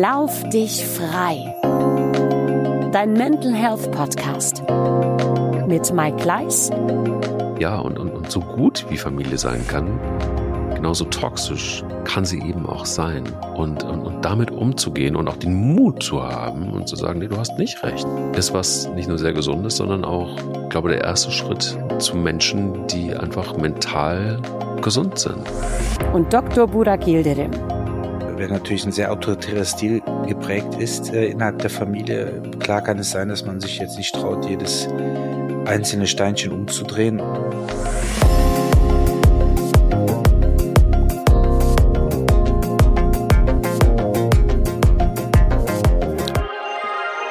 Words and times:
Lauf 0.00 0.42
dich 0.48 0.84
frei. 0.84 1.54
Dein 2.90 3.12
Mental 3.12 3.54
Health 3.54 3.92
Podcast 3.92 4.64
mit 5.68 5.92
Mike 5.92 6.16
Gleis. 6.16 6.68
Ja, 7.60 7.78
und, 7.78 8.00
und, 8.00 8.10
und 8.10 8.28
so 8.28 8.40
gut 8.40 8.86
wie 8.88 8.96
Familie 8.96 9.38
sein 9.38 9.64
kann, 9.68 10.00
genauso 10.74 11.04
toxisch 11.04 11.84
kann 12.02 12.24
sie 12.24 12.40
eben 12.40 12.66
auch 12.66 12.86
sein. 12.86 13.22
Und, 13.54 13.84
und, 13.84 14.00
und 14.00 14.24
damit 14.24 14.50
umzugehen 14.50 15.14
und 15.14 15.28
auch 15.28 15.36
den 15.36 15.54
Mut 15.54 16.02
zu 16.02 16.20
haben 16.20 16.72
und 16.72 16.88
zu 16.88 16.96
sagen, 16.96 17.20
nee, 17.20 17.28
du 17.28 17.36
hast 17.36 17.56
nicht 17.56 17.80
recht, 17.84 18.04
ist 18.36 18.52
was 18.52 18.88
nicht 18.96 19.08
nur 19.08 19.18
sehr 19.18 19.32
gesundes, 19.32 19.76
sondern 19.76 20.04
auch, 20.04 20.36
ich 20.64 20.70
glaube, 20.70 20.88
der 20.88 21.04
erste 21.04 21.30
Schritt 21.30 21.78
zu 22.00 22.16
Menschen, 22.16 22.88
die 22.88 23.14
einfach 23.14 23.56
mental 23.56 24.40
gesund 24.82 25.20
sind. 25.20 25.44
Und 26.12 26.32
Dr. 26.32 26.66
Burak 26.66 27.06
Yildirim 27.06 27.52
wenn 28.44 28.52
natürlich 28.52 28.84
ein 28.84 28.92
sehr 28.92 29.10
autoritärer 29.10 29.64
Stil 29.64 30.02
geprägt 30.26 30.74
ist 30.74 31.10
äh, 31.14 31.28
innerhalb 31.28 31.60
der 31.60 31.70
Familie, 31.70 32.42
klar 32.58 32.82
kann 32.82 32.98
es 32.98 33.10
sein, 33.10 33.30
dass 33.30 33.42
man 33.46 33.58
sich 33.58 33.78
jetzt 33.78 33.96
nicht 33.96 34.14
traut, 34.14 34.44
jedes 34.44 34.86
einzelne 35.64 36.06
Steinchen 36.06 36.52
umzudrehen. 36.52 37.22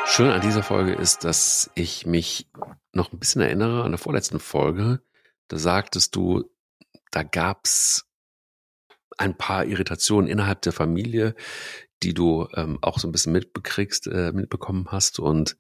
Schön 0.08 0.32
an 0.32 0.42
dieser 0.42 0.64
Folge 0.64 0.94
ist, 0.94 1.26
dass 1.26 1.70
ich 1.76 2.08
mich 2.08 2.50
noch 2.92 3.14
ein 3.14 3.20
bisschen 3.20 3.44
erinnere 3.44 3.84
an 3.84 3.92
der 3.92 4.00
vorletzten 4.00 4.40
Folge. 4.40 5.00
Da 5.48 5.60
sagtest 5.60 6.16
du, 6.16 6.46
da 7.12 7.22
gab's 7.22 8.08
ein 9.18 9.38
paar 9.38 9.66
Irritationen 9.66 10.30
innerhalb 10.30 10.62
der 10.62 10.74
Familie, 10.74 11.36
die 12.04 12.14
du 12.14 12.48
ähm, 12.56 12.80
auch 12.82 13.00
so 13.00 13.08
ein 13.08 13.12
bisschen 13.12 13.34
mitbekriegst, 13.34 14.08
äh, 14.08 14.32
mitbekommen 14.34 14.88
hast. 14.90 15.20
Und 15.20 15.58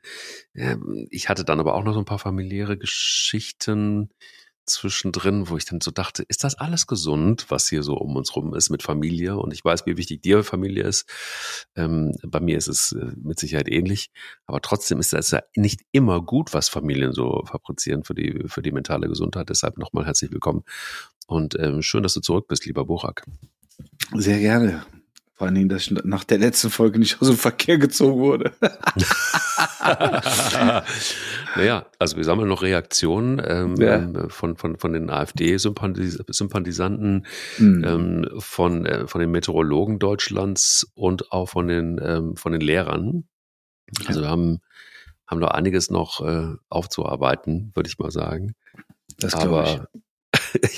äh, 0.53 0.75
ich 1.09 1.29
hatte 1.29 1.45
dann 1.45 1.59
aber 1.59 1.75
auch 1.75 1.83
noch 1.83 1.93
so 1.93 1.99
ein 1.99 2.05
paar 2.05 2.19
familiäre 2.19 2.77
Geschichten 2.77 4.09
zwischendrin, 4.65 5.49
wo 5.49 5.57
ich 5.57 5.65
dann 5.65 5.81
so 5.81 5.91
dachte, 5.91 6.23
ist 6.23 6.43
das 6.43 6.55
alles 6.55 6.87
gesund, 6.87 7.45
was 7.49 7.69
hier 7.69 7.83
so 7.83 7.95
um 7.95 8.15
uns 8.15 8.35
rum 8.35 8.53
ist 8.53 8.69
mit 8.69 8.83
Familie? 8.83 9.37
Und 9.37 9.53
ich 9.53 9.63
weiß, 9.63 9.85
wie 9.85 9.97
wichtig 9.97 10.21
dir 10.21 10.43
Familie 10.43 10.83
ist. 10.83 11.09
Ähm, 11.75 12.15
bei 12.25 12.39
mir 12.39 12.57
ist 12.57 12.67
es 12.67 12.93
äh, 12.93 13.11
mit 13.21 13.39
Sicherheit 13.39 13.69
ähnlich. 13.69 14.11
Aber 14.45 14.61
trotzdem 14.61 14.99
ist 14.99 15.13
das 15.13 15.31
ja 15.31 15.41
nicht 15.55 15.81
immer 15.91 16.21
gut, 16.21 16.53
was 16.53 16.69
Familien 16.69 17.13
so 17.13 17.43
fabrizieren 17.45 18.03
für 18.03 18.13
die, 18.13 18.43
für 18.47 18.61
die 18.61 18.71
mentale 18.71 19.07
Gesundheit. 19.07 19.49
Deshalb 19.49 19.77
nochmal 19.77 20.05
herzlich 20.05 20.31
willkommen. 20.31 20.63
Und 21.27 21.57
ähm, 21.59 21.81
schön, 21.81 22.03
dass 22.03 22.13
du 22.13 22.21
zurück 22.21 22.47
bist, 22.47 22.65
lieber 22.65 22.85
Burak. 22.85 23.25
Sehr 24.13 24.39
gerne. 24.39 24.85
Vor 25.43 25.47
allen 25.47 25.55
Dingen, 25.55 25.67
dass 25.67 25.81
ich 25.81 25.91
nach 26.05 26.23
der 26.23 26.37
letzten 26.37 26.69
Folge 26.69 26.99
nicht 26.99 27.21
aus 27.21 27.27
dem 27.27 27.35
Verkehr 27.35 27.77
gezogen 27.77 28.21
wurde. 28.21 28.53
naja, 31.57 31.85
also 31.99 32.15
wir 32.15 32.23
sammeln 32.23 32.47
noch 32.47 32.61
Reaktionen 32.61 33.41
ähm, 33.45 33.75
ja. 33.75 33.95
Ähm, 33.95 34.29
von, 34.29 34.55
von, 34.55 34.77
von 34.77 34.93
den 34.93 35.09
AfD-Sympathisanten, 35.09 37.25
mhm. 37.57 37.83
ähm, 37.83 38.29
von, 38.39 38.85
äh, 38.85 39.05
von 39.05 39.19
den 39.19 39.31
Meteorologen 39.31 39.99
Deutschlands 39.99 40.89
und 40.95 41.33
auch 41.33 41.49
von 41.49 41.67
den, 41.67 41.99
ähm, 42.01 42.37
von 42.37 42.53
den 42.53 42.61
Lehrern. 42.61 43.27
Also 44.05 44.21
wir 44.21 44.29
haben, 44.29 44.61
haben 45.27 45.41
noch 45.41 45.51
einiges 45.51 45.89
noch 45.89 46.25
äh, 46.25 46.53
aufzuarbeiten, 46.69 47.73
würde 47.75 47.89
ich 47.89 47.99
mal 47.99 48.11
sagen. 48.11 48.55
Das 49.17 49.33
glaube 49.33 49.67
ich. 49.67 49.81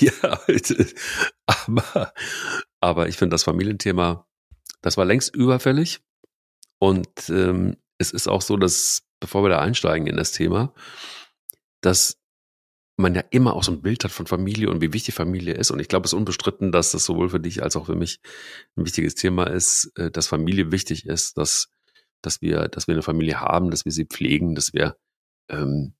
ja, 0.00 0.40
aber, 1.46 2.12
aber 2.80 3.08
ich 3.08 3.16
finde 3.16 3.34
das 3.34 3.44
Familienthema 3.44 4.26
das 4.86 4.96
war 4.96 5.04
längst 5.04 5.34
überfällig. 5.34 6.00
Und 6.78 7.28
ähm, 7.28 7.76
es 7.98 8.12
ist 8.12 8.28
auch 8.28 8.40
so, 8.40 8.56
dass, 8.56 9.02
bevor 9.18 9.42
wir 9.42 9.48
da 9.48 9.58
einsteigen 9.58 10.06
in 10.06 10.16
das 10.16 10.30
Thema, 10.30 10.72
dass 11.80 12.20
man 12.96 13.16
ja 13.16 13.24
immer 13.30 13.56
auch 13.56 13.64
so 13.64 13.72
ein 13.72 13.82
Bild 13.82 14.04
hat 14.04 14.12
von 14.12 14.28
Familie 14.28 14.70
und 14.70 14.80
wie 14.80 14.92
wichtig 14.92 15.16
Familie 15.16 15.54
ist. 15.54 15.72
Und 15.72 15.80
ich 15.80 15.88
glaube, 15.88 16.04
es 16.04 16.12
ist 16.12 16.16
unbestritten, 16.16 16.70
dass 16.70 16.92
das 16.92 17.04
sowohl 17.04 17.30
für 17.30 17.40
dich 17.40 17.64
als 17.64 17.74
auch 17.74 17.86
für 17.86 17.96
mich 17.96 18.20
ein 18.76 18.86
wichtiges 18.86 19.16
Thema 19.16 19.50
ist, 19.50 19.90
äh, 19.96 20.12
dass 20.12 20.28
Familie 20.28 20.70
wichtig 20.70 21.04
ist, 21.04 21.36
dass, 21.36 21.68
dass 22.22 22.40
wir, 22.40 22.68
dass 22.68 22.86
wir 22.86 22.94
eine 22.94 23.02
Familie 23.02 23.40
haben, 23.40 23.72
dass 23.72 23.86
wir 23.86 23.92
sie 23.92 24.04
pflegen, 24.04 24.54
dass 24.54 24.72
wir, 24.72 24.96
ähm, 25.48 25.94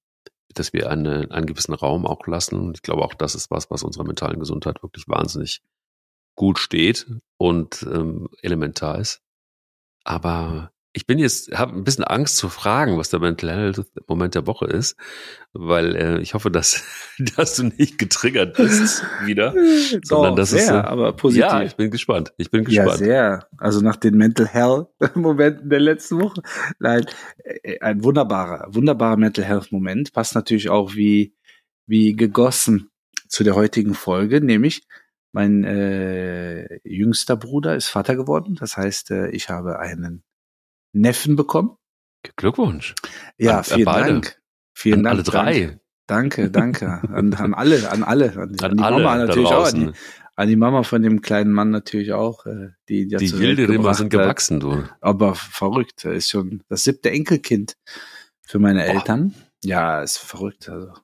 dass 0.54 0.72
wir 0.72 0.91
eine, 0.91 1.28
einen 1.32 1.46
gewissen 1.46 1.75
Raum 1.75 2.06
auch 2.06 2.25
lassen. 2.28 2.60
Und 2.60 2.76
ich 2.76 2.82
glaube 2.82 3.02
auch, 3.02 3.14
das 3.14 3.34
ist 3.34 3.50
was, 3.50 3.69
was 3.69 3.82
unserer 3.82 4.04
mentalen 4.04 4.38
Gesundheit 4.38 4.80
wirklich 4.84 5.08
wahnsinnig 5.08 5.60
gut 6.36 6.58
steht 6.58 7.06
und 7.38 7.84
ähm, 7.91 8.28
elementar 8.42 8.98
ist. 8.98 9.22
Aber 10.04 10.70
ich 10.97 11.06
bin 11.06 11.19
jetzt, 11.19 11.52
habe 11.52 11.74
ein 11.74 11.84
bisschen 11.84 12.04
Angst 12.04 12.38
zu 12.38 12.48
fragen, 12.48 12.97
was 12.97 13.10
der 13.10 13.20
Mental 13.20 13.50
Health 13.50 13.84
Moment 14.06 14.34
der 14.34 14.46
Woche 14.46 14.64
ist, 14.64 14.96
weil 15.52 15.94
äh, 15.94 16.20
ich 16.20 16.32
hoffe, 16.32 16.50
dass, 16.50 16.84
dass 17.36 17.56
du 17.56 17.64
nicht 17.64 17.98
getriggert 17.98 18.56
bist 18.56 19.04
wieder, 19.25 19.52
Doch, 19.92 20.00
sondern 20.02 20.36
dass 20.36 20.50
sehr, 20.50 20.60
es, 20.60 20.69
äh, 20.70 20.72
aber 20.72 21.12
positiv. 21.12 21.42
Ja, 21.42 21.62
ich 21.62 21.76
bin 21.76 21.91
gespannt. 21.91 22.32
Ich 22.38 22.50
bin 22.50 22.64
gespannt. 22.64 22.88
Ja, 22.88 22.96
sehr. 22.96 23.48
Also 23.58 23.82
nach 23.82 23.96
den 23.96 24.16
Mental 24.16 24.46
Health 24.46 24.88
Momenten 25.14 25.69
der 25.69 25.80
letzten 25.80 26.19
Woche, 26.19 26.41
nein, 26.78 27.04
äh, 27.44 27.78
ein 27.80 28.02
wunderbarer, 28.02 28.66
wunderbarer 28.70 29.19
Mental 29.19 29.44
Health 29.44 29.72
Moment 29.72 30.14
passt 30.14 30.34
natürlich 30.34 30.70
auch 30.70 30.94
wie 30.94 31.34
wie 31.86 32.16
gegossen 32.16 32.91
zu 33.28 33.44
der 33.44 33.54
heutigen 33.54 33.92
Folge, 33.94 34.41
nämlich 34.41 34.86
mein 35.36 35.64
äh, 35.64 36.80
jüngster 36.82 37.36
Bruder 37.36 37.76
ist 37.76 37.88
Vater 37.88 38.16
geworden. 38.16 38.56
Das 38.58 38.78
heißt, 38.78 39.10
äh, 39.10 39.28
ich 39.32 39.50
habe 39.50 39.78
einen 39.78 40.24
Neffen 40.94 41.36
bekommen. 41.36 41.76
Glückwunsch. 42.36 42.94
Ja, 43.36 43.58
an, 43.58 43.64
vielen 43.64 43.88
an 43.88 44.06
Dank. 44.06 44.42
Vielen 44.72 44.98
an 45.00 45.04
Dank. 45.04 45.14
Alle 45.14 45.22
drei. 45.25 45.80
Danke, 46.06 46.50
danke. 46.50 46.86
An, 47.12 47.34
an 47.34 47.52
alle, 47.52 47.91
an 47.91 48.02
alle. 48.02 48.32
An, 48.32 48.56
an 48.62 48.76
die 48.78 48.82
alle 48.82 49.04
Mama 49.04 49.16
natürlich 49.26 49.48
auch. 49.48 49.66
An 49.66 49.75
die, 49.75 49.92
an 50.36 50.48
die, 50.48 50.56
Mama 50.56 50.82
von 50.84 51.02
dem 51.02 51.20
kleinen 51.20 51.52
Mann 51.52 51.69
natürlich 51.69 52.14
auch. 52.14 52.46
Äh, 52.46 52.70
die 52.88 53.06
die, 53.06 53.16
die 53.16 53.38
wilde 53.38 53.69
Rimmer 53.69 53.92
sind 53.92 54.08
gewachsen, 54.08 54.58
du. 54.58 54.84
Aber 55.02 55.34
verrückt. 55.34 56.06
Er 56.06 56.14
ist 56.14 56.30
schon 56.30 56.62
das 56.70 56.84
siebte 56.84 57.10
Enkelkind 57.10 57.76
für 58.41 58.58
meine 58.58 58.80
Boah. 58.80 58.94
Eltern. 58.94 59.34
Ja, 59.62 60.00
ist 60.00 60.16
verrückt. 60.16 60.70
Also 60.70 60.94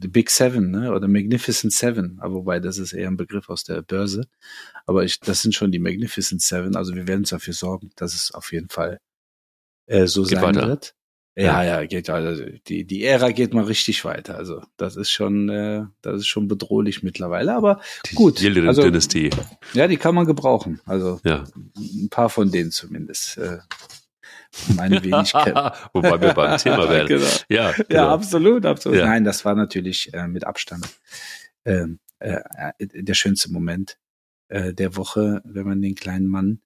The 0.00 0.08
Big 0.08 0.30
Seven, 0.30 0.70
ne? 0.70 0.92
Oder 0.92 1.08
Magnificent 1.08 1.72
Seven, 1.72 2.18
aber 2.20 2.34
wobei 2.34 2.60
das 2.60 2.78
ist 2.78 2.92
eher 2.92 3.08
ein 3.08 3.16
Begriff 3.16 3.48
aus 3.48 3.64
der 3.64 3.82
Börse. 3.82 4.26
Aber 4.86 5.04
ich, 5.04 5.20
das 5.20 5.42
sind 5.42 5.54
schon 5.54 5.72
die 5.72 5.78
Magnificent 5.78 6.42
Seven. 6.42 6.76
Also 6.76 6.94
wir 6.94 7.06
werden 7.08 7.24
dafür 7.24 7.54
sorgen, 7.54 7.90
dass 7.96 8.14
es 8.14 8.32
auf 8.32 8.52
jeden 8.52 8.68
Fall 8.68 9.00
äh, 9.86 10.06
so 10.06 10.22
geht 10.22 10.38
sein 10.38 10.42
weiter. 10.42 10.68
wird. 10.68 10.94
Ja, 11.36 11.62
ja, 11.62 11.84
geht 11.84 12.10
also 12.10 12.44
die 12.66 12.84
die 12.84 13.04
Ära 13.04 13.30
geht 13.30 13.54
mal 13.54 13.62
richtig 13.62 14.04
weiter. 14.04 14.36
Also 14.36 14.60
das 14.76 14.96
ist 14.96 15.10
schon 15.10 15.48
äh, 15.48 15.84
das 16.02 16.16
ist 16.16 16.26
schon 16.26 16.48
bedrohlich 16.48 17.04
mittlerweile, 17.04 17.54
aber 17.54 17.80
die 18.10 18.16
gut. 18.16 18.44
Also, 18.44 18.82
Dynastie. 18.82 19.30
Ja, 19.72 19.86
die 19.86 19.98
kann 19.98 20.16
man 20.16 20.26
gebrauchen. 20.26 20.80
Also 20.84 21.20
ja. 21.24 21.44
ein 21.76 22.08
paar 22.10 22.28
von 22.28 22.50
denen 22.50 22.72
zumindest. 22.72 23.38
Äh, 23.38 23.58
meine 24.76 25.02
Wenigkeit. 25.02 25.54
Wobei 25.92 26.20
wir 26.20 26.34
beim 26.34 26.58
Thema 26.58 26.88
werden. 26.90 27.08
genau. 27.08 27.26
Ja, 27.48 27.72
genau. 27.72 27.86
ja, 27.90 28.12
absolut, 28.12 28.66
absolut. 28.66 28.98
Ja. 28.98 29.06
Nein, 29.06 29.24
das 29.24 29.44
war 29.44 29.54
natürlich 29.54 30.12
äh, 30.14 30.26
mit 30.26 30.44
Abstand 30.44 30.86
äh, 31.64 31.86
äh, 32.18 32.40
der 32.78 33.14
schönste 33.14 33.52
Moment 33.52 33.98
äh, 34.48 34.72
der 34.72 34.96
Woche, 34.96 35.42
wenn 35.44 35.66
man 35.66 35.82
den 35.82 35.94
kleinen 35.94 36.26
Mann 36.26 36.60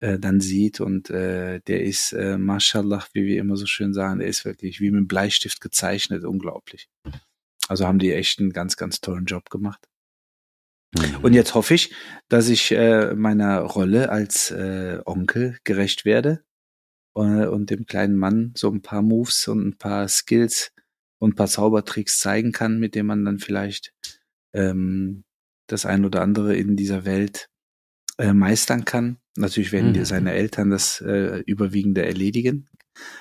äh, 0.00 0.18
dann 0.18 0.40
sieht 0.40 0.80
und 0.80 1.10
äh, 1.10 1.60
der 1.60 1.82
ist, 1.82 2.12
äh, 2.12 2.38
mashallah, 2.38 3.04
wie 3.12 3.24
wir 3.24 3.38
immer 3.38 3.56
so 3.56 3.66
schön 3.66 3.92
sagen, 3.94 4.20
der 4.20 4.28
ist 4.28 4.44
wirklich 4.44 4.80
wie 4.80 4.90
mit 4.90 4.98
einem 4.98 5.08
Bleistift 5.08 5.60
gezeichnet, 5.60 6.24
unglaublich. 6.24 6.88
Also 7.68 7.86
haben 7.86 7.98
die 7.98 8.12
echt 8.12 8.40
einen 8.40 8.52
ganz, 8.52 8.76
ganz 8.76 9.00
tollen 9.00 9.26
Job 9.26 9.50
gemacht. 9.50 9.88
Mhm. 10.94 11.18
Und 11.22 11.34
jetzt 11.34 11.54
hoffe 11.54 11.74
ich, 11.74 11.94
dass 12.28 12.48
ich 12.48 12.72
äh, 12.72 13.14
meiner 13.14 13.60
Rolle 13.60 14.10
als 14.10 14.50
äh, 14.50 15.00
Onkel 15.04 15.58
gerecht 15.64 16.04
werde 16.04 16.44
äh, 17.14 17.46
und 17.46 17.70
dem 17.70 17.86
kleinen 17.86 18.16
Mann 18.16 18.52
so 18.56 18.70
ein 18.70 18.82
paar 18.82 19.02
Moves 19.02 19.48
und 19.48 19.66
ein 19.66 19.78
paar 19.78 20.08
Skills 20.08 20.72
und 21.18 21.32
ein 21.32 21.36
paar 21.36 21.48
Zaubertricks 21.48 22.18
zeigen 22.18 22.52
kann, 22.52 22.78
mit 22.78 22.94
denen 22.94 23.06
man 23.06 23.24
dann 23.24 23.38
vielleicht 23.38 23.92
ähm, 24.52 25.24
das 25.66 25.86
ein 25.86 26.04
oder 26.04 26.22
andere 26.22 26.56
in 26.56 26.76
dieser 26.76 27.04
Welt 27.04 27.48
äh, 28.18 28.32
meistern 28.32 28.84
kann. 28.84 29.18
Natürlich 29.36 29.72
werden 29.72 29.92
mhm. 29.92 30.04
seine 30.04 30.32
Eltern 30.32 30.70
das 30.70 31.00
äh, 31.00 31.42
überwiegende 31.46 32.04
erledigen, 32.04 32.68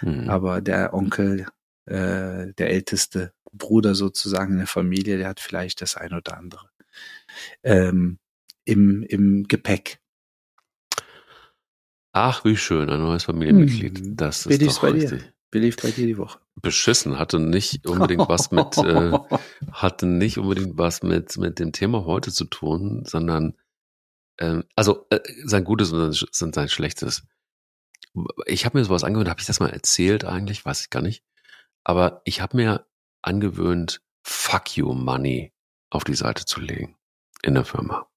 mhm. 0.01 0.29
aber 0.29 0.61
der 0.61 0.93
Onkel, 0.93 1.45
äh, 1.85 2.53
der 2.53 2.69
älteste 2.69 3.33
Bruder 3.53 3.95
sozusagen 3.95 4.53
in 4.53 4.59
der 4.59 4.67
Familie, 4.67 5.17
der 5.17 5.29
hat 5.29 5.39
vielleicht 5.39 5.81
das 5.81 5.95
ein 5.95 6.13
oder 6.13 6.37
andere 6.37 6.69
ähm, 7.63 8.19
im, 8.65 9.03
im 9.03 9.47
Gepäck. 9.47 10.00
Ach, 12.13 12.43
wie 12.43 12.57
schön, 12.57 12.89
ein 12.89 13.01
neues 13.01 13.23
Familienmitglied. 13.23 13.99
Hm. 13.99 14.15
Das 14.17 14.45
ist 14.45 14.61
doch 14.61 14.81
bei 14.81 14.91
richtig. 14.91 15.21
Dir? 15.21 15.33
Belief 15.49 15.77
bei 15.77 15.91
dir 15.91 16.07
die 16.07 16.17
Woche. 16.17 16.39
Beschissen, 16.61 17.19
hatte 17.19 17.39
nicht 17.39 17.85
unbedingt 17.85 18.27
was 18.29 18.51
mit, 18.51 18.77
äh, 18.77 19.11
hatte 19.71 20.05
nicht 20.05 20.37
unbedingt 20.37 20.77
was 20.77 21.03
mit, 21.03 21.37
mit 21.37 21.59
dem 21.59 21.73
Thema 21.73 22.05
heute 22.05 22.31
zu 22.31 22.45
tun, 22.45 23.03
sondern, 23.05 23.57
ähm, 24.39 24.63
also, 24.75 25.07
äh, 25.09 25.19
sein 25.43 25.65
Gutes 25.65 25.91
und 25.91 26.55
sein 26.55 26.69
Schlechtes. 26.69 27.23
ich 28.45 28.65
habe 28.65 28.77
mir 28.77 28.85
sowas 28.85 29.03
angewöhnt, 29.03 29.29
habe 29.29 29.41
ich 29.41 29.47
das 29.47 29.59
mal 29.59 29.69
erzählt 29.69 30.25
eigentlich, 30.25 30.65
weiß 30.65 30.81
ich 30.81 30.89
gar 30.89 31.01
nicht. 31.01 31.23
Aber 31.83 32.21
ich 32.25 32.41
habe 32.41 32.57
mir 32.57 32.87
angewöhnt, 33.21 34.01
Fuck 34.23 34.77
you 34.77 34.93
Money 34.93 35.53
auf 35.89 36.03
die 36.03 36.13
Seite 36.13 36.45
zu 36.45 36.61
legen 36.61 36.95
in 37.41 37.55
der 37.55 37.65
Firma. 37.65 38.07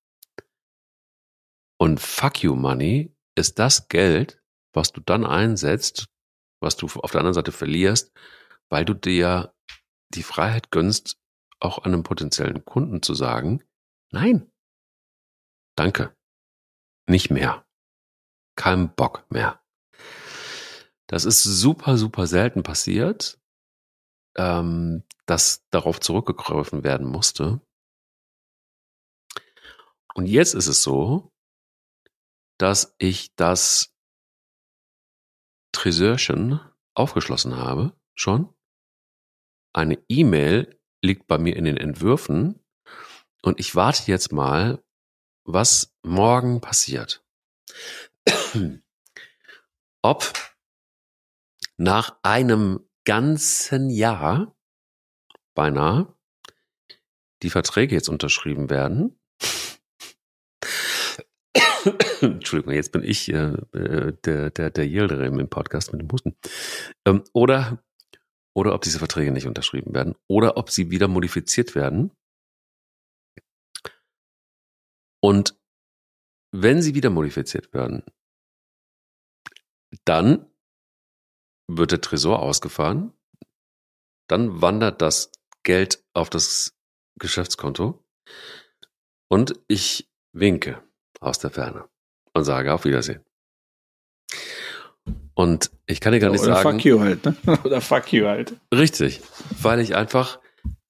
Und 1.79 2.01
Fuck 2.01 2.43
you 2.43 2.55
Money 2.55 3.14
ist 3.35 3.59
das 3.59 3.89
Geld, 3.89 4.43
was 4.73 4.93
du 4.93 5.01
dann 5.01 5.25
einsetzt, 5.25 6.07
was 6.61 6.77
du 6.77 6.87
auf 6.87 7.11
der 7.11 7.21
anderen 7.21 7.35
Seite 7.35 7.53
verlierst, 7.53 8.13
weil 8.69 8.85
du 8.85 8.95
dir 8.95 9.55
die 10.15 10.23
Freiheit 10.23 10.71
gönnst, 10.71 11.19
auch 11.61 11.79
einem 11.79 12.03
potenziellen 12.03 12.65
Kunden 12.65 13.03
zu 13.03 13.15
sagen, 13.15 13.63
nein, 14.11 14.51
danke, 15.77 16.17
nicht 17.09 17.31
mehr, 17.31 17.67
kein 18.57 18.95
Bock 18.95 19.27
mehr. 19.31 19.63
Das 21.07 21.25
ist 21.25 21.43
super, 21.43 21.97
super 21.99 22.27
selten 22.27 22.63
passiert, 22.63 23.39
ähm, 24.37 25.05
dass 25.27 25.65
darauf 25.71 26.01
zurückgegriffen 26.01 26.83
werden 26.83 27.07
musste. 27.07 27.61
Und 30.15 30.27
jetzt 30.27 30.55
ist 30.55 30.67
es 30.67 30.83
so, 30.83 31.34
dass 32.65 32.95
ich 32.97 33.37
das 33.37 33.95
Treseurchen 35.73 36.61
aufgeschlossen 36.95 37.59
habe, 37.59 37.93
schon. 38.15 38.55
Eine 39.75 40.03
E-Mail 40.09 40.81
liegt 41.03 41.27
bei 41.27 41.37
mir 41.37 41.57
in 41.57 41.67
den 41.67 41.77
Entwürfen 41.77 42.65
und 43.43 43.61
ich 43.61 43.75
warte 43.75 44.11
jetzt 44.11 44.33
mal, 44.33 44.83
was 45.45 45.95
morgen 46.03 46.63
passiert. 46.63 47.23
Ob 50.01 50.33
nach 51.77 52.17
einem 52.23 52.81
ganzen 53.05 53.91
Jahr 53.91 54.57
beinahe 55.53 56.17
die 57.43 57.51
Verträge 57.51 57.95
jetzt 57.95 58.09
unterschrieben 58.09 58.71
werden. 58.71 59.21
Entschuldigung, 62.33 62.75
jetzt 62.75 62.93
bin 62.93 63.03
ich 63.03 63.29
äh, 63.29 63.55
äh 63.73 64.13
der, 64.25 64.51
der, 64.51 64.71
der 64.71 64.87
Yildirim 64.87 65.39
im 65.39 65.49
Podcast 65.49 65.93
mit 65.93 66.01
dem 66.01 66.11
Husten. 66.11 66.37
Ähm, 67.07 67.25
oder, 67.33 67.83
oder 68.55 68.75
ob 68.75 68.83
diese 68.83 68.99
Verträge 68.99 69.33
nicht 69.33 69.47
unterschrieben 69.47 69.95
werden 69.95 70.15
oder 70.29 70.57
ob 70.57 70.71
sie 70.71 70.91
wieder 70.91 71.09
modifiziert 71.09 71.75
werden. 71.75 72.13
Und 75.23 75.59
wenn 76.53 76.83
sie 76.83 76.95
wieder 76.95 77.11
modifiziert 77.11 77.73
werden, 77.73 78.05
dann 80.05 80.51
wird 81.69 81.93
der 81.93 82.01
Tresor 82.01 82.41
ausgefahren, 82.41 83.13
dann 84.29 84.61
wandert 84.61 85.01
das 85.01 85.33
Geld 85.63 86.05
auf 86.13 86.31
das 86.31 86.77
Geschäftskonto 87.19 88.05
und 89.31 89.59
ich 89.67 90.11
winke 90.33 90.83
aus 91.21 91.39
der 91.39 91.51
Ferne 91.51 91.89
und 92.35 92.45
sage 92.45 92.73
auf 92.73 92.85
Wiedersehen. 92.85 93.21
Und 95.35 95.71
ich 95.87 96.01
kann 96.01 96.13
dir 96.13 96.21
gar 96.21 96.31
nicht 96.31 96.43
Oder 96.43 96.57
sagen. 96.57 96.79
Fuck 96.79 96.85
you 96.85 97.01
halt, 97.01 97.25
ne? 97.25 97.37
Oder 97.65 97.81
fuck 97.81 98.13
you 98.13 98.27
halt. 98.27 98.55
Richtig. 98.73 99.21
Weil 99.61 99.81
ich 99.81 99.97
einfach, 99.97 100.39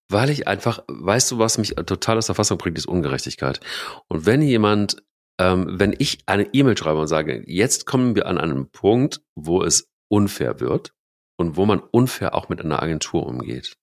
weil 0.08 0.30
ich 0.30 0.46
einfach, 0.46 0.84
weißt 0.86 1.30
du, 1.30 1.38
was 1.38 1.58
mich 1.58 1.74
total 1.74 2.18
aus 2.18 2.26
der 2.26 2.34
Fassung 2.34 2.58
bringt, 2.58 2.78
ist 2.78 2.86
Ungerechtigkeit. 2.86 3.60
Und 4.08 4.26
wenn 4.26 4.42
jemand, 4.42 5.02
ähm, 5.40 5.80
wenn 5.80 5.94
ich 5.98 6.18
eine 6.26 6.52
E-Mail 6.52 6.76
schreibe 6.76 7.00
und 7.00 7.08
sage, 7.08 7.42
jetzt 7.46 7.86
kommen 7.86 8.14
wir 8.14 8.26
an 8.26 8.38
einen 8.38 8.70
Punkt, 8.70 9.22
wo 9.34 9.62
es 9.62 9.90
unfair 10.08 10.60
wird 10.60 10.92
und 11.38 11.56
wo 11.56 11.64
man 11.64 11.80
unfair 11.80 12.34
auch 12.34 12.48
mit 12.48 12.60
einer 12.60 12.82
Agentur 12.82 13.26
umgeht. 13.26 13.76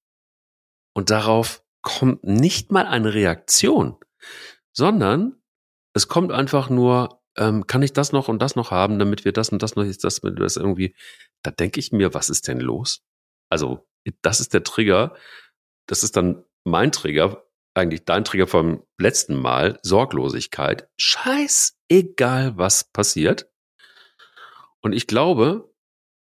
Und 0.94 1.10
darauf 1.10 1.64
kommt 1.82 2.24
nicht 2.24 2.72
mal 2.72 2.86
eine 2.86 3.14
Reaktion, 3.14 3.98
sondern 4.74 5.42
es 5.94 6.08
kommt 6.08 6.32
einfach 6.32 6.70
nur, 6.70 7.21
ähm, 7.38 7.68
kann 7.68 7.82
ich 7.82 7.94
das 7.94 8.12
noch 8.12 8.28
und 8.28 8.42
das 8.42 8.56
noch 8.56 8.72
haben, 8.72 9.00
damit 9.00 9.26
wir 9.26 9.32
das 9.32 9.50
und 9.50 9.62
das 9.62 9.76
noch 9.76 9.84
ist 9.84 10.04
das, 10.04 10.22
das 10.22 10.56
irgendwie. 10.58 10.96
Da 11.44 11.52
denke 11.52 11.80
ich 11.80 11.92
mir, 11.92 12.14
was 12.14 12.30
ist 12.30 12.48
denn 12.48 12.60
los? 12.60 13.04
Also, 13.50 13.88
das 14.22 14.40
ist 14.40 14.54
der 14.54 14.64
Trigger. 14.64 15.16
Das 15.88 16.04
ist 16.04 16.16
dann 16.16 16.44
mein 16.64 16.92
Trigger, 16.92 17.46
eigentlich 17.74 18.06
dein 18.06 18.26
Trigger 18.26 18.48
vom 18.48 18.84
letzten 18.98 19.36
Mal, 19.36 19.80
Sorglosigkeit. 19.84 20.90
Scheiß 20.98 21.78
egal, 21.90 22.58
was 22.58 22.84
passiert. 22.92 23.50
Und 24.82 24.94
ich 24.94 25.08
glaube, 25.08 25.74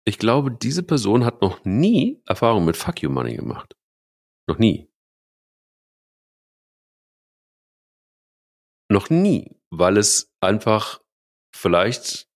ich 0.06 0.20
glaube, 0.20 0.52
diese 0.52 0.84
Person 0.84 1.26
hat 1.26 1.42
noch 1.42 1.66
nie 1.66 2.22
Erfahrung 2.26 2.66
mit 2.66 2.78
Fuck 2.78 3.02
You 3.02 3.10
Money 3.10 3.36
gemacht. 3.36 3.76
Noch 4.48 4.60
nie. 4.60 4.90
Noch 8.88 9.10
nie, 9.10 9.55
weil 9.78 9.98
es 9.98 10.32
einfach 10.42 11.02
vielleicht, 11.54 12.28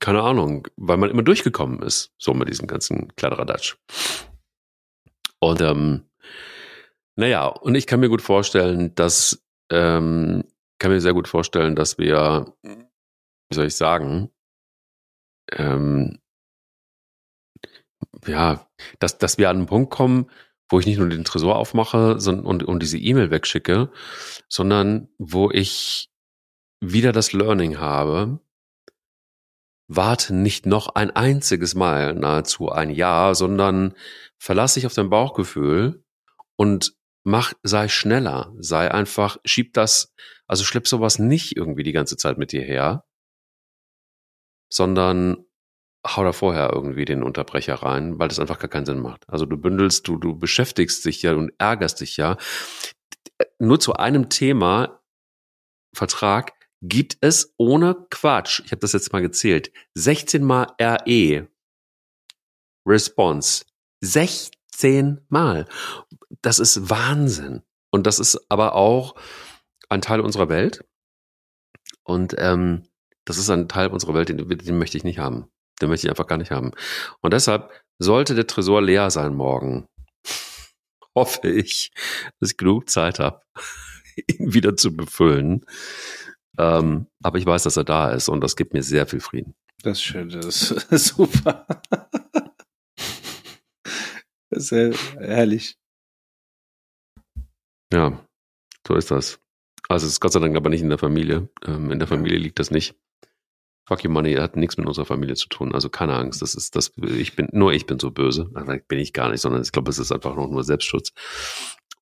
keine 0.00 0.22
Ahnung, 0.22 0.68
weil 0.76 0.96
man 0.96 1.10
immer 1.10 1.22
durchgekommen 1.22 1.82
ist, 1.82 2.12
so 2.18 2.34
mit 2.34 2.48
diesem 2.48 2.66
ganzen 2.66 3.14
Kladderadatsch. 3.16 3.76
Und 5.38 5.60
ähm, 5.60 6.08
naja, 7.16 7.46
und 7.46 7.74
ich 7.74 7.86
kann 7.86 8.00
mir 8.00 8.08
gut 8.08 8.22
vorstellen, 8.22 8.94
dass 8.94 9.42
ähm, 9.70 10.44
kann 10.78 10.90
mir 10.90 11.00
sehr 11.00 11.14
gut 11.14 11.28
vorstellen, 11.28 11.74
dass 11.74 11.98
wir, 11.98 12.54
wie 12.62 13.54
soll 13.54 13.66
ich 13.66 13.76
sagen, 13.76 14.30
ähm, 15.52 16.18
ja, 18.26 18.68
dass, 18.98 19.18
dass 19.18 19.38
wir 19.38 19.48
an 19.48 19.58
einen 19.58 19.66
Punkt 19.66 19.90
kommen, 19.90 20.30
wo 20.68 20.78
ich 20.80 20.86
nicht 20.86 20.98
nur 20.98 21.08
den 21.08 21.24
Tresor 21.24 21.56
aufmache 21.56 22.18
sondern, 22.18 22.46
und, 22.46 22.62
und 22.64 22.82
diese 22.82 22.98
E-Mail 22.98 23.30
wegschicke, 23.30 23.90
sondern 24.48 25.08
wo 25.18 25.50
ich 25.50 26.08
wieder 26.80 27.12
das 27.12 27.32
Learning 27.32 27.78
habe, 27.78 28.40
warte 29.88 30.34
nicht 30.34 30.66
noch 30.66 30.94
ein 30.94 31.10
einziges 31.10 31.74
Mal 31.74 32.14
nahezu 32.14 32.70
ein 32.70 32.90
Jahr, 32.90 33.34
sondern 33.34 33.94
verlasse 34.38 34.80
dich 34.80 34.86
auf 34.86 34.94
dein 34.94 35.10
Bauchgefühl 35.10 36.04
und 36.56 36.94
mach, 37.24 37.52
sei 37.62 37.88
schneller, 37.88 38.54
sei 38.58 38.90
einfach, 38.90 39.38
schieb 39.44 39.72
das, 39.74 40.14
also 40.46 40.64
schlepp 40.64 40.88
sowas 40.88 41.18
nicht 41.18 41.56
irgendwie 41.56 41.82
die 41.82 41.92
ganze 41.92 42.16
Zeit 42.16 42.38
mit 42.38 42.52
dir 42.52 42.62
her, 42.62 43.04
sondern 44.68 45.45
hau 46.06 46.24
da 46.24 46.32
vorher 46.32 46.70
irgendwie 46.72 47.04
den 47.04 47.22
Unterbrecher 47.22 47.74
rein, 47.74 48.18
weil 48.18 48.28
das 48.28 48.38
einfach 48.38 48.58
gar 48.58 48.68
keinen 48.68 48.86
Sinn 48.86 49.00
macht. 49.00 49.24
Also 49.28 49.46
du 49.46 49.56
bündelst, 49.56 50.06
du, 50.08 50.16
du 50.16 50.38
beschäftigst 50.38 51.04
dich 51.04 51.22
ja 51.22 51.32
und 51.32 51.52
ärgerst 51.58 52.00
dich 52.00 52.16
ja. 52.16 52.36
Nur 53.58 53.80
zu 53.80 53.94
einem 53.94 54.28
Thema 54.28 55.00
Vertrag 55.94 56.52
gibt 56.82 57.16
es 57.20 57.54
ohne 57.56 58.06
Quatsch, 58.10 58.62
ich 58.64 58.72
habe 58.72 58.80
das 58.80 58.92
jetzt 58.92 59.12
mal 59.12 59.22
gezählt, 59.22 59.72
16 59.94 60.44
mal 60.44 60.66
RE 60.80 61.48
Response. 62.86 63.64
16 64.02 65.20
Mal. 65.28 65.66
Das 66.42 66.58
ist 66.58 66.88
Wahnsinn. 66.88 67.62
Und 67.90 68.06
das 68.06 68.18
ist 68.18 68.38
aber 68.48 68.74
auch 68.74 69.16
ein 69.88 70.00
Teil 70.00 70.20
unserer 70.20 70.48
Welt. 70.48 70.84
Und 72.04 72.34
ähm, 72.38 72.84
das 73.24 73.38
ist 73.38 73.50
ein 73.50 73.68
Teil 73.68 73.88
unserer 73.88 74.14
Welt, 74.14 74.28
den, 74.28 74.36
den 74.48 74.78
möchte 74.78 74.96
ich 74.96 75.04
nicht 75.04 75.18
haben. 75.18 75.50
Den 75.80 75.88
möchte 75.88 76.06
ich 76.06 76.10
einfach 76.10 76.26
gar 76.26 76.38
nicht 76.38 76.50
haben. 76.50 76.72
Und 77.20 77.32
deshalb 77.32 77.70
sollte 77.98 78.34
der 78.34 78.46
Tresor 78.46 78.82
leer 78.82 79.10
sein 79.10 79.34
morgen. 79.34 79.86
Hoffe 81.14 81.48
ich, 81.48 81.90
dass 82.40 82.50
ich 82.50 82.56
genug 82.56 82.88
Zeit 82.88 83.18
habe, 83.18 83.42
ihn 84.28 84.54
wieder 84.54 84.76
zu 84.76 84.94
befüllen. 84.94 85.64
Ähm, 86.58 87.06
aber 87.22 87.38
ich 87.38 87.46
weiß, 87.46 87.64
dass 87.64 87.76
er 87.76 87.84
da 87.84 88.10
ist 88.10 88.28
und 88.28 88.40
das 88.40 88.56
gibt 88.56 88.72
mir 88.72 88.82
sehr 88.82 89.06
viel 89.06 89.20
Frieden. 89.20 89.54
Das 89.82 89.98
ist 89.98 90.04
schön, 90.04 90.28
das 90.30 90.70
ist 90.70 91.06
super. 91.08 91.66
Das 94.50 94.62
ist 94.62 94.68
sehr 94.68 94.94
herrlich. 95.18 95.76
Ja, 97.92 98.26
so 98.86 98.94
ist 98.94 99.10
das. 99.10 99.38
Also 99.88 100.06
es 100.06 100.14
ist 100.14 100.20
Gott 100.20 100.32
sei 100.32 100.40
Dank 100.40 100.56
aber 100.56 100.70
nicht 100.70 100.80
in 100.80 100.88
der 100.88 100.98
Familie. 100.98 101.48
Ähm, 101.64 101.90
in 101.90 101.98
der 101.98 102.08
Familie 102.08 102.38
liegt 102.38 102.58
das 102.58 102.70
nicht. 102.70 102.96
Fuck 103.86 104.02
you 104.02 104.10
money 104.10 104.34
hat 104.34 104.56
nichts 104.56 104.76
mit 104.76 104.86
unserer 104.86 105.04
Familie 105.06 105.36
zu 105.36 105.48
tun. 105.48 105.72
Also 105.74 105.88
keine 105.88 106.14
Angst. 106.14 106.42
Das 106.42 106.54
ist 106.54 106.74
das. 106.74 106.92
Ich 106.96 107.36
bin 107.36 107.48
nur 107.52 107.72
ich 107.72 107.86
bin 107.86 108.00
so 108.00 108.10
böse. 108.10 108.50
Also 108.54 108.72
bin 108.88 108.98
ich 108.98 109.12
gar 109.12 109.30
nicht, 109.30 109.40
sondern 109.40 109.62
ich 109.62 109.70
glaube, 109.70 109.90
es 109.90 109.98
ist 109.98 110.10
einfach 110.10 110.34
noch 110.34 110.48
nur 110.48 110.64
Selbstschutz. 110.64 111.12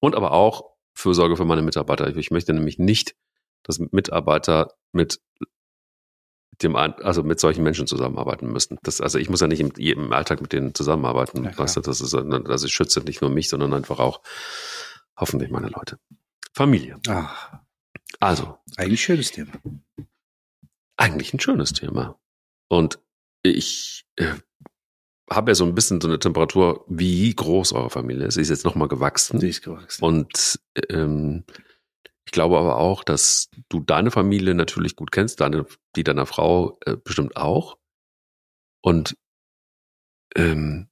Und 0.01 0.15
aber 0.15 0.33
auch 0.33 0.71
Fürsorge 0.95 1.37
für 1.37 1.45
meine 1.45 1.63
Mitarbeiter. 1.63 2.17
Ich 2.17 2.31
möchte 2.31 2.55
nämlich 2.55 2.79
nicht, 2.79 3.15
dass 3.63 3.79
Mitarbeiter 3.79 4.73
mit 4.93 5.21
dem, 6.63 6.77
also 6.77 7.23
mit 7.23 7.41
solchen 7.41 7.63
Menschen 7.63 7.87
zusammenarbeiten 7.87 8.51
müssen. 8.51 8.79
Das, 8.83 9.01
also 9.01 9.19
ich 9.19 9.29
muss 9.29 9.41
ja 9.41 9.49
nicht 9.49 9.61
im, 9.61 9.71
im 9.73 10.13
Alltag 10.13 10.41
mit 10.41 10.53
denen 10.53 10.75
zusammenarbeiten. 10.75 11.45
Ja, 11.45 11.59
weißt 11.59 11.77
du, 11.77 11.81
das 11.81 12.01
ist, 12.01 12.15
also 12.15 12.67
ich 12.67 12.73
schütze 12.73 13.01
nicht 13.01 13.21
nur 13.21 13.31
mich, 13.31 13.49
sondern 13.49 13.75
einfach 13.75 13.99
auch 13.99 14.23
hoffentlich 15.17 15.51
meine 15.51 15.69
Leute. 15.69 15.99
Familie. 16.55 16.99
Ach. 17.09 17.59
Also. 18.21 18.59
Eigentlich 18.77 19.03
schönes 19.03 19.33
Thema. 19.33 19.53
Eigentlich 20.97 21.35
ein 21.35 21.41
schönes 21.41 21.73
Thema. 21.73 22.19
Und 22.71 23.01
ich 23.43 24.05
äh, 24.17 24.35
habe 25.31 25.51
ja 25.51 25.55
so 25.55 25.65
ein 25.65 25.75
bisschen 25.75 26.01
so 26.01 26.09
eine 26.09 26.19
Temperatur, 26.19 26.85
wie 26.89 27.35
groß 27.35 27.73
eure 27.73 27.91
Familie 27.91 28.27
ist. 28.27 28.35
Sie 28.35 28.43
ist 28.43 28.51
jetzt 28.51 28.65
nochmal 28.65 28.89
gewachsen. 28.89 29.41
Sie 29.41 29.49
ist 29.49 29.63
gewachsen. 29.63 30.05
Und 30.05 30.61
ähm, 30.89 31.45
ich 32.27 32.33
glaube 32.33 32.59
aber 32.59 32.79
auch, 32.79 33.05
dass 33.05 33.51
du 33.69 33.81
deine 33.81 34.11
Familie 34.11 34.55
natürlich 34.55 34.97
gut 34.97 35.13
kennst, 35.13 35.41
deine, 35.41 35.67
die 35.97 36.05
deiner 36.05 36.27
Frau 36.27 36.79
äh, 36.87 36.97
bestimmt 36.97 37.37
auch. 37.37 37.79
Und 38.83 39.17
ähm, 40.37 40.89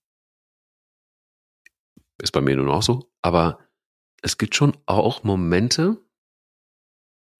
ist 2.23 2.33
bei 2.33 2.41
mir 2.41 2.57
nun 2.57 2.71
auch 2.71 2.83
so. 2.83 3.11
Aber 3.23 3.59
es 4.23 4.39
gibt 4.39 4.55
schon 4.55 4.77
auch 4.87 5.25
Momente, 5.25 5.99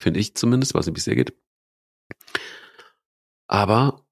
finde 0.01 0.19
ich 0.19 0.35
zumindest, 0.35 0.73
weiß 0.73 0.87
nicht, 0.87 0.97
es 0.97 1.05
dir 1.05 1.15
geht. 1.15 1.33
Aber 3.53 4.03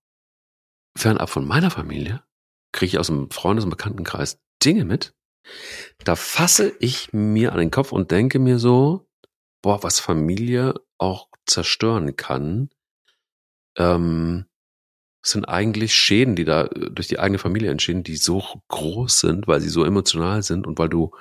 fernab 0.96 1.32
von 1.32 1.48
meiner 1.48 1.72
Familie 1.72 2.24
kriege 2.72 2.92
ich 2.92 3.00
aus 3.00 3.08
dem 3.08 3.32
Freundes- 3.32 3.64
und 3.64 3.72
Bekanntenkreis 3.72 4.40
Dinge 4.64 4.86
mit. 4.86 5.16
Da 6.04 6.16
fasse 6.16 6.76
ich 6.80 7.12
mir 7.12 7.52
an 7.52 7.58
den 7.58 7.72
Kopf 7.72 7.92
und 7.92 8.12
denke 8.12 8.38
mir 8.38 8.60
so, 8.60 9.10
boah, 9.64 9.82
was 9.82 10.00
Familie 10.00 10.76
auch 11.00 11.28
zerstören 11.48 12.16
kann, 12.16 12.70
ähm, 13.80 14.46
sind 15.26 15.46
eigentlich 15.46 15.96
Schäden, 15.96 16.36
die 16.36 16.46
da 16.46 16.66
äh, 16.66 16.92
durch 16.92 17.08
die 17.08 17.18
eigene 17.18 17.40
Familie 17.40 17.72
entstehen, 17.72 18.04
die 18.04 18.18
so 18.18 18.44
groß 18.68 19.22
sind, 19.22 19.48
weil 19.48 19.60
sie 19.60 19.70
so 19.70 19.84
emotional 19.84 20.44
sind 20.44 20.68
und 20.68 20.78
weil 20.78 20.90
du 20.90 21.16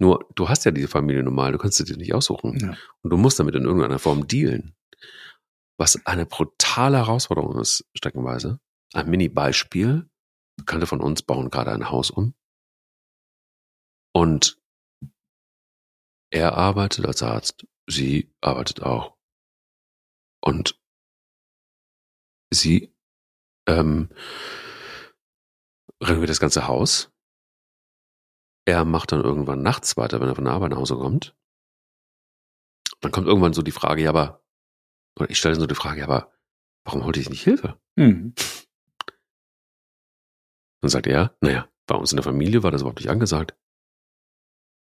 nur, 0.00 0.28
du 0.34 0.48
hast 0.48 0.64
ja 0.64 0.72
diese 0.72 0.88
Familie 0.88 1.22
normal, 1.22 1.52
du 1.52 1.58
kannst 1.58 1.78
sie 1.78 1.84
dir 1.84 1.96
nicht 1.96 2.12
aussuchen. 2.12 2.58
Ja. 2.58 2.76
Und 3.02 3.10
du 3.10 3.16
musst 3.16 3.38
damit 3.38 3.54
in 3.54 3.64
irgendeiner 3.64 4.00
Form 4.00 4.26
dealen. 4.26 4.74
Was 5.78 6.06
eine 6.06 6.26
brutale 6.26 6.98
Herausforderung 6.98 7.58
ist, 7.60 7.84
streckenweise. 7.94 8.60
Ein 8.94 9.10
Mini-Beispiel. 9.10 10.08
Bekannte 10.56 10.86
von 10.86 11.00
uns 11.00 11.22
bauen 11.22 11.50
gerade 11.50 11.72
ein 11.72 11.90
Haus 11.90 12.10
um. 12.10 12.34
Und 14.14 14.58
er 16.30 16.54
arbeitet 16.54 17.04
als 17.06 17.22
Arzt, 17.22 17.66
sie 17.86 18.34
arbeitet 18.40 18.82
auch. 18.82 19.16
Und 20.42 20.80
sie 22.50 22.94
ähm, 23.68 24.08
renoviert 26.02 26.30
das 26.30 26.40
ganze 26.40 26.66
Haus. 26.66 27.12
Er 28.66 28.84
macht 28.84 29.12
dann 29.12 29.22
irgendwann 29.22 29.62
nachts 29.62 29.96
weiter, 29.96 30.20
wenn 30.20 30.28
er 30.28 30.34
von 30.34 30.44
der 30.44 30.54
Arbeit 30.54 30.70
nach 30.70 30.78
Hause 30.78 30.96
kommt. 30.96 31.36
Dann 33.00 33.12
kommt 33.12 33.26
irgendwann 33.26 33.52
so 33.52 33.62
die 33.62 33.72
Frage, 33.72 34.02
ja, 34.02 34.10
aber, 34.10 34.44
oder 35.18 35.30
ich 35.30 35.38
stelle 35.38 35.54
so 35.54 35.66
die 35.66 35.74
Frage, 35.74 36.04
aber 36.04 36.32
warum 36.84 37.04
holte 37.04 37.20
ich 37.20 37.30
nicht 37.30 37.42
Hilfe? 37.42 37.80
Mhm. 37.96 38.34
Dann 40.82 40.90
sagt 40.90 41.06
er, 41.06 41.36
naja, 41.40 41.68
bei 41.86 41.94
uns 41.96 42.12
in 42.12 42.16
der 42.16 42.24
Familie 42.24 42.62
war 42.62 42.70
das 42.70 42.82
überhaupt 42.82 43.00
nicht 43.00 43.10
angesagt. 43.10 43.56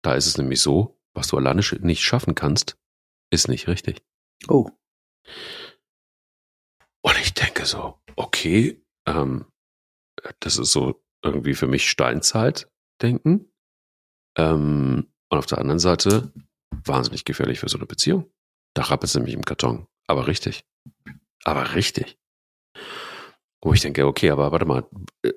Da 0.04 0.14
ist 0.14 0.28
es 0.28 0.38
nämlich 0.38 0.62
so, 0.62 1.00
was 1.14 1.28
du 1.28 1.38
alleine 1.38 1.62
nicht 1.82 2.04
schaffen 2.04 2.36
kannst, 2.36 2.78
ist 3.32 3.48
nicht 3.48 3.68
richtig. 3.68 4.04
Oh. 4.48 4.70
Und 7.02 7.18
ich 7.22 7.34
denke 7.34 7.66
so, 7.66 8.00
okay, 8.16 8.84
ähm, 9.08 9.46
das 10.40 10.58
ist 10.58 10.72
so 10.72 11.04
irgendwie 11.24 11.54
für 11.54 11.68
mich 11.68 11.90
Steinzeit-Denken. 11.90 13.52
Ähm, 14.38 15.12
und 15.30 15.38
auf 15.38 15.46
der 15.46 15.60
anderen 15.60 15.80
Seite 15.80 16.32
wahnsinnig 16.72 17.26
gefährlich 17.26 17.60
für 17.60 17.70
so 17.70 17.78
eine 17.78 17.88
Beziehung. 17.88 18.32
Da 18.74 18.84
rappelt 18.84 19.10
es 19.10 19.16
nämlich 19.16 19.34
im 19.34 19.44
Karton. 19.44 19.88
Aber 20.08 20.28
richtig. 20.28 20.66
Aber 21.44 21.76
richtig. 21.76 22.18
Wo 23.62 23.74
ich 23.74 23.82
denke, 23.82 24.06
okay, 24.06 24.30
aber 24.30 24.52
warte 24.52 24.66
mal, 24.66 24.88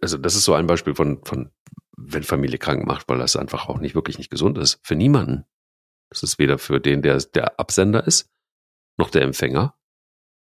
also 0.02 0.18
das 0.18 0.34
ist 0.34 0.44
so 0.44 0.54
ein 0.54 0.66
Beispiel 0.66 0.94
von, 0.94 1.24
von 1.24 1.50
wenn 1.96 2.22
Familie 2.22 2.58
krank 2.58 2.86
macht, 2.86 3.08
weil 3.08 3.18
das 3.18 3.36
einfach 3.36 3.68
auch 3.68 3.78
nicht 3.78 3.94
wirklich 3.94 4.18
nicht 4.18 4.30
gesund 4.30 4.58
ist. 4.58 4.80
Für 4.82 4.94
niemanden. 4.94 5.44
Das 6.10 6.22
ist 6.22 6.38
weder 6.38 6.58
für 6.58 6.80
den, 6.80 7.02
der 7.02 7.18
der 7.18 7.58
Absender 7.58 8.06
ist, 8.06 8.30
noch 8.96 9.10
der 9.10 9.22
Empfänger. 9.22 9.74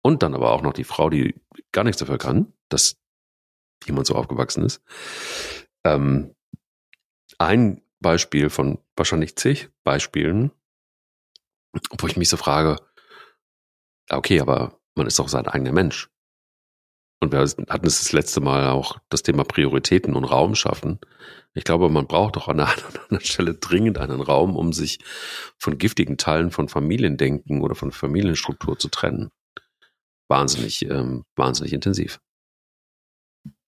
Und 0.03 0.23
dann 0.23 0.35
aber 0.35 0.53
auch 0.53 0.63
noch 0.63 0.75
die 0.75 0.85
Frau, 0.85 1.09
die 1.09 1.35
gar 1.73 1.85
nichts 1.85 1.99
dafür 1.99 2.19
kann, 2.19 2.53
dass 2.69 3.01
jemand 3.87 4.07
so 4.07 4.15
aufgewachsen 4.15 4.65
ist. 4.65 4.83
Ähm, 5.85 6.35
ein 7.39 7.83
Beispiel 8.01 8.51
von 8.51 8.79
wahrscheinlich 8.97 9.37
zig 9.37 9.71
Beispielen, 9.83 10.51
wo 11.99 12.07
ich 12.07 12.17
mich 12.17 12.29
so 12.29 12.37
frage, 12.37 12.77
okay, 14.11 14.41
aber 14.41 14.79
man 14.95 15.07
ist 15.07 15.19
doch 15.19 15.29
sein 15.29 15.47
eigener 15.47 15.73
Mensch. 15.73 16.09
Und 17.21 17.33
wir 17.33 17.41
hatten 17.41 17.87
es 17.87 18.01
das 18.01 18.13
letzte 18.13 18.41
Mal 18.41 18.69
auch 18.69 18.99
das 19.09 19.23
Thema 19.23 19.45
Prioritäten 19.45 20.15
und 20.15 20.25
Raum 20.25 20.55
schaffen. 20.55 20.99
Ich 21.55 21.65
glaube, 21.65 21.89
man 21.89 22.07
braucht 22.07 22.37
doch 22.37 22.49
an 22.49 22.57
oder 22.61 23.05
anderen 23.05 23.25
Stelle 23.25 23.55
dringend 23.55 23.99
einen 23.99 24.21
Raum, 24.21 24.57
um 24.57 24.73
sich 24.73 24.99
von 25.57 25.79
giftigen 25.79 26.19
Teilen 26.19 26.51
von 26.51 26.69
Familiendenken 26.69 27.63
oder 27.63 27.75
von 27.75 27.93
Familienstruktur 27.93 28.79
zu 28.79 28.89
trennen. 28.89 29.31
Wahnsinnig, 30.29 30.83
ähm, 30.83 31.25
wahnsinnig 31.37 31.73
intensiv. 31.73 32.21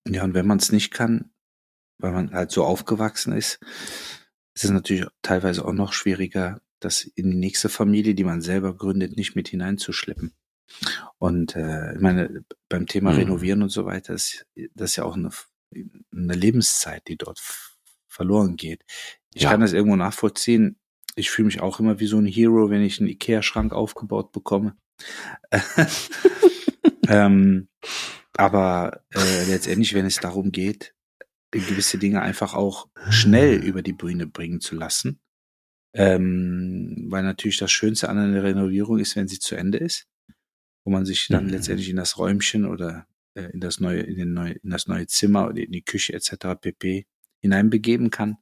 Ja, 0.06 0.24
und 0.24 0.34
wenn 0.34 0.46
man 0.46 0.58
es 0.58 0.70
nicht 0.70 0.90
kann, 0.90 1.30
weil 1.98 2.12
man 2.12 2.32
halt 2.32 2.50
so 2.50 2.64
aufgewachsen 2.64 3.32
ist, 3.32 3.58
ist 4.54 4.64
es 4.64 4.70
natürlich 4.70 5.06
teilweise 5.22 5.64
auch 5.64 5.72
noch 5.72 5.92
schwieriger, 5.92 6.60
das 6.80 7.04
in 7.04 7.30
die 7.30 7.36
nächste 7.36 7.68
Familie, 7.68 8.14
die 8.14 8.24
man 8.24 8.40
selber 8.40 8.76
gründet, 8.76 9.16
nicht 9.16 9.36
mit 9.36 9.48
hineinzuschleppen. 9.48 10.32
Und 11.18 11.56
äh, 11.56 11.94
ich 11.94 12.00
meine, 12.00 12.44
beim 12.68 12.86
Thema 12.86 13.12
mhm. 13.12 13.18
Renovieren 13.18 13.62
und 13.62 13.70
so 13.70 13.84
weiter, 13.84 14.14
ist 14.14 14.46
das 14.74 14.90
ist 14.90 14.96
ja 14.96 15.04
auch 15.04 15.14
eine, 15.14 15.30
eine 15.72 16.34
Lebenszeit, 16.34 17.06
die 17.08 17.16
dort 17.16 17.40
verloren 18.08 18.56
geht. 18.56 18.84
Ich 19.34 19.42
ja. 19.42 19.50
kann 19.50 19.60
das 19.60 19.72
irgendwo 19.72 19.96
nachvollziehen. 19.96 20.78
Ich 21.14 21.30
fühle 21.30 21.46
mich 21.46 21.60
auch 21.60 21.80
immer 21.80 22.00
wie 22.00 22.06
so 22.06 22.18
ein 22.18 22.26
Hero, 22.26 22.70
wenn 22.70 22.82
ich 22.82 22.98
einen 22.98 23.08
Ikea-Schrank 23.08 23.72
aufgebaut 23.72 24.32
bekomme. 24.32 24.76
ähm, 27.08 27.68
aber 28.36 29.02
äh, 29.14 29.44
letztendlich, 29.44 29.94
wenn 29.94 30.06
es 30.06 30.16
darum 30.16 30.52
geht, 30.52 30.94
gewisse 31.50 31.98
Dinge 31.98 32.20
einfach 32.20 32.54
auch 32.54 32.88
schnell 33.08 33.62
über 33.62 33.82
die 33.82 33.92
Bühne 33.92 34.26
bringen 34.26 34.60
zu 34.60 34.74
lassen, 34.74 35.20
ähm, 35.96 37.06
weil 37.08 37.22
natürlich 37.22 37.58
das 37.58 37.72
Schönste 37.72 38.08
an 38.08 38.18
einer 38.18 38.42
Renovierung 38.42 38.98
ist, 38.98 39.16
wenn 39.16 39.28
sie 39.28 39.38
zu 39.38 39.56
Ende 39.56 39.78
ist 39.78 40.06
wo 40.86 40.92
man 40.92 41.04
sich 41.04 41.26
dann 41.28 41.46
mhm. 41.46 41.50
letztendlich 41.50 41.90
in 41.90 41.96
das 41.96 42.16
Räumchen 42.16 42.64
oder 42.64 43.06
äh, 43.34 43.50
in 43.52 43.60
das 43.60 43.80
neue, 43.80 44.00
in, 44.00 44.16
den 44.16 44.32
neue, 44.32 44.52
in 44.52 44.70
das 44.70 44.86
neue 44.86 45.06
Zimmer 45.08 45.48
oder 45.48 45.60
in 45.60 45.72
die 45.72 45.82
Küche 45.82 46.14
etc. 46.14 46.58
pp. 46.60 47.06
hineinbegeben 47.40 48.10
kann. 48.10 48.38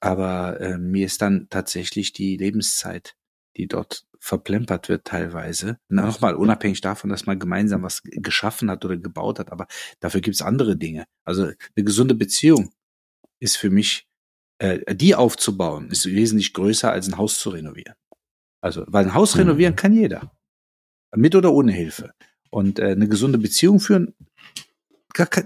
Aber 0.00 0.58
äh, 0.60 0.78
mir 0.78 1.04
ist 1.04 1.20
dann 1.20 1.48
tatsächlich 1.50 2.14
die 2.14 2.38
Lebenszeit, 2.38 3.14
die 3.58 3.68
dort 3.68 4.06
verplempert 4.18 4.88
wird 4.88 5.04
teilweise. 5.04 5.78
Nochmal 5.88 6.34
unabhängig 6.34 6.80
davon, 6.80 7.10
dass 7.10 7.26
man 7.26 7.38
gemeinsam 7.38 7.82
was 7.82 8.02
geschaffen 8.04 8.70
hat 8.70 8.84
oder 8.86 8.96
gebaut 8.96 9.38
hat, 9.38 9.52
aber 9.52 9.66
dafür 10.00 10.22
gibt's 10.22 10.40
andere 10.40 10.78
Dinge. 10.78 11.04
Also 11.24 11.44
eine 11.44 11.84
gesunde 11.84 12.14
Beziehung 12.14 12.72
ist 13.38 13.56
für 13.56 13.70
mich, 13.70 14.08
äh, 14.60 14.94
die 14.94 15.14
aufzubauen, 15.14 15.90
ist 15.90 16.04
wesentlich 16.06 16.52
größer 16.52 16.92
als 16.92 17.08
ein 17.08 17.16
Haus 17.16 17.38
zu 17.38 17.50
renovieren. 17.50 17.94
Also, 18.60 18.84
weil 18.88 19.06
ein 19.06 19.14
Haus 19.14 19.38
renovieren 19.38 19.72
mhm. 19.72 19.76
kann 19.76 19.92
jeder. 19.94 20.32
Mit 21.16 21.34
oder 21.34 21.52
ohne 21.52 21.72
Hilfe. 21.72 22.12
Und 22.50 22.78
äh, 22.78 22.90
eine 22.90 23.08
gesunde 23.08 23.38
Beziehung 23.38 23.80
führen, 23.80 24.14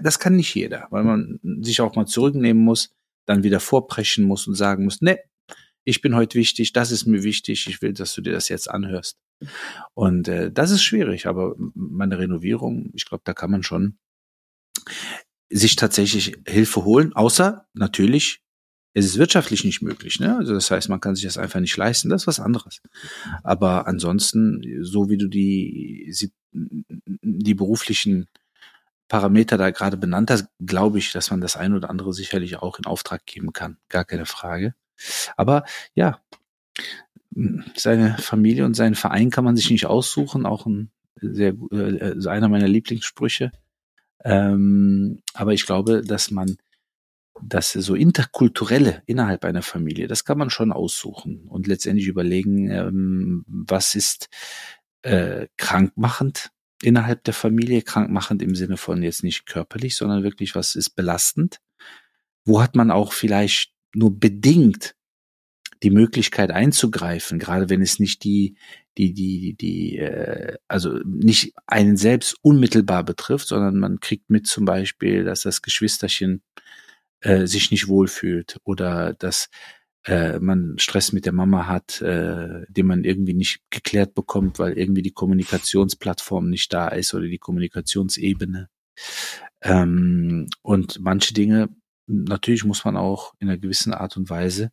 das 0.01 0.19
kann 0.19 0.35
nicht 0.35 0.53
jeder, 0.53 0.87
weil 0.91 1.03
man 1.03 1.39
sich 1.61 1.81
auch 1.81 1.95
mal 1.95 2.05
zurücknehmen 2.05 2.63
muss, 2.63 2.91
dann 3.25 3.43
wieder 3.43 3.59
vorbrechen 3.59 4.25
muss 4.25 4.47
und 4.47 4.55
sagen 4.55 4.83
muss, 4.83 5.01
ne, 5.01 5.19
ich 5.85 6.01
bin 6.01 6.15
heute 6.15 6.37
wichtig, 6.37 6.73
das 6.73 6.91
ist 6.91 7.05
mir 7.05 7.23
wichtig, 7.23 7.67
ich 7.67 7.81
will, 7.81 7.93
dass 7.93 8.13
du 8.13 8.21
dir 8.21 8.33
das 8.33 8.49
jetzt 8.49 8.69
anhörst. 8.69 9.17
Und 9.93 10.27
äh, 10.27 10.51
das 10.51 10.71
ist 10.71 10.83
schwierig, 10.83 11.25
aber 11.25 11.55
meine 11.73 12.19
Renovierung, 12.19 12.91
ich 12.93 13.05
glaube, 13.05 13.23
da 13.25 13.33
kann 13.33 13.51
man 13.51 13.63
schon 13.63 13.97
sich 15.49 15.75
tatsächlich 15.75 16.37
Hilfe 16.47 16.83
holen, 16.83 17.13
außer 17.13 17.67
natürlich 17.73 18.44
es 18.95 19.05
ist 19.05 19.17
wirtschaftlich 19.17 19.65
nicht 19.65 19.81
möglich. 19.81 20.21
Ne? 20.21 20.37
Also 20.37 20.53
das 20.53 20.71
heißt, 20.71 20.87
man 20.87 21.01
kann 21.01 21.15
sich 21.15 21.25
das 21.25 21.37
einfach 21.37 21.59
nicht 21.59 21.75
leisten. 21.75 22.09
Das 22.09 22.23
ist 22.23 22.27
was 22.27 22.39
anderes. 22.39 22.81
Aber 23.43 23.87
ansonsten, 23.87 24.63
so 24.81 25.09
wie 25.09 25.17
du 25.17 25.27
die, 25.27 26.15
die 26.53 27.53
beruflichen 27.53 28.27
Parameter 29.09 29.57
da 29.57 29.71
gerade 29.71 29.97
benannt 29.97 30.31
hast, 30.31 30.47
glaube 30.65 30.97
ich, 30.97 31.11
dass 31.11 31.29
man 31.29 31.41
das 31.41 31.57
ein 31.57 31.73
oder 31.73 31.89
andere 31.89 32.13
sicherlich 32.13 32.55
auch 32.55 32.79
in 32.79 32.85
Auftrag 32.85 33.25
geben 33.25 33.51
kann. 33.51 33.77
Gar 33.89 34.05
keine 34.05 34.25
Frage. 34.25 34.73
Aber 35.35 35.65
ja, 35.93 36.21
seine 37.75 38.17
Familie 38.17 38.63
und 38.63 38.75
seinen 38.75 38.95
Verein 38.95 39.29
kann 39.29 39.43
man 39.43 39.57
sich 39.57 39.69
nicht 39.69 39.87
aussuchen. 39.87 40.45
Auch 40.45 40.65
ein 40.65 40.89
sehr, 41.15 41.53
äh, 41.71 42.27
einer 42.29 42.47
meiner 42.47 42.69
Lieblingssprüche. 42.69 43.51
Ähm, 44.23 45.21
aber 45.33 45.51
ich 45.51 45.65
glaube, 45.65 46.01
dass 46.01 46.31
man 46.31 46.55
das 47.41 47.73
so 47.73 47.95
interkulturelle 47.95 49.03
innerhalb 49.05 49.45
einer 49.45 49.61
Familie, 49.61 50.07
das 50.07 50.25
kann 50.25 50.37
man 50.37 50.49
schon 50.49 50.71
aussuchen 50.71 51.45
und 51.47 51.67
letztendlich 51.67 52.07
überlegen, 52.07 52.69
ähm, 52.69 53.43
was 53.47 53.95
ist 53.95 54.29
äh, 55.01 55.47
krankmachend 55.57 56.51
innerhalb 56.81 57.23
der 57.23 57.33
Familie 57.33 57.81
krankmachend 57.81 58.41
im 58.41 58.55
Sinne 58.55 58.77
von 58.77 59.03
jetzt 59.03 59.23
nicht 59.23 59.45
körperlich, 59.45 59.95
sondern 59.95 60.23
wirklich 60.23 60.55
was 60.55 60.75
ist 60.75 60.91
belastend? 60.91 61.59
Wo 62.45 62.61
hat 62.61 62.75
man 62.75 62.91
auch 62.91 63.13
vielleicht 63.13 63.73
nur 63.93 64.17
bedingt 64.17 64.95
die 65.83 65.89
Möglichkeit 65.89 66.51
einzugreifen, 66.51 67.39
gerade 67.39 67.69
wenn 67.69 67.81
es 67.81 67.99
nicht 67.99 68.23
die, 68.23 68.55
die, 68.97 69.13
die, 69.13 69.55
die, 69.55 69.97
äh, 69.97 70.57
also 70.67 70.99
nicht 71.05 71.53
einen 71.67 71.97
selbst 71.97 72.37
unmittelbar 72.41 73.03
betrifft, 73.03 73.47
sondern 73.47 73.77
man 73.77 73.99
kriegt 73.99 74.29
mit 74.29 74.47
zum 74.47 74.65
Beispiel, 74.65 75.23
dass 75.23 75.41
das 75.41 75.61
Geschwisterchen 75.61 76.41
äh, 77.25 77.47
sich 77.47 77.71
nicht 77.71 77.87
wohlfühlt 77.87 78.59
oder 78.63 79.13
dass 79.13 79.49
äh, 80.05 80.39
man 80.39 80.77
Stress 80.77 81.11
mit 81.11 81.25
der 81.25 81.33
Mama 81.33 81.65
hat, 81.65 81.99
äh, 82.01 82.65
den 82.69 82.85
man 82.85 83.03
irgendwie 83.03 83.33
nicht 83.33 83.61
geklärt 83.71 84.13
bekommt, 84.13 84.59
weil 84.59 84.77
irgendwie 84.77 85.01
die 85.01 85.11
Kommunikationsplattform 85.11 86.49
nicht 86.49 86.71
da 86.71 86.89
ist 86.89 87.15
oder 87.15 87.25
die 87.25 87.39
Kommunikationsebene. 87.39 88.69
Ähm, 89.61 90.47
und 90.61 90.99
manche 90.99 91.33
Dinge, 91.33 91.69
natürlich 92.05 92.63
muss 92.63 92.85
man 92.85 92.95
auch 92.95 93.33
in 93.39 93.49
einer 93.49 93.57
gewissen 93.57 93.93
Art 93.93 94.15
und 94.17 94.29
Weise 94.29 94.71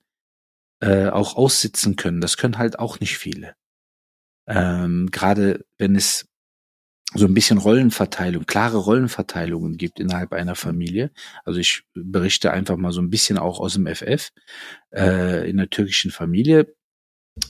äh, 0.81 1.09
auch 1.09 1.37
aussitzen 1.37 1.97
können. 1.97 2.21
Das 2.21 2.37
können 2.37 2.59
halt 2.59 2.79
auch 2.79 3.01
nicht 3.01 3.17
viele. 3.17 3.55
Ähm, 4.47 5.09
Gerade 5.11 5.65
wenn 5.79 5.97
es 5.97 6.29
so 7.15 7.27
ein 7.27 7.35
bisschen 7.35 7.59
Rollenverteilung, 7.59 8.45
klare 8.47 8.79
Rollenverteilungen 8.79 9.77
gibt 9.77 10.01
innerhalb 10.01 10.33
einer 10.33 10.55
Familie. 10.55 11.11
Also 11.45 11.61
ich 11.61 11.85
berichte 11.95 12.53
einfach 12.53 12.77
mal 12.77 12.93
so 12.93 13.01
ein 13.01 13.11
bisschen 13.11 13.39
auch 13.39 13.61
aus 13.61 13.75
dem 13.75 13.87
FF. 13.87 14.31
Äh, 14.95 15.49
in 15.49 15.59
der 15.59 15.71
türkischen 15.71 16.11
Familie 16.11 16.75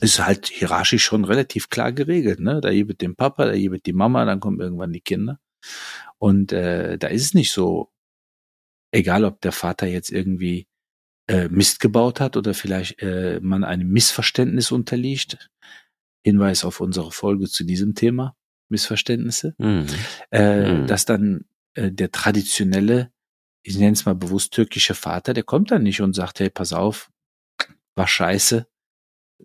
ist 0.01 0.25
halt 0.25 0.47
hierarchisch 0.47 1.03
schon 1.03 1.25
relativ 1.25 1.69
klar 1.69 1.91
geregelt. 1.91 2.39
Ne? 2.39 2.61
Da 2.61 2.71
gibt 2.71 3.01
den 3.01 3.15
Papa, 3.15 3.45
da 3.45 3.57
gibt 3.57 3.85
die 3.85 3.93
Mama, 3.93 4.25
dann 4.25 4.39
kommen 4.39 4.59
irgendwann 4.59 4.93
die 4.93 5.01
Kinder. 5.01 5.39
Und 6.17 6.51
äh, 6.51 6.97
da 6.97 7.07
ist 7.07 7.23
es 7.23 7.33
nicht 7.33 7.51
so, 7.51 7.91
egal 8.91 9.25
ob 9.25 9.41
der 9.41 9.51
Vater 9.51 9.87
jetzt 9.87 10.11
irgendwie 10.11 10.67
äh, 11.27 11.47
Mist 11.49 11.79
gebaut 11.79 12.19
hat 12.19 12.37
oder 12.37 12.53
vielleicht 12.53 13.01
äh, 13.01 13.39
man 13.41 13.63
einem 13.63 13.89
Missverständnis 13.89 14.71
unterliegt. 14.71 15.49
Hinweis 16.25 16.63
auf 16.63 16.79
unsere 16.79 17.11
Folge 17.11 17.49
zu 17.49 17.65
diesem 17.65 17.95
Thema. 17.95 18.35
Missverständnisse, 18.73 19.55
mhm. 19.57 19.85
Äh, 20.31 20.73
mhm. 20.73 20.87
dass 20.87 21.05
dann 21.05 21.45
äh, 21.75 21.91
der 21.91 22.11
traditionelle, 22.11 23.11
ich 23.63 23.77
nenne 23.77 23.93
es 23.93 24.05
mal 24.05 24.15
bewusst 24.15 24.53
türkische 24.53 24.95
Vater, 24.95 25.33
der 25.33 25.43
kommt 25.43 25.71
dann 25.71 25.83
nicht 25.83 26.01
und 26.01 26.13
sagt, 26.13 26.39
hey, 26.39 26.49
pass 26.49 26.73
auf, 26.73 27.09
war 27.95 28.07
scheiße, 28.07 28.67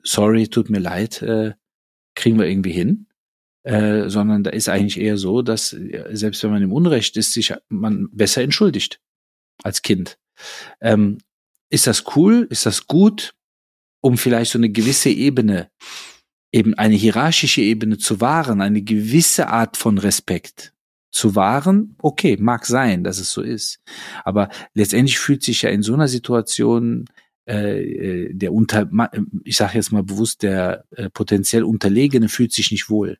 sorry, 0.03 0.49
tut 0.49 0.71
mir 0.71 0.81
leid, 0.81 1.23
äh, 1.23 1.53
kriegen 2.15 2.39
wir 2.39 2.47
irgendwie 2.47 2.73
hin. 2.73 3.07
Äh, 3.65 4.09
sondern 4.09 4.45
da 4.45 4.51
ist 4.51 4.69
eigentlich 4.69 4.99
eher 4.99 5.19
so, 5.19 5.43
dass 5.43 5.71
selbst 6.11 6.43
wenn 6.43 6.53
man 6.53 6.63
im 6.63 6.73
Unrecht 6.73 7.17
ist, 7.19 7.35
sich 7.35 7.53
man 7.69 8.09
besser 8.13 8.41
entschuldigt 8.41 9.01
als 9.63 9.83
Kind. 9.83 10.19
Ähm, 10.81 11.19
ist 11.69 11.87
das 11.87 12.05
cool? 12.17 12.47
Ist 12.51 12.65
das 12.67 12.87
gut? 12.87 13.35
Um 14.01 14.17
vielleicht 14.17 14.53
so 14.53 14.59
eine 14.59 14.71
gewisse 14.71 15.11
Ebene 15.11 15.71
eben 16.53 16.75
eine 16.75 16.95
hierarchische 16.95 17.61
Ebene 17.61 17.99
zu 17.99 18.21
wahren, 18.21 18.61
eine 18.61 18.83
gewisse 18.83 19.49
Art 19.49 19.77
von 19.77 19.99
Respekt 19.99 20.73
zu 21.11 21.35
wahren, 21.35 21.97
okay, 22.01 22.37
mag 22.39 22.67
sein, 22.67 23.05
dass 23.05 23.19
es 23.19 23.33
so 23.33 23.43
ist. 23.43 23.81
Aber 24.25 24.49
letztendlich 24.75 25.19
fühlt 25.19 25.43
sich 25.43 25.63
ja 25.63 25.71
in 25.71 25.83
so 25.83 25.95
einer 25.95 26.09
Situation 26.09 27.07
äh, 27.47 27.81
äh 27.83 28.35
der 28.35 28.53
unter, 28.53 28.91
ich 29.45 29.57
sage 29.57 29.75
jetzt 29.75 29.93
mal 29.93 30.03
bewusst, 30.03 30.43
der 30.43 30.85
äh, 30.91 31.09
potenziell 31.11 31.65
Unterlegene 31.65 32.29
fühlt 32.29 32.53
sich 32.53 32.71
nicht 32.71 32.91
wohl. 32.91 33.19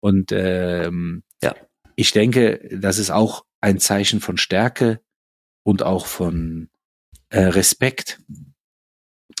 Und 0.00 0.32
ähm, 0.32 1.22
ja. 1.42 1.54
ich 1.96 2.12
denke, 2.12 2.68
das 2.72 2.98
ist 2.98 3.10
auch 3.10 3.44
ein 3.60 3.78
Zeichen 3.78 4.20
von 4.20 4.36
Stärke 4.36 5.00
und 5.64 5.82
auch 5.82 6.06
von 6.06 6.68
äh, 7.30 7.42
Respekt, 7.42 8.20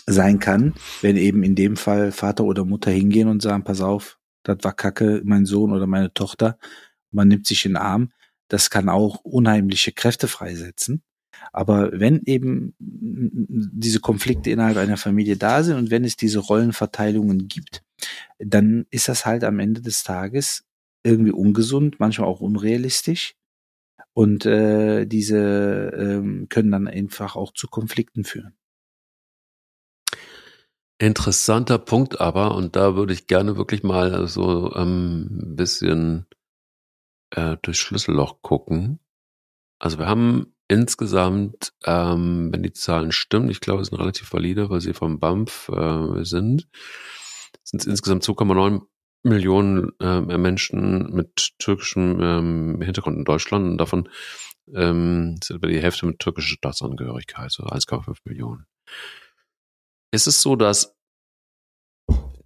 sein 0.08 0.38
kann, 0.38 0.74
wenn 1.02 1.16
eben 1.16 1.42
in 1.42 1.54
dem 1.54 1.76
Fall 1.76 2.12
Vater 2.12 2.44
oder 2.44 2.64
Mutter 2.64 2.90
hingehen 2.90 3.28
und 3.28 3.42
sagen, 3.42 3.64
pass 3.64 3.80
auf, 3.80 4.18
das 4.42 4.58
war 4.62 4.72
Kacke, 4.72 5.22
mein 5.24 5.44
Sohn 5.44 5.72
oder 5.72 5.86
meine 5.86 6.12
Tochter, 6.12 6.58
man 7.10 7.28
nimmt 7.28 7.46
sich 7.46 7.64
in 7.64 7.72
den 7.72 7.76
Arm, 7.76 8.12
das 8.48 8.70
kann 8.70 8.88
auch 8.88 9.20
unheimliche 9.24 9.92
Kräfte 9.92 10.26
freisetzen. 10.28 11.02
Aber 11.52 11.90
wenn 11.92 12.22
eben 12.24 12.74
diese 12.78 14.00
Konflikte 14.00 14.50
innerhalb 14.50 14.76
einer 14.76 14.96
Familie 14.96 15.36
da 15.36 15.62
sind 15.62 15.76
und 15.76 15.90
wenn 15.90 16.04
es 16.04 16.16
diese 16.16 16.40
Rollenverteilungen 16.40 17.48
gibt, 17.48 17.84
dann 18.38 18.86
ist 18.90 19.08
das 19.08 19.24
halt 19.24 19.44
am 19.44 19.60
Ende 19.60 19.80
des 19.80 20.02
Tages 20.02 20.64
irgendwie 21.04 21.32
ungesund, 21.32 22.00
manchmal 22.00 22.28
auch 22.28 22.40
unrealistisch. 22.40 23.34
Und 24.14 24.46
äh, 24.46 25.06
diese 25.06 25.38
äh, 25.38 26.46
können 26.46 26.72
dann 26.72 26.88
einfach 26.88 27.36
auch 27.36 27.52
zu 27.52 27.68
Konflikten 27.68 28.24
führen. 28.24 28.57
Interessanter 30.98 31.78
Punkt 31.78 32.20
aber, 32.20 32.54
und 32.54 32.74
da 32.74 32.96
würde 32.96 33.12
ich 33.12 33.28
gerne 33.28 33.56
wirklich 33.56 33.84
mal 33.84 34.26
so 34.26 34.74
ähm, 34.74 35.54
bisschen 35.56 36.26
äh, 37.30 37.56
durchs 37.62 37.78
Schlüsselloch 37.78 38.42
gucken. 38.42 38.98
Also 39.78 39.98
wir 39.98 40.06
haben 40.06 40.54
insgesamt, 40.66 41.72
ähm, 41.84 42.52
wenn 42.52 42.64
die 42.64 42.72
Zahlen 42.72 43.12
stimmen, 43.12 43.48
ich 43.48 43.60
glaube, 43.60 43.82
es 43.82 43.88
sind 43.88 43.98
relativ 43.98 44.32
valide, 44.32 44.70
weil 44.70 44.80
sie 44.80 44.92
vom 44.92 45.20
BAMF 45.20 45.68
äh, 45.68 46.24
sind, 46.24 46.68
sind 47.62 47.80
es 47.80 47.86
insgesamt 47.86 48.24
2,9 48.24 48.82
Millionen 49.22 49.92
äh, 50.00 50.20
Menschen 50.20 51.12
mit 51.12 51.58
türkischem 51.58 52.20
ähm, 52.20 52.82
Hintergrund 52.82 53.18
in 53.18 53.24
Deutschland 53.24 53.66
und 53.66 53.78
davon 53.78 54.08
ähm, 54.74 55.36
sind 55.42 55.56
über 55.56 55.68
die 55.68 55.80
Hälfte 55.80 56.06
mit 56.06 56.18
türkischer 56.18 56.56
Staatsangehörigkeit, 56.56 57.50
so 57.50 57.64
1,5 57.64 58.16
Millionen 58.24 58.66
ist 60.10 60.26
es 60.26 60.42
so, 60.42 60.56
dass 60.56 60.96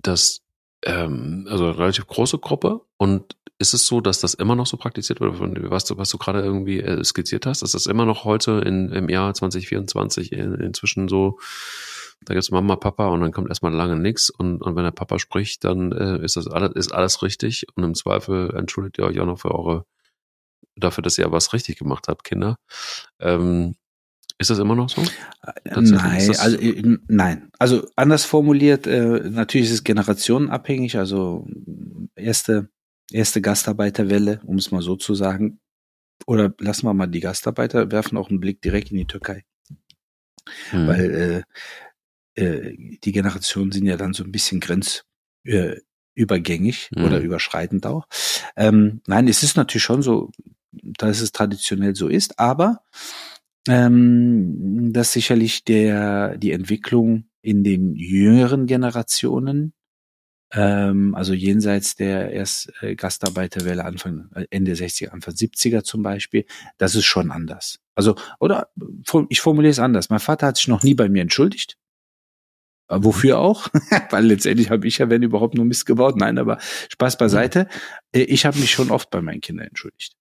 das 0.01 0.43
ähm, 0.85 1.47
also 1.49 1.71
relativ 1.71 2.07
große 2.07 2.39
Gruppe 2.39 2.81
und 2.97 3.37
ist 3.59 3.75
es 3.75 3.87
so, 3.87 4.01
dass 4.01 4.21
das 4.21 4.35
immer 4.35 4.57
noch 4.57 4.67
so 4.67 4.77
praktiziert 4.77 5.21
wird, 5.21 5.39
was 5.71 5.85
du, 5.85 5.97
was 5.97 6.11
du 6.11 6.19
gerade 6.19 6.41
irgendwie 6.41 6.81
äh, 6.81 7.05
skizziert 7.05 7.47
hast, 7.47 7.63
ist 7.63 7.75
das 7.75 7.87
immer 7.87 8.05
noch 8.05 8.25
heute 8.25 8.63
in, 8.67 8.91
im 8.91 9.09
Jahr 9.09 9.33
2024 9.33 10.33
in, 10.33 10.55
inzwischen 10.55 11.09
so, 11.09 11.39
da 12.23 12.35
gibt's 12.35 12.51
Mama, 12.51 12.77
Papa 12.77 13.09
und 13.09 13.21
dann 13.21 13.33
kommt 13.33 13.49
erstmal 13.49 13.73
lange 13.73 13.97
nichts 13.97 14.31
und, 14.31 14.63
und 14.63 14.75
wenn 14.75 14.85
der 14.85 14.91
Papa 14.91 15.21
spricht, 15.21 15.63
dann 15.65 15.93
äh, 15.93 16.25
ist 16.25 16.37
das 16.37 16.49
alles, 16.49 16.73
ist 16.75 16.93
alles 16.93 17.23
richtig 17.23 17.67
und 17.77 17.85
im 17.85 17.95
Zweifel 17.95 18.53
entschuldigt 18.57 18.99
ihr 18.99 19.05
euch 19.05 19.21
auch 19.21 19.27
noch 19.27 19.39
für 19.39 19.55
eure, 19.55 19.87
dafür, 20.75 21.03
dass 21.03 21.19
ihr 21.19 21.31
was 21.31 21.53
richtig 21.53 21.79
gemacht 21.79 22.09
habt, 22.09 22.25
Kinder. 22.25 22.57
Ähm, 23.21 23.77
ist 24.39 24.51
das 24.51 24.59
immer 24.59 24.75
noch 24.75 24.89
so? 24.89 25.03
Nein, 25.65 26.31
also 26.39 26.57
äh, 26.59 26.99
nein. 27.09 27.51
Also 27.59 27.87
anders 27.97 28.25
formuliert, 28.25 28.87
äh, 28.87 29.21
natürlich 29.31 29.69
ist 29.69 29.75
es 29.75 29.85
generationenabhängig. 29.85 30.99
Also 30.99 31.47
erste 32.15 32.69
erste 33.13 33.41
Gastarbeiterwelle, 33.41 34.41
um 34.45 34.57
es 34.57 34.71
mal 34.71 34.83
so 34.83 34.97
zu 34.97 35.15
sagen. 35.15 35.61
Oder 36.27 36.55
lassen 36.59 36.87
wir 36.87 36.95
mal 36.95 37.07
die 37.07 37.21
Gastarbeiter 37.21 37.91
werfen 37.91 38.17
auch 38.17 38.31
einen 38.31 38.41
Blick 38.41 38.63
direkt 38.63 38.91
in 38.91 38.99
die 38.99 39.07
Türkei, 39.07 39.45
hm. 40.71 40.87
weil 40.87 41.45
äh, 42.37 42.43
äh, 42.43 42.99
die 43.03 43.13
Generationen 43.13 43.73
sind 43.73 43.87
ja 43.87 43.97
dann 43.97 44.13
so 44.13 44.23
ein 44.23 44.33
bisschen 44.33 44.61
grenz 44.61 45.05
äh, 45.45 45.77
hm. 46.17 47.05
oder 47.05 47.21
überschreitend 47.21 47.87
auch. 47.87 48.07
Ähm, 48.57 49.01
nein, 49.07 49.27
es 49.29 49.43
ist 49.43 49.57
natürlich 49.57 49.83
schon 49.83 50.03
so, 50.03 50.31
dass 50.71 51.21
es 51.21 51.33
traditionell 51.33 51.97
so 51.97 52.09
ist, 52.09 52.39
aber 52.39 52.83
ähm, 53.69 54.93
dass 54.93 55.13
sicherlich 55.13 55.65
der 55.65 56.37
die 56.37 56.53
Entwicklung 56.53 57.29
in 57.43 57.65
den 57.65 57.95
jüngeren 57.95 58.67
Generationen, 58.67 59.75
ähm, 60.53 61.15
also 61.15 61.33
jenseits 61.33 61.97
der 61.97 62.31
erst 62.31 62.73
äh, 62.81 62.95
Gastarbeiterwelle 62.95 63.85
Anfang 63.85 64.31
äh, 64.35 64.47
Ende 64.51 64.73
60er, 64.73 65.09
Anfang 65.09 65.35
70er 65.35 65.83
zum 65.83 66.03
Beispiel, 66.03 66.45
das 66.79 66.95
ist 66.95 67.07
schon 67.07 67.31
anders. 67.31 67.79
Also 67.95 68.17
oder 68.41 68.69
ich 69.29 69.41
formuliere 69.41 69.71
es 69.71 69.79
anders. 69.79 70.11
Mein 70.11 70.21
Vater 70.21 70.47
hat 70.49 70.57
sich 70.57 70.69
noch 70.69 70.83
nie 70.83 70.95
bei 70.95 71.09
mir 71.09 71.23
entschuldigt. 71.23 71.77
Äh, 72.89 72.99
wofür 73.01 73.39
auch? 73.39 73.69
Weil 74.11 74.27
letztendlich 74.27 74.71
habe 74.71 74.87
ich 74.87 74.99
ja, 74.99 75.09
wenn 75.11 75.23
überhaupt, 75.23 75.55
nur 75.55 75.65
Mist 75.65 75.87
gebaut. 75.87 76.17
Nein, 76.17 76.39
aber 76.39 76.59
Spaß 76.91 77.19
beiseite. 77.19 77.69
Ich 78.13 78.45
habe 78.45 78.59
mich 78.59 78.71
schon 78.71 78.91
oft 78.91 79.11
bei 79.11 79.23
meinen 79.23 79.41
Kindern 79.41 79.69
entschuldigt. 79.69 80.15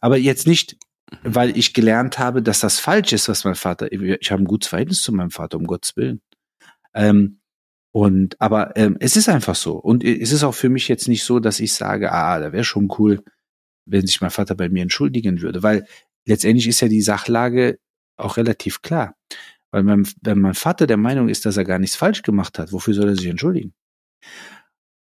Aber 0.00 0.16
jetzt 0.16 0.46
nicht 0.46 0.76
weil 1.22 1.56
ich 1.56 1.74
gelernt 1.74 2.18
habe, 2.18 2.42
dass 2.42 2.60
das 2.60 2.78
falsch 2.80 3.12
ist, 3.12 3.28
was 3.28 3.44
mein 3.44 3.54
Vater, 3.54 3.90
ich 3.92 4.30
habe 4.30 4.42
ein 4.42 4.46
gutes 4.46 4.68
Verhältnis 4.68 5.02
zu 5.02 5.12
meinem 5.12 5.30
Vater, 5.30 5.56
um 5.56 5.66
Gottes 5.66 5.96
Willen. 5.96 6.20
Ähm, 6.94 7.40
und, 7.92 8.40
aber 8.40 8.76
ähm, 8.76 8.96
es 9.00 9.16
ist 9.16 9.28
einfach 9.28 9.54
so. 9.54 9.76
Und 9.76 10.04
es 10.04 10.32
ist 10.32 10.44
auch 10.44 10.54
für 10.54 10.68
mich 10.68 10.88
jetzt 10.88 11.08
nicht 11.08 11.24
so, 11.24 11.40
dass 11.40 11.60
ich 11.60 11.72
sage, 11.72 12.12
ah, 12.12 12.38
da 12.38 12.52
wäre 12.52 12.64
schon 12.64 12.92
cool, 12.98 13.22
wenn 13.86 14.06
sich 14.06 14.20
mein 14.20 14.30
Vater 14.30 14.54
bei 14.54 14.68
mir 14.68 14.82
entschuldigen 14.82 15.40
würde, 15.40 15.62
weil 15.62 15.86
letztendlich 16.26 16.68
ist 16.68 16.80
ja 16.80 16.88
die 16.88 17.00
Sachlage 17.00 17.78
auch 18.16 18.36
relativ 18.36 18.82
klar. 18.82 19.14
Weil 19.70 19.82
mein, 19.82 20.06
wenn 20.22 20.40
mein 20.40 20.54
Vater 20.54 20.86
der 20.86 20.96
Meinung 20.96 21.28
ist, 21.28 21.46
dass 21.46 21.56
er 21.56 21.64
gar 21.64 21.78
nichts 21.78 21.96
falsch 21.96 22.22
gemacht 22.22 22.58
hat, 22.58 22.72
wofür 22.72 22.94
soll 22.94 23.08
er 23.08 23.16
sich 23.16 23.26
entschuldigen? 23.26 23.74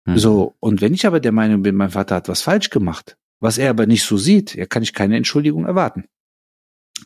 Mhm. 0.05 0.17
So, 0.17 0.55
und 0.59 0.81
wenn 0.81 0.93
ich 0.93 1.05
aber 1.05 1.19
der 1.19 1.31
Meinung 1.31 1.61
bin, 1.61 1.75
mein 1.75 1.91
Vater 1.91 2.15
hat 2.15 2.29
was 2.29 2.41
falsch 2.41 2.69
gemacht, 2.69 3.17
was 3.39 3.57
er 3.57 3.69
aber 3.69 3.85
nicht 3.85 4.03
so 4.03 4.17
sieht, 4.17 4.55
ja, 4.55 4.65
kann 4.65 4.83
ich 4.83 4.93
keine 4.93 5.17
Entschuldigung 5.17 5.65
erwarten. 5.65 6.05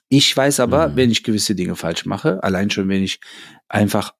Ich 0.07 0.35
weiß 0.35 0.59
aber, 0.59 0.89
mhm. 0.89 0.95
wenn 0.95 1.11
ich 1.11 1.23
gewisse 1.23 1.55
Dinge 1.55 1.75
falsch 1.75 2.05
mache, 2.05 2.43
allein 2.43 2.69
schon, 2.69 2.89
wenn 2.89 3.03
ich 3.03 3.19
einfach 3.67 4.13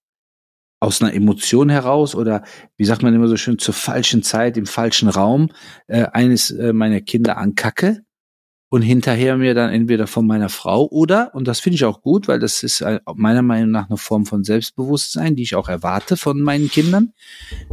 aus 0.80 1.02
einer 1.02 1.13
Emotion 1.13 1.69
heraus 1.69 2.15
oder 2.15 2.43
wie 2.78 2.86
sagt 2.86 3.04
man 3.04 3.13
immer 3.13 3.28
so 3.28 3.38
schön 3.38 3.60
zur 3.60 3.74
falschen 3.74 4.24
Zeit 4.24 4.56
im 4.58 4.65
falschen 4.65 5.10
Raum 5.10 5.50
äh, 5.88 6.06
eines 6.13 6.52
äh, 6.52 6.74
meiner 6.74 7.02
Kinder 7.02 7.38
ankacke 7.38 8.02
und 8.69 8.82
hinterher 8.82 9.36
mir 9.36 9.54
dann 9.54 9.74
entweder 9.74 10.08
von 10.08 10.26
meiner 10.26 10.48
Frau 10.48 10.88
oder 10.88 11.36
und 11.36 11.48
das 11.48 11.60
finde 11.60 11.76
ich 11.76 11.86
auch 11.86 12.02
gut, 12.02 12.28
weil 12.28 12.39
das 12.39 12.63
ist 12.63 12.82
äh, 12.82 13.02
meiner 13.15 13.41
Meinung 13.41 13.72
nach 13.72 13.89
eine 13.89 13.98
Form 13.98 14.26
von 14.26 14.43
Selbstbewusstsein, 14.43 15.36
die 15.36 15.43
ich 15.43 15.56
auch 15.56 15.67
erwarte 15.67 16.15
von 16.15 16.39
meinen 16.41 16.69
Kindern, 16.69 17.13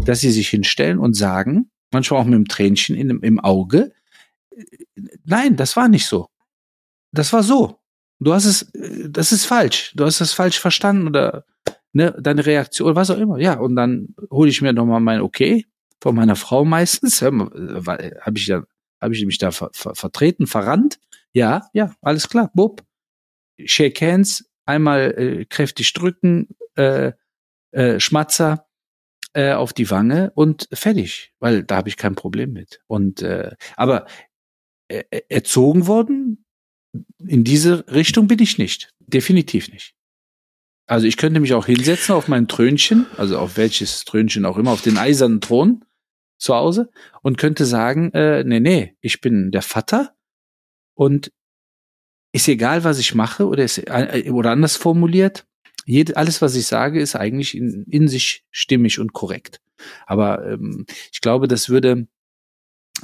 dass 0.04 0.20
sie 0.20 0.32
sich 0.32 0.48
hinstellen 0.48 0.98
und 0.98 1.14
sagen, 1.14 1.70
manchmal 1.92 2.20
auch 2.20 2.24
mit 2.24 2.34
einem 2.34 2.48
Tränchen 2.48 2.96
in, 2.96 3.10
im 3.20 3.38
Auge, 3.38 3.92
nein, 5.24 5.56
das 5.56 5.76
war 5.76 5.88
nicht 5.88 6.06
so. 6.06 6.28
Das 7.12 7.32
war 7.32 7.42
so. 7.42 7.80
Du 8.18 8.32
hast 8.32 8.44
es, 8.44 8.70
das 9.08 9.32
ist 9.32 9.44
falsch. 9.44 9.92
Du 9.94 10.04
hast 10.04 10.20
das 10.20 10.32
falsch 10.32 10.58
verstanden 10.58 11.06
oder 11.06 11.44
ne, 11.92 12.14
deine 12.20 12.46
Reaktion, 12.46 12.94
was 12.96 13.10
auch 13.10 13.18
immer. 13.18 13.38
Ja, 13.38 13.54
und 13.54 13.76
dann 13.76 14.14
hole 14.30 14.50
ich 14.50 14.62
mir 14.62 14.72
nochmal 14.72 15.00
mein 15.00 15.20
Okay 15.20 15.66
von 16.00 16.14
meiner 16.14 16.36
Frau 16.36 16.64
meistens. 16.64 17.22
Habe 17.22 18.32
ich 18.34 18.46
ja, 18.46 18.62
habe 19.00 19.14
ich 19.14 19.24
mich 19.26 19.38
da 19.38 19.50
ver 19.50 19.70
ver 19.72 19.94
vertreten, 19.94 20.46
verrannt? 20.46 20.98
Ja, 21.32 21.68
ja, 21.72 21.94
alles 22.00 22.28
klar, 22.28 22.50
Bob. 22.54 22.82
Shake 23.64 24.00
hands, 24.00 24.50
einmal 24.66 25.14
äh, 25.18 25.44
kräftig 25.46 25.92
drücken, 25.92 26.48
äh, 26.76 27.12
äh, 27.72 28.00
Schmatzer 28.00 28.66
äh, 29.32 29.52
auf 29.52 29.72
die 29.72 29.90
Wange 29.90 30.32
und 30.34 30.68
fertig, 30.72 31.32
weil 31.40 31.62
da 31.62 31.76
habe 31.76 31.88
ich 31.88 31.96
kein 31.96 32.14
Problem 32.14 32.52
mit. 32.52 32.80
Und 32.86 33.22
äh, 33.22 33.54
aber 33.76 34.06
erzogen 34.88 35.86
worden 35.86 36.44
in 37.18 37.44
diese 37.44 37.86
Richtung 37.88 38.26
bin 38.26 38.38
ich 38.40 38.58
nicht, 38.58 38.94
definitiv 39.00 39.70
nicht. 39.70 39.94
Also 40.86 41.06
ich 41.06 41.16
könnte 41.16 41.40
mich 41.40 41.52
auch 41.54 41.66
hinsetzen 41.66 42.14
auf 42.14 42.28
mein 42.28 42.46
Trönchen, 42.46 43.06
also 43.16 43.38
auf 43.38 43.56
welches 43.56 44.04
Trönchen 44.04 44.44
auch 44.44 44.56
immer, 44.56 44.70
auf 44.70 44.82
den 44.82 44.98
eisernen 44.98 45.40
Thron 45.40 45.84
zu 46.38 46.54
Hause 46.54 46.90
und 47.22 47.38
könnte 47.38 47.64
sagen, 47.64 48.12
äh, 48.12 48.44
nee, 48.44 48.60
nee, 48.60 48.96
ich 49.00 49.20
bin 49.20 49.50
der 49.50 49.62
Vater 49.62 50.14
und 50.94 51.32
ist 52.32 52.46
egal, 52.46 52.84
was 52.84 52.98
ich 52.98 53.14
mache 53.14 53.46
oder 53.46 53.64
ist, 53.64 53.78
äh, 53.78 54.30
oder 54.30 54.52
anders 54.52 54.76
formuliert, 54.76 55.46
jede, 55.86 56.16
alles, 56.16 56.42
was 56.42 56.54
ich 56.54 56.66
sage, 56.66 57.00
ist 57.00 57.16
eigentlich 57.16 57.56
in, 57.56 57.84
in 57.84 58.08
sich 58.08 58.44
stimmig 58.50 58.98
und 58.98 59.12
korrekt. 59.12 59.60
Aber 60.06 60.44
ähm, 60.46 60.86
ich 61.12 61.20
glaube, 61.20 61.48
das 61.48 61.68
würde, 61.68 62.06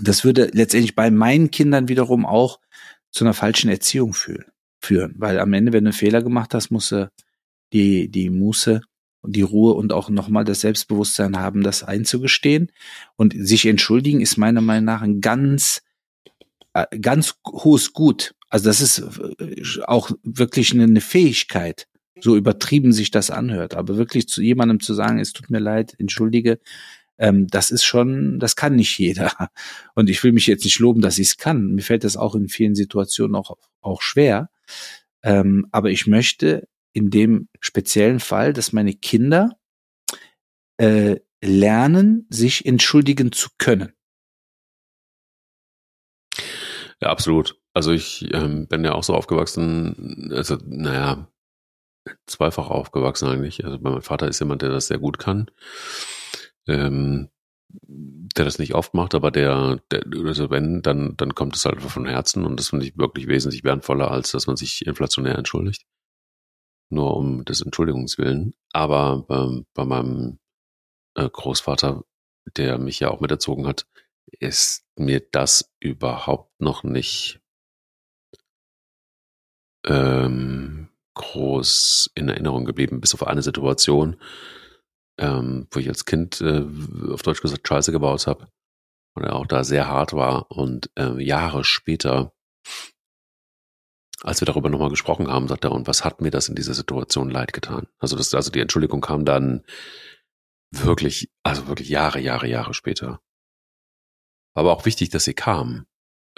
das 0.01 0.25
würde 0.25 0.51
letztendlich 0.53 0.95
bei 0.95 1.11
meinen 1.11 1.51
Kindern 1.51 1.89
wiederum 1.89 2.25
auch 2.27 2.61
zu 3.11 3.25
einer 3.25 3.35
falschen 3.35 3.71
Erziehung 3.71 4.15
führen. 4.15 5.15
Weil 5.17 5.39
am 5.39 5.53
Ende, 5.53 5.73
wenn 5.73 5.85
du 5.85 5.91
einen 5.91 5.99
Fehler 5.99 6.23
gemacht 6.23 6.55
hast, 6.55 6.71
musst 6.71 6.93
du 6.93 7.11
die, 7.73 8.09
die 8.09 8.31
Muße 8.31 8.81
und 9.21 9.37
die 9.37 9.43
Ruhe 9.43 9.75
und 9.75 9.93
auch 9.93 10.11
nochmal 10.11 10.45
das 10.45 10.61
Selbstbewusstsein 10.61 11.39
haben, 11.39 11.63
das 11.63 11.83
einzugestehen. 11.83 12.73
Und 13.17 13.35
sich 13.37 13.67
entschuldigen 13.67 14.21
ist 14.21 14.37
meiner 14.37 14.61
Meinung 14.61 14.85
nach 14.85 15.03
ein 15.03 15.21
ganz, 15.21 15.83
äh, 16.75 16.87
ganz 16.99 17.35
hohes 17.47 17.93
Gut. 17.93 18.35
Also 18.49 18.67
das 18.67 18.81
ist 18.81 18.99
äh, 19.39 19.83
auch 19.85 20.11
wirklich 20.23 20.73
eine 20.73 21.01
Fähigkeit, 21.01 21.87
so 22.21 22.37
übertrieben 22.37 22.93
sich 22.93 23.11
das 23.11 23.31
anhört. 23.31 23.75
Aber 23.75 23.97
wirklich 23.97 24.29
zu 24.29 24.43
jemandem 24.43 24.81
zu 24.81 24.95
sagen, 24.95 25.19
es 25.19 25.33
tut 25.33 25.51
mir 25.51 25.61
leid, 25.61 25.95
entschuldige, 25.99 26.59
ähm, 27.19 27.47
das 27.49 27.71
ist 27.71 27.85
schon, 27.85 28.39
das 28.39 28.57
kann 28.57 28.77
nicht 28.77 28.99
jeder. 28.99 29.33
Und 29.95 30.11
ich 30.11 30.23
will 30.25 30.33
mich 30.33 30.47
jetzt 30.47 30.65
nicht 30.65 30.79
loben, 30.79 31.01
dass 31.01 31.19
ich 31.19 31.29
es 31.29 31.37
kann. 31.37 31.75
Mir 31.75 31.83
fällt 31.83 32.05
das 32.05 32.17
auch 32.17 32.35
in 32.35 32.49
vielen 32.49 32.75
Situationen 32.75 33.37
auch, 33.37 33.57
auch 33.81 34.03
schwer. 34.03 34.51
Ähm, 35.23 35.67
aber 35.71 35.91
ich 35.91 36.07
möchte 36.07 36.69
in 36.93 37.11
dem 37.11 37.49
speziellen 37.61 38.21
Fall, 38.21 38.53
dass 38.53 38.73
meine 38.73 38.95
Kinder 38.95 39.57
äh, 40.79 41.17
lernen, 41.43 42.27
sich 42.29 42.67
entschuldigen 42.67 43.33
zu 43.33 43.51
können. 43.59 43.93
Ja, 47.01 47.09
absolut. 47.09 47.59
Also 47.75 47.93
ich 47.93 48.33
ähm, 48.33 48.69
bin 48.69 48.85
ja 48.85 48.93
auch 48.93 49.03
so 49.03 49.15
aufgewachsen, 49.15 50.31
also 50.33 50.57
naja, 50.65 51.29
zweifach 52.27 52.69
aufgewachsen 52.69 53.29
eigentlich. 53.29 53.65
Also 53.65 53.79
mein 53.81 54.03
Vater 54.03 54.29
ist 54.29 54.41
jemand, 54.41 54.63
der 54.63 54.71
das 54.71 54.87
sehr 54.87 54.99
gut 54.99 55.19
kann, 55.19 55.51
ähm, 56.69 57.29
der 57.71 58.45
das 58.45 58.59
nicht 58.59 58.75
oft 58.75 58.95
macht, 58.95 59.15
aber 59.15 59.31
der, 59.31 59.81
der 59.91 60.03
also 60.25 60.51
wenn, 60.51 60.83
dann, 60.83 61.17
dann 61.17 61.35
kommt 61.35 61.57
es 61.57 61.65
halt 61.65 61.81
von 61.81 62.07
Herzen 62.07 62.45
und 62.45 62.59
das 62.59 62.69
finde 62.69 62.87
ich 62.87 62.99
wirklich 62.99 63.29
wesentlich 63.29 63.65
wertvoller, 63.65 64.11
als 64.11 64.33
dass 64.33 64.47
man 64.47 64.57
sich 64.57 64.87
inflationär 64.87 65.37
entschuldigt 65.37 65.85
nur 66.93 67.17
um 67.17 67.45
des 67.45 67.63
Entschuldigungswillen. 67.63 68.55
Aber 68.73 69.27
ähm, 69.29 69.67
bei 69.75 69.85
meinem 69.85 70.39
äh, 71.17 71.29
Großvater, 71.29 72.05
der 72.57 72.79
mich 72.79 73.01
ja 73.01 73.11
auch 73.11 73.21
miterzogen 73.21 73.67
hat, 73.67 73.87
ist 74.39 74.85
mir 74.97 75.21
das 75.33 75.73
überhaupt 75.81 76.53
noch 76.61 76.85
nicht 76.85 77.41
ähm, 79.85 80.89
groß 81.15 82.11
in 82.15 82.29
Erinnerung 82.29 82.65
geblieben, 82.65 83.01
bis 83.01 83.15
auf 83.15 83.27
eine 83.27 83.43
Situation, 83.43 84.17
ähm, 85.19 85.67
wo 85.71 85.81
ich 85.81 85.89
als 85.89 86.05
Kind 86.05 86.41
äh, 86.41 86.65
auf 87.13 87.23
Deutsch 87.23 87.43
gesagt 87.43 87.67
Scheiße 87.67 87.93
gebaut 87.93 88.27
habe 88.27 88.49
und 89.15 89.25
er 89.25 89.37
auch 89.37 89.47
da 89.47 89.65
sehr 89.65 89.89
hart 89.89 90.13
war 90.13 90.51
und 90.51 90.91
äh, 90.97 91.23
Jahre 91.23 91.65
später 91.65 92.33
als 94.23 94.41
wir 94.41 94.47
darüber 94.47 94.69
nochmal 94.69 94.91
gesprochen 94.91 95.29
haben, 95.29 95.49
sagt 95.49 95.65
er, 95.65 95.73
und 95.73 95.87
was 95.87 96.05
hat 96.05 96.21
mir 96.21 96.31
das 96.31 96.49
in 96.49 96.55
dieser 96.55 96.75
Situation 96.75 97.31
leid 97.31 97.53
getan? 97.53 97.89
Also 97.99 98.17
das, 98.17 98.33
also 98.35 98.51
die 98.51 98.61
Entschuldigung 98.61 99.01
kam 99.01 99.25
dann 99.25 99.65
wirklich, 100.71 101.31
also 101.43 101.67
wirklich 101.69 101.89
Jahre, 101.89 102.21
Jahre, 102.21 102.47
Jahre 102.47 102.75
später. 102.75 103.21
Aber 104.55 104.73
auch 104.73 104.85
wichtig, 104.85 105.11
dass 105.11 105.25
sie 105.25 105.35
kam, 105.35 105.87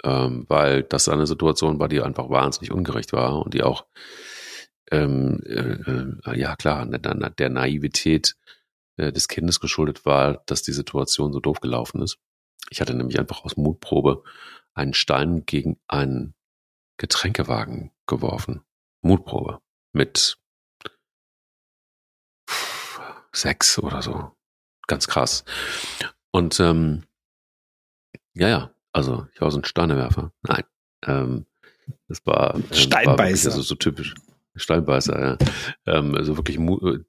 ähm, 0.03 0.45
weil 0.47 0.83
das 0.83 1.07
eine 1.07 1.27
Situation 1.27 1.79
war, 1.79 1.87
die 1.87 2.01
einfach 2.01 2.29
wahnsinnig 2.29 2.71
ungerecht 2.71 3.13
war 3.13 3.39
und 3.39 3.53
die 3.53 3.63
auch, 3.63 3.85
ähm, 4.91 5.41
äh, 5.45 6.31
äh, 6.31 6.39
ja 6.39 6.55
klar, 6.55 6.85
der, 6.85 7.29
der 7.29 7.49
Naivität 7.49 8.35
äh, 8.97 9.11
des 9.11 9.27
Kindes 9.27 9.59
geschuldet 9.59 10.05
war, 10.05 10.43
dass 10.45 10.61
die 10.61 10.71
Situation 10.71 11.33
so 11.33 11.39
doof 11.39 11.59
gelaufen 11.59 12.01
ist. 12.01 12.17
Ich 12.69 12.81
hatte 12.81 12.93
nämlich 12.93 13.19
einfach 13.19 13.43
aus 13.43 13.57
Mutprobe 13.57 14.23
einen 14.73 14.93
Stein 14.93 15.45
gegen 15.45 15.79
einen 15.87 16.33
Getränkewagen 16.97 17.91
geworfen. 18.07 18.61
Mutprobe. 19.01 19.61
Mit 19.93 20.37
sechs 23.31 23.77
oder 23.79 24.01
so. 24.01 24.31
Ganz 24.87 25.07
krass. 25.07 25.43
Und 26.31 26.59
ähm, 26.59 27.05
ja, 28.33 28.49
ja, 28.49 28.75
also 28.91 29.27
ich 29.33 29.41
war 29.41 29.51
so 29.51 29.59
ein 29.59 29.65
Steinewerfer. 29.65 30.31
Nein. 30.41 30.63
Ähm, 31.05 31.45
das 32.07 32.25
war, 32.25 32.55
ähm, 32.55 32.65
Steinbeißer. 32.71 33.51
War 33.51 33.57
so, 33.57 33.61
so 33.61 33.75
typisch. 33.75 34.15
Steinbeißer, 34.55 35.19
ja. 35.19 35.37
Ähm, 35.85 36.15
also 36.15 36.37
wirklich 36.37 36.57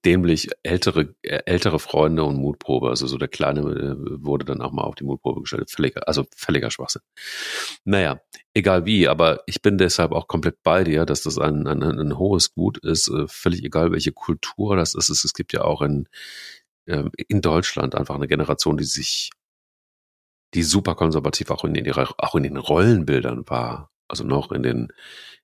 dämlich 0.05 0.49
ältere, 0.63 1.15
ältere 1.23 1.79
Freunde 1.79 2.25
und 2.25 2.37
Mutprobe. 2.37 2.89
Also 2.89 3.07
so 3.07 3.19
der 3.19 3.29
Kleine 3.29 3.61
äh, 3.61 4.25
wurde 4.25 4.45
dann 4.45 4.61
auch 4.61 4.73
mal 4.73 4.83
auf 4.83 4.97
die 4.97 5.05
Mutprobe 5.05 5.43
gestellt. 5.43 5.71
Völliger, 5.71 6.09
also 6.09 6.27
völliger 6.35 6.71
Schwachsinn. 6.71 7.03
Naja, 7.85 8.21
egal 8.55 8.85
wie, 8.85 9.09
aber 9.09 9.43
ich 9.47 9.63
bin 9.63 9.79
deshalb 9.79 10.13
auch 10.13 10.27
komplett 10.27 10.63
bei 10.63 10.83
dir, 10.83 11.07
dass 11.07 11.23
das 11.23 11.39
ein, 11.39 11.67
ein, 11.67 11.83
ein 11.83 12.19
hohes 12.19 12.55
Gut 12.55 12.79
ist, 12.79 13.09
äh, 13.09 13.29
völlig 13.29 13.63
egal, 13.65 13.93
welche 13.93 14.13
Kultur 14.13 14.77
das 14.77 14.95
ist. 14.95 15.09
Es 15.09 15.33
gibt 15.33 15.53
ja 15.53 15.63
auch 15.63 15.83
in, 15.83 16.09
ähm, 16.87 17.11
in 17.29 17.43
Deutschland 17.43 17.95
einfach 17.95 18.17
eine 18.17 18.29
Generation, 18.29 18.77
die 18.77 18.85
sich, 18.85 19.31
die 20.55 20.63
super 20.63 20.95
konservativ 20.95 21.51
auch 21.51 21.65
in, 21.65 21.75
den, 21.75 21.93
auch 21.93 22.35
in 22.35 22.43
den 22.43 22.57
Rollenbildern 22.57 23.49
war. 23.49 23.91
Also 24.09 24.25
noch 24.25 24.53
in 24.53 24.63
den, 24.63 24.89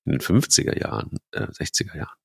in 0.04 0.12
den 0.12 0.20
50er 0.20 0.78
Jahren, 0.78 1.18
äh, 1.32 1.46
60er 1.46 1.96
Jahren 1.96 2.16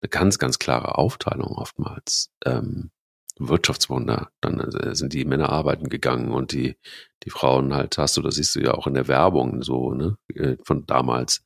eine 0.00 0.08
ganz, 0.10 0.38
ganz 0.38 0.58
klare 0.58 0.98
Aufteilung 0.98 1.52
oftmals. 1.52 2.30
Ähm, 2.44 2.90
Wirtschaftswunder. 3.38 4.30
Dann 4.40 4.60
äh, 4.60 4.94
sind 4.94 5.12
die 5.12 5.24
Männer 5.24 5.50
arbeiten 5.50 5.88
gegangen 5.88 6.30
und 6.30 6.52
die, 6.52 6.76
die 7.24 7.30
Frauen 7.30 7.74
halt, 7.74 7.98
hast 7.98 8.16
du, 8.16 8.22
das 8.22 8.36
siehst 8.36 8.54
du 8.56 8.60
ja 8.60 8.72
auch 8.74 8.86
in 8.86 8.94
der 8.94 9.08
Werbung 9.08 9.62
so, 9.62 9.92
ne, 9.92 10.16
äh, 10.34 10.56
von 10.64 10.86
damals, 10.86 11.44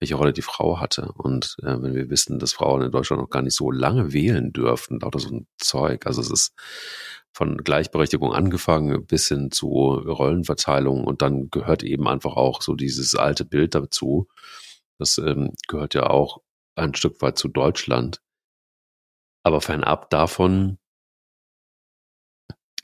welche 0.00 0.16
Rolle 0.16 0.32
die 0.32 0.42
Frau 0.42 0.80
hatte. 0.80 1.12
Und 1.14 1.56
äh, 1.62 1.80
wenn 1.80 1.94
wir 1.94 2.10
wissen, 2.10 2.38
dass 2.38 2.54
Frauen 2.54 2.82
in 2.82 2.90
Deutschland 2.90 3.22
noch 3.22 3.30
gar 3.30 3.42
nicht 3.42 3.54
so 3.54 3.70
lange 3.70 4.12
wählen 4.12 4.52
dürften, 4.52 4.98
lauter 5.00 5.18
so 5.18 5.28
ein 5.28 5.46
Zeug. 5.58 6.06
Also 6.06 6.22
es 6.22 6.30
ist 6.30 6.54
von 7.32 7.58
Gleichberechtigung 7.58 8.32
angefangen 8.32 9.06
bis 9.06 9.28
hin 9.28 9.50
zu 9.50 9.68
Rollenverteilung 9.68 11.04
und 11.04 11.22
dann 11.22 11.50
gehört 11.50 11.82
eben 11.82 12.08
einfach 12.08 12.34
auch 12.36 12.62
so 12.62 12.74
dieses 12.74 13.14
alte 13.14 13.44
Bild 13.44 13.74
dazu, 13.74 14.26
das 14.98 15.18
ähm, 15.18 15.52
gehört 15.68 15.94
ja 15.94 16.10
auch 16.10 16.42
ein 16.74 16.94
Stück 16.94 17.22
weit 17.22 17.38
zu 17.38 17.48
Deutschland. 17.48 18.20
Aber 19.44 19.60
fernab 19.60 20.10
davon 20.10 20.78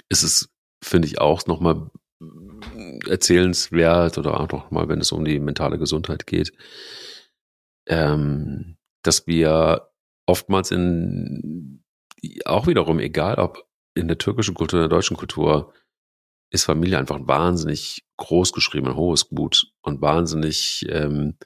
ist 0.08 0.22
es 0.22 0.48
finde 0.82 1.08
ich 1.08 1.20
auch 1.20 1.46
nochmal 1.46 1.90
erzählenswert 3.06 4.18
oder 4.18 4.40
auch 4.40 4.50
nochmal, 4.50 4.88
wenn 4.88 5.00
es 5.00 5.12
um 5.12 5.24
die 5.24 5.38
mentale 5.40 5.78
Gesundheit 5.78 6.26
geht, 6.26 6.52
ähm, 7.86 8.76
dass 9.02 9.26
wir 9.26 9.90
oftmals 10.26 10.70
in, 10.70 11.84
auch 12.44 12.66
wiederum, 12.66 12.98
egal 12.98 13.36
ob 13.36 13.66
in 13.94 14.08
der 14.08 14.18
türkischen 14.18 14.54
Kultur, 14.54 14.80
in 14.80 14.88
der 14.88 14.96
deutschen 14.96 15.16
Kultur, 15.16 15.72
ist 16.50 16.64
Familie 16.64 16.98
einfach 16.98 17.16
ein 17.16 17.28
wahnsinnig 17.28 18.06
groß 18.16 18.52
geschrieben, 18.52 18.88
ein 18.88 18.96
hohes 18.96 19.28
Gut 19.28 19.72
und 19.82 20.00
wahnsinnig 20.00 20.86
ähm, 20.88 21.36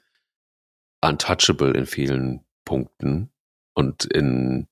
untouchable 1.03 1.73
in 1.73 1.85
vielen 1.85 2.45
Punkten 2.65 3.31
und 3.73 4.05
in 4.05 4.67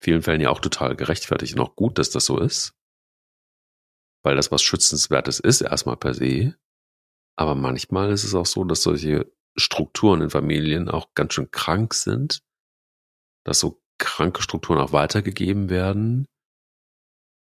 vielen 0.00 0.22
Fällen 0.22 0.40
ja 0.40 0.50
auch 0.50 0.60
total 0.60 0.96
gerechtfertigt. 0.96 1.54
Und 1.54 1.60
auch 1.60 1.76
gut, 1.76 1.98
dass 1.98 2.10
das 2.10 2.26
so 2.26 2.38
ist, 2.38 2.74
weil 4.22 4.36
das 4.36 4.50
was 4.52 4.62
Schützenswertes 4.62 5.40
ist, 5.40 5.60
erstmal 5.60 5.96
per 5.96 6.14
se. 6.14 6.56
Aber 7.36 7.54
manchmal 7.54 8.10
ist 8.10 8.24
es 8.24 8.34
auch 8.34 8.46
so, 8.46 8.64
dass 8.64 8.82
solche 8.82 9.32
Strukturen 9.56 10.22
in 10.22 10.30
Familien 10.30 10.88
auch 10.88 11.14
ganz 11.14 11.34
schön 11.34 11.50
krank 11.50 11.94
sind, 11.94 12.42
dass 13.44 13.60
so 13.60 13.82
kranke 13.98 14.42
Strukturen 14.42 14.78
auch 14.78 14.92
weitergegeben 14.92 15.70
werden. 15.70 16.26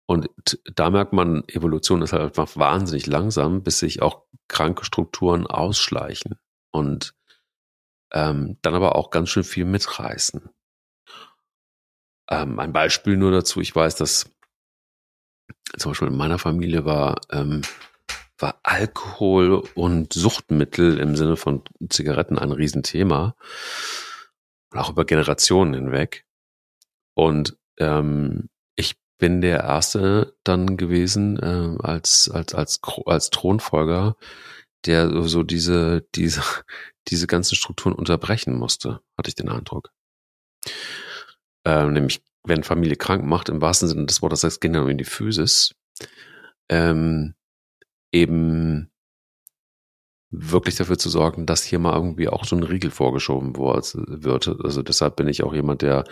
Und 0.08 0.30
da 0.66 0.90
merkt 0.90 1.14
man, 1.14 1.44
Evolution 1.48 2.02
ist 2.02 2.14
halt 2.14 2.24
einfach 2.24 2.58
wahnsinnig 2.58 3.08
langsam, 3.08 3.64
bis 3.64 3.80
sich 3.80 4.02
auch 4.02 4.26
kranke 4.50 4.84
Strukturen 4.84 5.48
ausschleichen 5.48 6.38
und 6.72 7.14
ähm, 8.12 8.58
dann 8.62 8.76
aber 8.76 8.96
auch 8.96 9.10
ganz 9.10 9.30
schön 9.30 9.44
viel 9.44 9.66
mitreißen. 9.66 10.50
Ähm, 12.30 12.60
ein 12.60 12.74
Beispiel 12.74 13.16
nur 13.16 13.32
dazu, 13.32 13.62
ich 13.62 13.74
weiß, 13.74 13.96
dass 13.96 14.32
zum 15.78 15.92
Beispiel 15.92 16.08
in 16.10 16.18
meiner 16.18 16.40
Familie 16.40 16.86
war, 16.86 17.22
ähm, 17.32 17.62
war 18.38 18.60
Alkohol 18.64 19.64
und 19.76 20.14
Suchtmittel 20.14 20.98
im 21.00 21.16
Sinne 21.16 21.38
von 21.38 21.64
Zigaretten 21.90 22.40
ein 22.40 22.52
Riesenthema. 22.52 23.36
auch 24.74 24.90
über 24.90 25.06
Generationen 25.06 25.74
hinweg. 25.74 26.26
Und 27.14 27.58
ähm, 27.78 28.50
ich 28.76 28.96
bin 29.18 29.42
der 29.42 29.60
Erste 29.60 30.36
dann 30.44 30.78
gewesen 30.78 31.38
äh, 31.40 31.84
als, 31.84 32.30
als, 32.34 32.56
als, 32.56 32.80
als 33.06 33.30
Thronfolger, 33.30 34.16
der 34.86 35.24
so 35.28 35.44
diese, 35.44 36.08
diese, 36.16 36.42
diese 37.08 37.28
ganzen 37.28 37.56
Strukturen 37.56 37.94
unterbrechen 37.94 38.58
musste, 38.58 39.02
hatte 39.18 39.30
ich 39.30 39.36
den 39.36 39.50
Eindruck. 39.50 39.92
Äh, 41.66 41.86
nämlich, 41.86 42.22
wenn 42.44 42.64
Familie 42.64 42.96
krank 42.96 43.26
macht, 43.26 43.50
im 43.50 43.62
wahrsten 43.62 43.88
Sinne 43.88 44.06
des 44.06 44.22
Wortes, 44.22 44.60
geht 44.60 44.76
dann 44.76 44.90
in 44.90 44.98
die 44.98 45.04
Physis, 45.04 45.76
ähm, 46.70 47.36
eben 48.12 48.92
wirklich 50.32 50.76
dafür 50.76 50.98
zu 50.98 51.10
sorgen, 51.10 51.46
dass 51.46 51.64
hier 51.64 51.80
mal 51.80 51.96
irgendwie 51.96 52.30
auch 52.30 52.46
so 52.46 52.56
ein 52.56 52.64
Riegel 52.64 52.90
vorgeschoben 52.90 53.56
wird. 53.58 54.48
Also 54.64 54.82
deshalb 54.82 55.18
bin 55.18 55.28
ich 55.28 55.44
auch 55.44 55.54
jemand, 55.54 55.82
der 55.82 56.06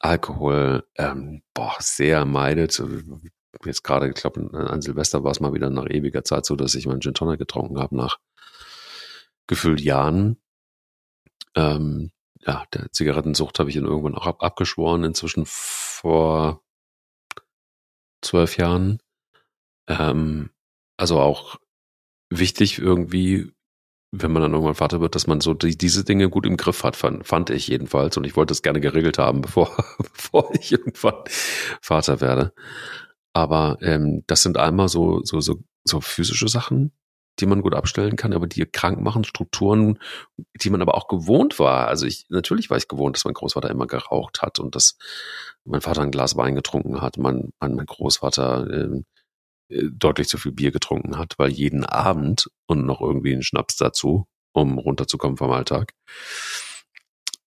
Alkohol 0.00 0.84
ähm, 0.96 1.42
boah, 1.54 1.76
sehr 1.78 2.24
meidet. 2.24 2.82
Jetzt 3.64 3.84
gerade, 3.84 4.08
ich 4.08 4.14
glaube, 4.14 4.50
an 4.52 4.82
Silvester 4.82 5.22
war 5.22 5.30
es 5.30 5.40
mal 5.40 5.54
wieder 5.54 5.70
nach 5.70 5.88
ewiger 5.88 6.24
Zeit 6.24 6.44
so, 6.44 6.56
dass 6.56 6.74
ich 6.74 6.86
meinen 6.86 7.00
Gin 7.00 7.14
Tonic 7.14 7.38
getrunken 7.38 7.78
habe 7.78 7.96
nach 7.96 8.18
gefühlt 9.46 9.80
Jahren. 9.80 10.38
Ähm, 11.54 12.10
ja, 12.46 12.64
der 12.72 12.90
Zigarettensucht 12.92 13.58
habe 13.58 13.70
ich 13.70 13.76
ihn 13.76 13.84
irgendwann 13.84 14.14
auch 14.14 14.26
ab 14.26 14.42
abgeschworen, 14.42 15.04
inzwischen 15.04 15.44
vor 15.46 16.62
zwölf 18.22 18.56
Jahren. 18.56 19.00
Ähm, 19.88 20.50
also 20.96 21.20
auch 21.20 21.56
wichtig 22.30 22.78
irgendwie, 22.78 23.52
wenn 24.12 24.32
man 24.32 24.42
dann 24.42 24.52
irgendwann 24.52 24.74
Vater 24.74 25.00
wird, 25.00 25.14
dass 25.14 25.26
man 25.26 25.40
so 25.40 25.54
die, 25.54 25.76
diese 25.76 26.04
Dinge 26.04 26.28
gut 26.30 26.46
im 26.46 26.56
Griff 26.56 26.84
hat, 26.84 26.96
fand, 26.96 27.26
fand 27.26 27.50
ich 27.50 27.68
jedenfalls. 27.68 28.16
Und 28.16 28.24
ich 28.24 28.36
wollte 28.36 28.52
es 28.52 28.62
gerne 28.62 28.80
geregelt 28.80 29.18
haben, 29.18 29.40
bevor, 29.42 29.70
bevor 29.98 30.52
ich 30.54 30.72
irgendwann 30.72 31.24
Vater 31.80 32.20
werde. 32.20 32.52
Aber 33.34 33.78
ähm, 33.80 34.24
das 34.26 34.42
sind 34.42 34.58
einmal 34.58 34.88
so, 34.88 35.22
so, 35.24 35.40
so, 35.40 35.62
so 35.84 36.00
physische 36.00 36.48
Sachen, 36.48 36.92
die 37.40 37.46
man 37.46 37.62
gut 37.62 37.74
abstellen 37.74 38.16
kann, 38.16 38.32
aber 38.32 38.46
die 38.46 38.64
krank 38.66 39.00
machen, 39.00 39.24
Strukturen, 39.24 39.98
die 40.62 40.70
man 40.70 40.82
aber 40.82 40.94
auch 40.94 41.08
gewohnt 41.08 41.58
war. 41.58 41.88
Also 41.88 42.06
ich, 42.06 42.26
natürlich 42.28 42.70
war 42.70 42.76
ich 42.76 42.88
gewohnt, 42.88 43.16
dass 43.16 43.24
mein 43.24 43.34
Großvater 43.34 43.70
immer 43.70 43.86
geraucht 43.86 44.42
hat 44.42 44.58
und 44.58 44.74
dass 44.74 44.98
mein 45.64 45.80
Vater 45.80 46.02
ein 46.02 46.10
Glas 46.10 46.36
Wein 46.36 46.54
getrunken 46.54 47.00
hat, 47.00 47.16
mein, 47.16 47.52
mein, 47.60 47.76
Großvater 47.76 48.68
ähm, 48.70 49.04
äh, 49.68 49.84
deutlich 49.90 50.28
zu 50.28 50.38
viel 50.38 50.52
Bier 50.52 50.72
getrunken 50.72 51.18
hat, 51.18 51.34
weil 51.38 51.50
jeden 51.50 51.84
Abend 51.84 52.50
und 52.66 52.84
noch 52.86 53.00
irgendwie 53.00 53.32
einen 53.32 53.42
Schnaps 53.42 53.76
dazu, 53.76 54.26
um 54.52 54.78
runterzukommen 54.78 55.36
vom 55.38 55.50
Alltag. 55.52 55.94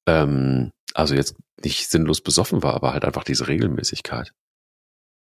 Ähm, 0.07 0.71
also 0.93 1.15
jetzt 1.15 1.35
nicht 1.63 1.89
sinnlos 1.89 2.21
besoffen 2.21 2.63
war, 2.63 2.73
aber 2.73 2.93
halt 2.93 3.05
einfach 3.05 3.23
diese 3.23 3.47
Regelmäßigkeit. 3.47 4.33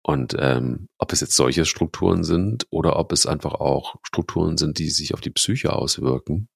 Und 0.06 0.36
ähm, 0.38 0.88
ob 0.98 1.12
es 1.12 1.20
jetzt 1.20 1.34
solche 1.34 1.64
Strukturen 1.64 2.22
sind 2.22 2.68
oder 2.70 2.96
ob 2.96 3.10
es 3.10 3.26
einfach 3.26 3.54
auch 3.54 3.96
Strukturen 4.04 4.56
sind, 4.56 4.78
die 4.78 4.88
sich 4.88 5.14
auf 5.14 5.20
die 5.20 5.30
Psyche 5.30 5.72
auswirken. 5.72 6.48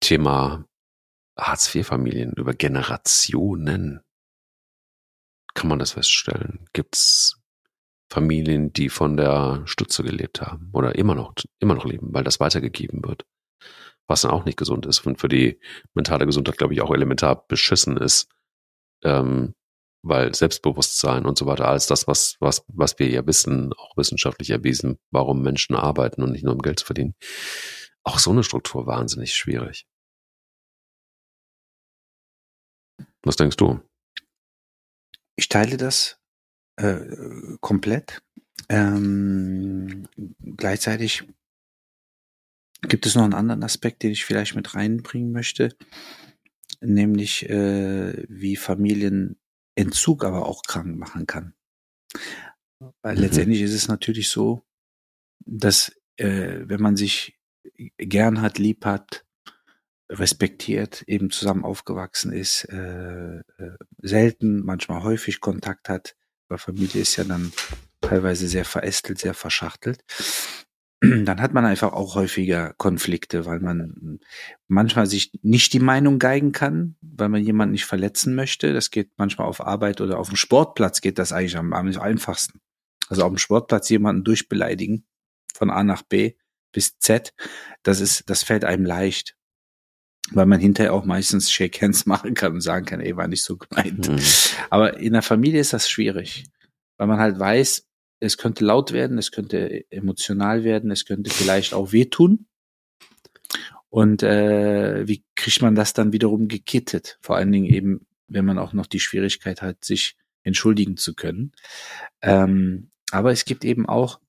Thema 0.00 0.66
Hartz-IV-Familien 1.38 2.34
über 2.34 2.52
Generationen. 2.52 4.02
Kann 5.54 5.68
man 5.70 5.78
das 5.78 5.92
feststellen? 5.92 6.66
Gibt's 6.74 7.40
Familien, 8.12 8.70
die 8.70 8.90
von 8.90 9.16
der 9.16 9.62
Stütze 9.64 10.02
gelebt 10.02 10.42
haben 10.42 10.68
oder 10.74 10.94
immer 10.94 11.14
noch, 11.14 11.32
immer 11.58 11.74
noch 11.74 11.86
leben, 11.86 12.12
weil 12.12 12.22
das 12.22 12.38
weitergegeben 12.38 13.02
wird. 13.02 13.24
Was 14.06 14.20
dann 14.20 14.30
auch 14.30 14.44
nicht 14.44 14.58
gesund 14.58 14.84
ist 14.84 15.06
und 15.06 15.18
für 15.18 15.28
die 15.28 15.58
mentale 15.94 16.26
Gesundheit, 16.26 16.58
glaube 16.58 16.74
ich, 16.74 16.82
auch 16.82 16.92
elementar 16.92 17.46
beschissen 17.48 17.96
ist. 17.96 18.28
Ähm, 19.02 19.54
weil 20.02 20.34
Selbstbewusstsein 20.34 21.26
und 21.26 21.36
so 21.38 21.46
weiter, 21.46 21.68
alles 21.68 21.86
das, 21.86 22.06
was, 22.06 22.36
was, 22.40 22.64
was 22.68 22.98
wir 22.98 23.08
ja 23.08 23.26
wissen, 23.26 23.72
auch 23.72 23.96
wissenschaftlich 23.96 24.50
erwiesen, 24.50 24.98
warum 25.10 25.42
Menschen 25.42 25.76
arbeiten 25.76 26.22
und 26.22 26.32
nicht 26.32 26.44
nur 26.44 26.54
um 26.54 26.62
Geld 26.62 26.80
zu 26.80 26.86
verdienen. 26.86 27.14
Auch 28.04 28.18
so 28.18 28.30
eine 28.30 28.44
Struktur 28.44 28.86
wahnsinnig 28.86 29.34
schwierig. 29.34 29.86
Was 33.22 33.36
denkst 33.36 33.56
du? 33.56 33.80
Ich 35.36 35.48
teile 35.48 35.76
das 35.76 36.18
äh, 36.76 37.00
komplett. 37.60 38.22
Ähm, 38.68 40.08
gleichzeitig 40.56 41.24
gibt 42.82 43.06
es 43.06 43.14
noch 43.14 43.24
einen 43.24 43.34
anderen 43.34 43.62
Aspekt, 43.62 44.02
den 44.02 44.12
ich 44.12 44.24
vielleicht 44.24 44.54
mit 44.54 44.74
reinbringen 44.74 45.32
möchte, 45.32 45.76
nämlich 46.80 47.48
äh, 47.48 48.24
wie 48.28 48.56
Familienentzug 49.78 50.24
aber 50.24 50.46
auch 50.46 50.62
krank 50.62 50.96
machen 50.96 51.26
kann. 51.26 51.54
Weil 53.02 53.16
mhm. 53.16 53.22
letztendlich 53.22 53.62
ist 53.62 53.74
es 53.74 53.88
natürlich 53.88 54.28
so, 54.28 54.64
dass 55.46 55.92
äh, 56.16 56.60
wenn 56.64 56.80
man 56.80 56.96
sich 56.96 57.38
gern 57.96 58.40
hat, 58.40 58.58
lieb 58.58 58.84
hat, 58.84 59.24
respektiert, 60.10 61.02
eben 61.06 61.30
zusammen 61.30 61.64
aufgewachsen 61.64 62.32
ist, 62.32 62.64
äh, 62.64 63.38
äh, 63.38 63.76
selten, 63.98 64.64
manchmal 64.64 65.02
häufig 65.02 65.40
Kontakt 65.40 65.88
hat, 65.88 66.16
weil 66.48 66.58
Familie 66.58 67.02
ist 67.02 67.16
ja 67.16 67.24
dann 67.24 67.52
teilweise 68.00 68.48
sehr 68.48 68.64
verästelt, 68.64 69.18
sehr 69.18 69.34
verschachtelt. 69.34 70.02
Dann 71.00 71.40
hat 71.40 71.54
man 71.54 71.64
einfach 71.64 71.92
auch 71.92 72.16
häufiger 72.16 72.74
Konflikte, 72.76 73.46
weil 73.46 73.60
man 73.60 74.20
manchmal 74.66 75.06
sich 75.06 75.32
nicht 75.42 75.72
die 75.72 75.80
Meinung 75.80 76.18
geigen 76.18 76.52
kann, 76.52 76.96
weil 77.00 77.28
man 77.28 77.42
jemanden 77.42 77.72
nicht 77.72 77.84
verletzen 77.84 78.34
möchte. 78.34 78.72
Das 78.72 78.90
geht 78.90 79.10
manchmal 79.16 79.46
auf 79.46 79.64
Arbeit 79.64 80.00
oder 80.00 80.18
auf 80.18 80.28
dem 80.28 80.36
Sportplatz 80.36 81.00
geht 81.00 81.18
das 81.18 81.32
eigentlich 81.32 81.56
am, 81.56 81.72
am 81.72 81.86
einfachsten. 81.98 82.60
Also 83.08 83.22
auf 83.22 83.30
dem 83.30 83.38
Sportplatz 83.38 83.88
jemanden 83.88 84.24
durchbeleidigen 84.24 85.06
von 85.54 85.70
A 85.70 85.84
nach 85.84 86.02
B 86.02 86.34
bis 86.72 86.98
Z, 86.98 87.32
das 87.82 88.00
ist, 88.00 88.28
das 88.28 88.42
fällt 88.42 88.64
einem 88.64 88.84
leicht 88.84 89.38
weil 90.32 90.46
man 90.46 90.60
hinterher 90.60 90.92
auch 90.92 91.04
meistens 91.04 91.50
Shake 91.50 91.80
Hands 91.80 92.06
machen 92.06 92.34
kann 92.34 92.52
und 92.52 92.60
sagen 92.60 92.86
kann, 92.86 93.00
ey, 93.00 93.16
war 93.16 93.28
nicht 93.28 93.42
so 93.42 93.56
gemeint. 93.56 94.08
Mhm. 94.08 94.18
Aber 94.70 94.98
in 94.98 95.12
der 95.12 95.22
Familie 95.22 95.60
ist 95.60 95.72
das 95.72 95.88
schwierig, 95.88 96.44
weil 96.96 97.06
man 97.06 97.18
halt 97.18 97.38
weiß, 97.38 97.87
es 98.20 98.36
könnte 98.38 98.64
laut 98.64 98.92
werden, 98.92 99.18
es 99.18 99.30
könnte 99.30 99.84
emotional 99.90 100.64
werden, 100.64 100.90
es 100.90 101.04
könnte 101.04 101.30
vielleicht 101.30 101.74
auch 101.74 101.92
wehtun. 101.92 102.46
Und 103.90 104.22
äh, 104.22 105.06
wie 105.06 105.24
kriegt 105.34 105.62
man 105.62 105.74
das 105.74 105.94
dann 105.94 106.12
wiederum 106.12 106.48
gekittet? 106.48 107.18
Vor 107.20 107.36
allen 107.36 107.52
Dingen 107.52 107.66
eben, 107.66 108.06
wenn 108.26 108.44
man 108.44 108.58
auch 108.58 108.72
noch 108.72 108.86
die 108.86 109.00
Schwierigkeit 109.00 109.62
hat, 109.62 109.84
sich 109.84 110.16
entschuldigen 110.42 110.96
zu 110.96 111.14
können. 111.14 111.52
Ähm, 112.20 112.90
aber 113.10 113.32
es 113.32 113.44
gibt 113.44 113.64
eben 113.64 113.86
auch 113.86 114.20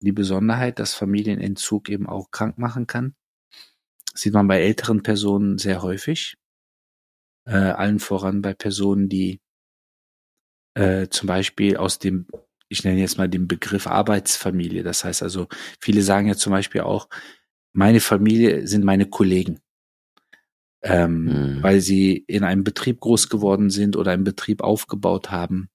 die 0.00 0.12
Besonderheit, 0.12 0.78
dass 0.78 0.94
Familienentzug 0.94 1.88
eben 1.88 2.08
auch 2.08 2.30
krank 2.30 2.58
machen 2.58 2.86
kann 2.86 3.14
sieht 4.14 4.32
man 4.32 4.46
bei 4.46 4.60
älteren 4.60 5.02
Personen 5.02 5.58
sehr 5.58 5.82
häufig. 5.82 6.36
Äh, 7.46 7.56
allen 7.56 7.98
voran 7.98 8.40
bei 8.40 8.54
Personen, 8.54 9.08
die 9.08 9.40
äh, 10.74 11.08
zum 11.08 11.26
Beispiel 11.26 11.76
aus 11.76 11.98
dem, 11.98 12.26
ich 12.74 12.84
nenne 12.84 13.00
jetzt 13.00 13.18
mal 13.18 13.28
den 13.28 13.48
Begriff 13.48 13.86
Arbeitsfamilie. 13.86 14.82
Das 14.82 15.04
heißt 15.04 15.22
also, 15.22 15.48
viele 15.80 16.02
sagen 16.02 16.28
ja 16.28 16.34
zum 16.34 16.52
Beispiel 16.52 16.82
auch, 16.82 17.08
meine 17.72 18.00
Familie 18.00 18.66
sind 18.66 18.84
meine 18.84 19.06
Kollegen. 19.06 19.60
Ähm, 20.86 21.24
mhm. 21.24 21.62
weil 21.62 21.80
sie 21.80 22.14
in 22.26 22.44
einem 22.44 22.62
Betrieb 22.62 23.00
groß 23.00 23.30
geworden 23.30 23.70
sind 23.70 23.96
oder 23.96 24.10
einen 24.10 24.24
Betrieb 24.24 24.62
aufgebaut 24.62 25.30
haben 25.30 25.70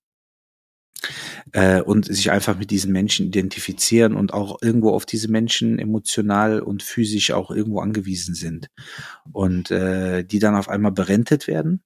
äh, 1.52 1.82
und 1.82 2.06
sich 2.06 2.30
einfach 2.30 2.60
mit 2.60 2.70
diesen 2.70 2.92
Menschen 2.92 3.26
identifizieren 3.26 4.16
und 4.16 4.36
auch 4.36 4.62
irgendwo 4.62 4.92
auf 4.92 5.08
diese 5.08 5.28
Menschen 5.28 5.80
emotional 5.80 6.60
und 6.60 6.84
physisch 6.84 7.32
auch 7.32 7.50
irgendwo 7.50 7.80
angewiesen 7.80 8.36
sind 8.36 8.68
und 9.32 9.72
äh, 9.72 10.24
die 10.24 10.38
dann 10.38 10.56
auf 10.56 10.70
einmal 10.70 10.92
berentet 10.92 11.48
werden 11.48 11.82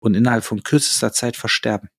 und 0.00 0.14
innerhalb 0.14 0.42
von 0.42 0.64
kürzester 0.64 1.12
Zeit 1.12 1.36
versterben. 1.36 1.90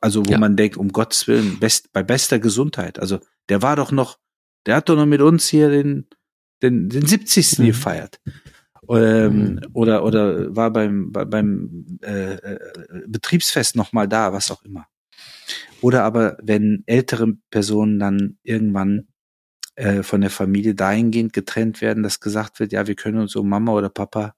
Also 0.00 0.26
wo 0.26 0.32
ja. 0.32 0.38
man 0.38 0.56
denkt, 0.56 0.76
um 0.76 0.92
Gottes 0.92 1.26
Willen, 1.26 1.58
best, 1.58 1.92
bei 1.92 2.02
bester 2.02 2.38
Gesundheit. 2.38 2.98
Also 2.98 3.20
der 3.48 3.62
war 3.62 3.76
doch 3.76 3.92
noch, 3.92 4.18
der 4.66 4.76
hat 4.76 4.88
doch 4.88 4.96
noch 4.96 5.06
mit 5.06 5.20
uns 5.20 5.48
hier 5.48 5.70
den, 5.70 6.08
den, 6.62 6.88
den 6.88 7.06
70. 7.06 7.58
Mhm. 7.58 7.66
gefeiert. 7.66 8.20
Ähm, 8.88 9.54
mhm. 9.54 9.60
Oder, 9.72 10.04
oder 10.04 10.54
war 10.54 10.72
beim, 10.72 11.12
beim 11.12 11.98
äh, 12.02 12.34
äh, 12.34 12.58
Betriebsfest 13.06 13.76
nochmal 13.76 14.08
da, 14.08 14.32
was 14.32 14.50
auch 14.50 14.62
immer. 14.64 14.86
Oder 15.80 16.04
aber, 16.04 16.36
wenn 16.42 16.82
ältere 16.86 17.34
Personen 17.50 17.98
dann 17.98 18.38
irgendwann 18.42 19.08
äh, 19.76 20.02
von 20.02 20.20
der 20.20 20.30
Familie 20.30 20.74
dahingehend 20.74 21.32
getrennt 21.32 21.80
werden, 21.80 22.02
dass 22.02 22.20
gesagt 22.20 22.60
wird, 22.60 22.72
ja, 22.72 22.86
wir 22.86 22.96
können 22.96 23.18
uns 23.18 23.36
um 23.36 23.48
Mama 23.48 23.72
oder 23.72 23.88
Papa 23.88 24.34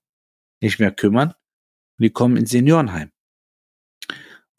nicht 0.60 0.78
mehr 0.78 0.92
kümmern. 0.92 1.30
Und 1.30 2.04
die 2.04 2.10
kommen 2.10 2.36
ins 2.36 2.50
Seniorenheim. 2.50 3.10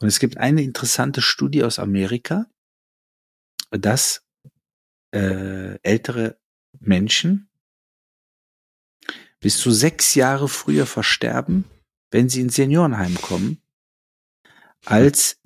Und 0.04 0.08
es 0.08 0.18
gibt 0.18 0.36
eine 0.36 0.60
interessante 0.60 1.22
Studie 1.22 1.64
aus 1.64 1.78
Amerika, 1.78 2.44
dass 3.70 4.22
äh, 5.14 5.80
ältere 5.80 6.38
Menschen 6.78 7.48
bis 9.40 9.56
zu 9.56 9.70
sechs 9.70 10.14
Jahre 10.14 10.50
früher 10.50 10.84
versterben, 10.84 11.64
wenn 12.10 12.28
sie 12.28 12.42
ins 12.42 12.56
Seniorenheim 12.56 13.14
kommen, 13.22 13.62
als 14.84 15.40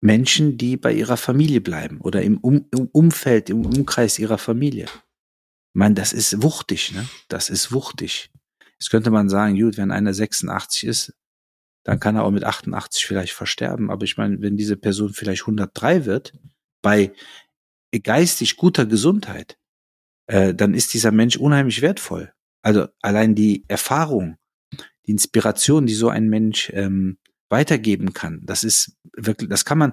Menschen, 0.00 0.58
die 0.58 0.76
bei 0.76 0.92
ihrer 0.92 1.16
Familie 1.16 1.60
bleiben 1.60 2.00
oder 2.00 2.22
im, 2.22 2.38
um 2.38 2.66
im 2.72 2.88
Umfeld, 2.88 3.50
im 3.50 3.64
Umkreis 3.64 4.18
ihrer 4.18 4.38
Familie. 4.38 4.86
Ich 4.86 5.74
meine, 5.74 5.94
das 5.94 6.12
ist 6.12 6.42
wuchtig, 6.42 6.90
ne? 6.90 7.08
Das 7.28 7.50
ist 7.50 7.70
wuchtig. 7.70 8.32
Jetzt 8.80 8.90
könnte 8.90 9.12
man 9.12 9.28
sagen, 9.28 9.56
gut, 9.56 9.76
wenn 9.76 9.92
einer 9.92 10.12
86 10.12 10.88
ist, 10.88 11.14
dann 11.86 12.00
kann 12.00 12.16
er 12.16 12.24
auch 12.24 12.32
mit 12.32 12.42
88 12.42 13.06
vielleicht 13.06 13.32
versterben. 13.32 13.92
Aber 13.92 14.02
ich 14.02 14.16
meine, 14.16 14.42
wenn 14.42 14.56
diese 14.56 14.76
Person 14.76 15.12
vielleicht 15.12 15.42
103 15.42 16.04
wird, 16.04 16.32
bei 16.82 17.12
geistig 18.02 18.56
guter 18.56 18.86
Gesundheit, 18.86 19.56
äh, 20.26 20.52
dann 20.52 20.74
ist 20.74 20.94
dieser 20.94 21.12
Mensch 21.12 21.36
unheimlich 21.36 21.82
wertvoll. 21.82 22.32
Also 22.60 22.88
allein 23.02 23.36
die 23.36 23.64
Erfahrung, 23.68 24.36
die 25.06 25.12
Inspiration, 25.12 25.86
die 25.86 25.94
so 25.94 26.08
ein 26.08 26.28
Mensch 26.28 26.72
ähm, 26.74 27.18
weitergeben 27.50 28.12
kann. 28.12 28.40
Das 28.42 28.64
ist 28.64 28.96
wirklich, 29.16 29.48
das 29.48 29.64
kann 29.64 29.78
man 29.78 29.92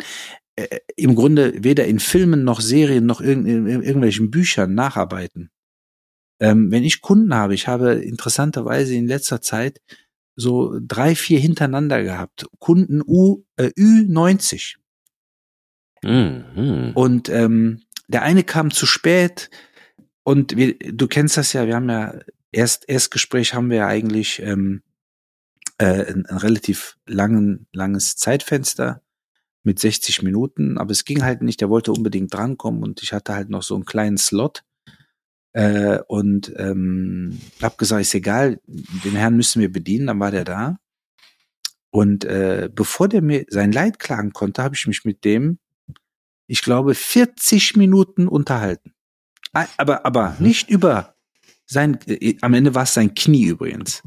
äh, 0.56 0.80
im 0.96 1.14
Grunde 1.14 1.64
weder 1.64 1.86
in 1.86 2.00
Filmen 2.00 2.44
noch 2.44 2.60
Serien 2.60 3.06
noch 3.06 3.22
in, 3.22 3.46
in 3.46 3.68
irgendwelchen 3.84 4.32
Büchern 4.32 4.74
nacharbeiten. 4.74 5.52
Ähm, 6.40 6.72
wenn 6.72 6.84
ich 6.84 7.02
Kunden 7.02 7.36
habe, 7.36 7.54
ich 7.54 7.68
habe 7.68 7.94
interessanterweise 7.94 8.96
in 8.96 9.06
letzter 9.06 9.42
Zeit 9.42 9.80
so 10.36 10.78
drei, 10.82 11.16
vier 11.16 11.40
hintereinander 11.40 12.04
gehabt. 12.04 12.46
Kunden 12.60 13.02
U, 13.06 13.44
äh, 13.56 13.72
Ü90. 13.78 14.76
Mhm. 16.04 16.92
Und 16.94 17.30
ähm, 17.30 17.82
der 18.08 18.24
eine 18.24 18.44
kam 18.44 18.72
zu 18.72 18.86
spät 18.86 19.50
und 20.24 20.56
wir, 20.56 20.78
du 20.78 21.08
kennst 21.08 21.38
das 21.38 21.54
ja, 21.54 21.68
wir 21.68 21.76
haben 21.76 21.90
ja 21.90 22.20
erst 22.52 22.88
Erstgespräch 22.88 23.54
haben 23.54 23.70
wir 23.70 23.78
ja 23.78 23.88
eigentlich 23.88 24.42
ähm, 24.42 24.84
äh, 25.78 26.06
ein, 26.12 26.26
ein 26.26 26.38
relativ 26.38 26.98
langen, 27.06 27.68
langes 27.72 28.16
Zeitfenster 28.16 29.02
mit 29.64 29.80
60 29.80 30.24
Minuten, 30.24 30.78
aber 30.78 30.92
es 30.92 31.06
ging 31.06 31.24
halt 31.24 31.42
nicht, 31.42 31.62
der 31.62 31.70
wollte 31.70 31.94
unbedingt 31.94 32.34
drankommen 32.34 32.84
und 32.84 33.02
ich 33.02 33.14
hatte 33.14 33.34
halt 33.34 33.50
noch 33.50 33.64
so 33.64 33.76
einen 33.76 33.86
kleinen 33.86 34.18
Slot 34.18 34.64
äh, 35.54 36.00
und 36.08 36.52
ähm, 36.58 37.40
hab 37.62 37.78
gesagt, 37.78 38.02
ist 38.02 38.16
egal, 38.16 38.60
den 38.68 39.16
Herrn 39.16 39.36
müssen 39.36 39.62
wir 39.62 39.72
bedienen, 39.72 40.08
dann 40.08 40.20
war 40.20 40.32
der 40.32 40.44
da. 40.44 40.78
Und 41.92 42.26
äh, 42.26 42.70
bevor 42.74 43.08
der 43.08 43.22
mir 43.22 43.46
sein 43.50 43.72
Leid 43.72 44.00
klagen 44.00 44.34
konnte, 44.34 44.64
habe 44.64 44.76
ich 44.76 44.88
mich 44.88 45.06
mit 45.06 45.24
dem, 45.24 45.60
ich 46.48 46.62
glaube, 46.64 46.96
40 46.96 47.76
Minuten 47.78 48.28
unterhalten. 48.28 48.94
Aber, 49.52 50.06
aber 50.06 50.36
mhm. 50.40 50.46
nicht 50.48 50.70
über 50.70 51.16
sein, 51.66 52.00
äh, 52.08 52.36
am 52.42 52.56
Ende 52.56 52.74
war 52.74 52.84
es 52.84 52.96
sein 52.96 53.14
Knie 53.14 53.46
übrigens 53.46 54.02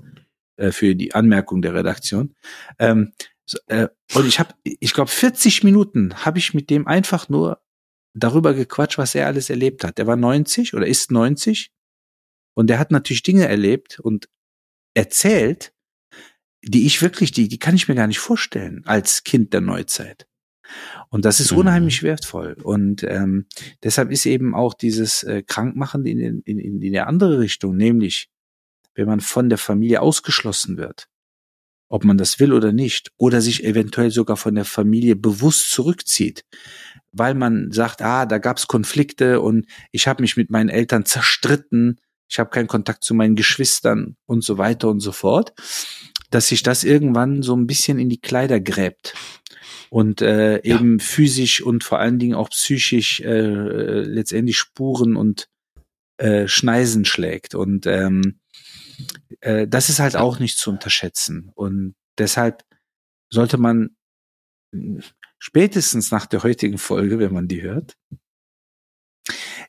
äh, 0.57 0.73
für 0.73 0.97
die 0.97 1.15
Anmerkung 1.15 1.63
der 1.63 1.75
Redaktion. 1.75 2.35
Ähm, 2.81 3.13
so, 3.45 3.59
äh, 3.69 3.89
und 4.15 4.27
ich 4.27 4.41
habe, 4.41 4.55
ich 4.65 4.93
glaube, 4.93 5.11
40 5.11 5.63
Minuten 5.63 6.25
habe 6.25 6.39
ich 6.39 6.55
mit 6.55 6.69
dem 6.71 6.89
einfach 6.89 7.29
nur 7.29 7.63
darüber 8.17 8.55
gequatscht, 8.55 8.99
was 8.99 9.15
er 9.15 9.27
alles 9.27 9.51
erlebt 9.51 9.85
hat. 9.85 9.99
Der 9.99 10.07
war 10.07 10.17
90 10.17 10.75
oder 10.75 10.87
ist 10.87 11.11
90 11.11 11.71
und 12.55 12.69
der 12.69 12.79
hat 12.79 12.91
natürlich 12.91 13.23
Dinge 13.23 13.47
erlebt 13.47 14.01
und 14.01 14.29
erzählt, 14.95 15.73
die 16.63 16.87
ich 16.87 17.03
wirklich, 17.03 17.31
die, 17.31 17.49
die 17.49 17.59
kann 17.59 17.77
ich 17.77 17.89
mir 17.89 17.95
gar 17.95 18.07
nicht 18.07 18.19
vorstellen 18.19 18.83
als 18.87 19.25
Kind 19.25 19.53
der 19.53 19.61
Neuzeit. 19.61 20.27
Und 21.11 21.25
das 21.25 21.39
ist 21.39 21.53
mhm. 21.53 21.59
unheimlich 21.59 22.03
wertvoll. 22.03 22.57
Und 22.63 23.05
ähm, 23.05 23.47
deshalb 23.83 24.11
ist 24.11 24.27
eben 24.27 24.55
auch 24.55 24.75
dieses 24.75 25.23
äh, 25.23 25.43
Krankmachen 25.43 26.05
in, 26.07 26.19
in, 26.19 26.59
in, 26.59 26.83
in 26.83 26.93
der 26.93 27.07
andere 27.07 27.39
Richtung, 27.39 27.77
nämlich 27.77 28.31
wenn 28.95 29.07
man 29.07 29.21
von 29.21 29.49
der 29.49 29.59
Familie 29.59 30.01
ausgeschlossen 30.01 30.77
wird, 30.79 31.09
ob 31.89 32.05
man 32.05 32.19
das 32.19 32.41
will 32.41 32.53
oder 32.53 32.73
nicht, 32.73 33.13
oder 33.17 33.41
sich 33.41 33.63
eventuell 33.63 34.11
sogar 34.11 34.37
von 34.37 34.55
der 34.55 34.65
Familie 34.65 35.15
bewusst 35.15 35.71
zurückzieht, 35.71 36.45
weil 37.19 37.35
man 37.35 37.71
sagt, 37.73 38.03
ah, 38.03 38.27
da 38.27 38.39
gab's 38.39 38.67
Konflikte 38.67 39.41
und 39.41 39.67
ich 39.93 40.09
habe 40.09 40.23
mich 40.23 40.37
mit 40.37 40.51
meinen 40.51 40.69
Eltern 40.69 41.05
zerstritten, 41.05 42.01
ich 42.29 42.39
habe 42.39 42.51
keinen 42.51 42.67
Kontakt 42.67 43.05
zu 43.05 43.15
meinen 43.15 43.37
Geschwistern 43.37 44.17
und 44.27 44.43
so 44.43 44.59
weiter 44.59 44.89
und 44.89 45.01
so 45.01 45.13
fort, 45.13 45.53
dass 46.31 46.49
sich 46.49 46.63
das 46.63 46.85
irgendwann 46.85 47.43
so 47.43 47.55
ein 47.55 47.67
bisschen 47.67 47.99
in 47.99 48.09
die 48.09 48.21
Kleider 48.21 48.61
gräbt 48.61 49.15
und 49.91 50.23
äh, 50.23 50.55
ja. 50.55 50.77
eben 50.77 50.99
physisch 50.99 51.63
und 51.63 51.85
vor 51.85 52.01
allen 52.01 52.19
Dingen 52.19 52.35
auch 52.35 52.51
psychisch 52.51 53.21
äh, 53.21 54.01
letztendlich 54.03 54.59
Spuren 54.59 55.17
und 55.17 55.49
äh, 56.19 56.49
Schneisen 56.49 57.05
schlägt 57.05 57.55
und 57.55 57.87
ähm, 57.87 58.41
äh, 59.41 59.67
das 59.69 59.89
ist 59.89 60.01
halt 60.01 60.17
auch 60.17 60.39
nicht 60.39 60.59
zu 60.59 60.71
unterschätzen. 60.71 61.51
Und 61.55 61.95
deshalb 62.19 62.65
sollte 63.31 63.59
man 63.59 63.97
spätestens 65.47 66.11
nach 66.11 66.27
der 66.27 66.43
heutigen 66.43 66.77
Folge, 66.77 67.21
wenn 67.21 67.33
man 67.33 67.47
die 67.47 67.63
hört, 67.63 67.97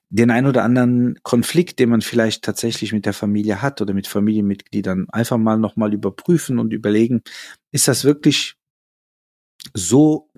den 0.10 0.32
ein 0.32 0.48
oder 0.48 0.64
anderen 0.64 1.20
Konflikt, 1.22 1.78
den 1.78 1.90
man 1.90 2.02
vielleicht 2.02 2.44
tatsächlich 2.44 2.94
mit 2.94 3.06
der 3.06 3.14
Familie 3.14 3.62
hat 3.62 3.80
oder 3.80 3.94
mit 3.94 4.08
Familienmitgliedern, 4.08 5.08
einfach 5.12 5.38
mal 5.38 5.60
nochmal 5.60 5.94
überprüfen 5.94 6.58
und 6.58 6.74
überlegen, 6.74 7.22
ist 7.72 7.88
das 7.88 8.06
wirklich 8.06 8.56
so 9.76 10.32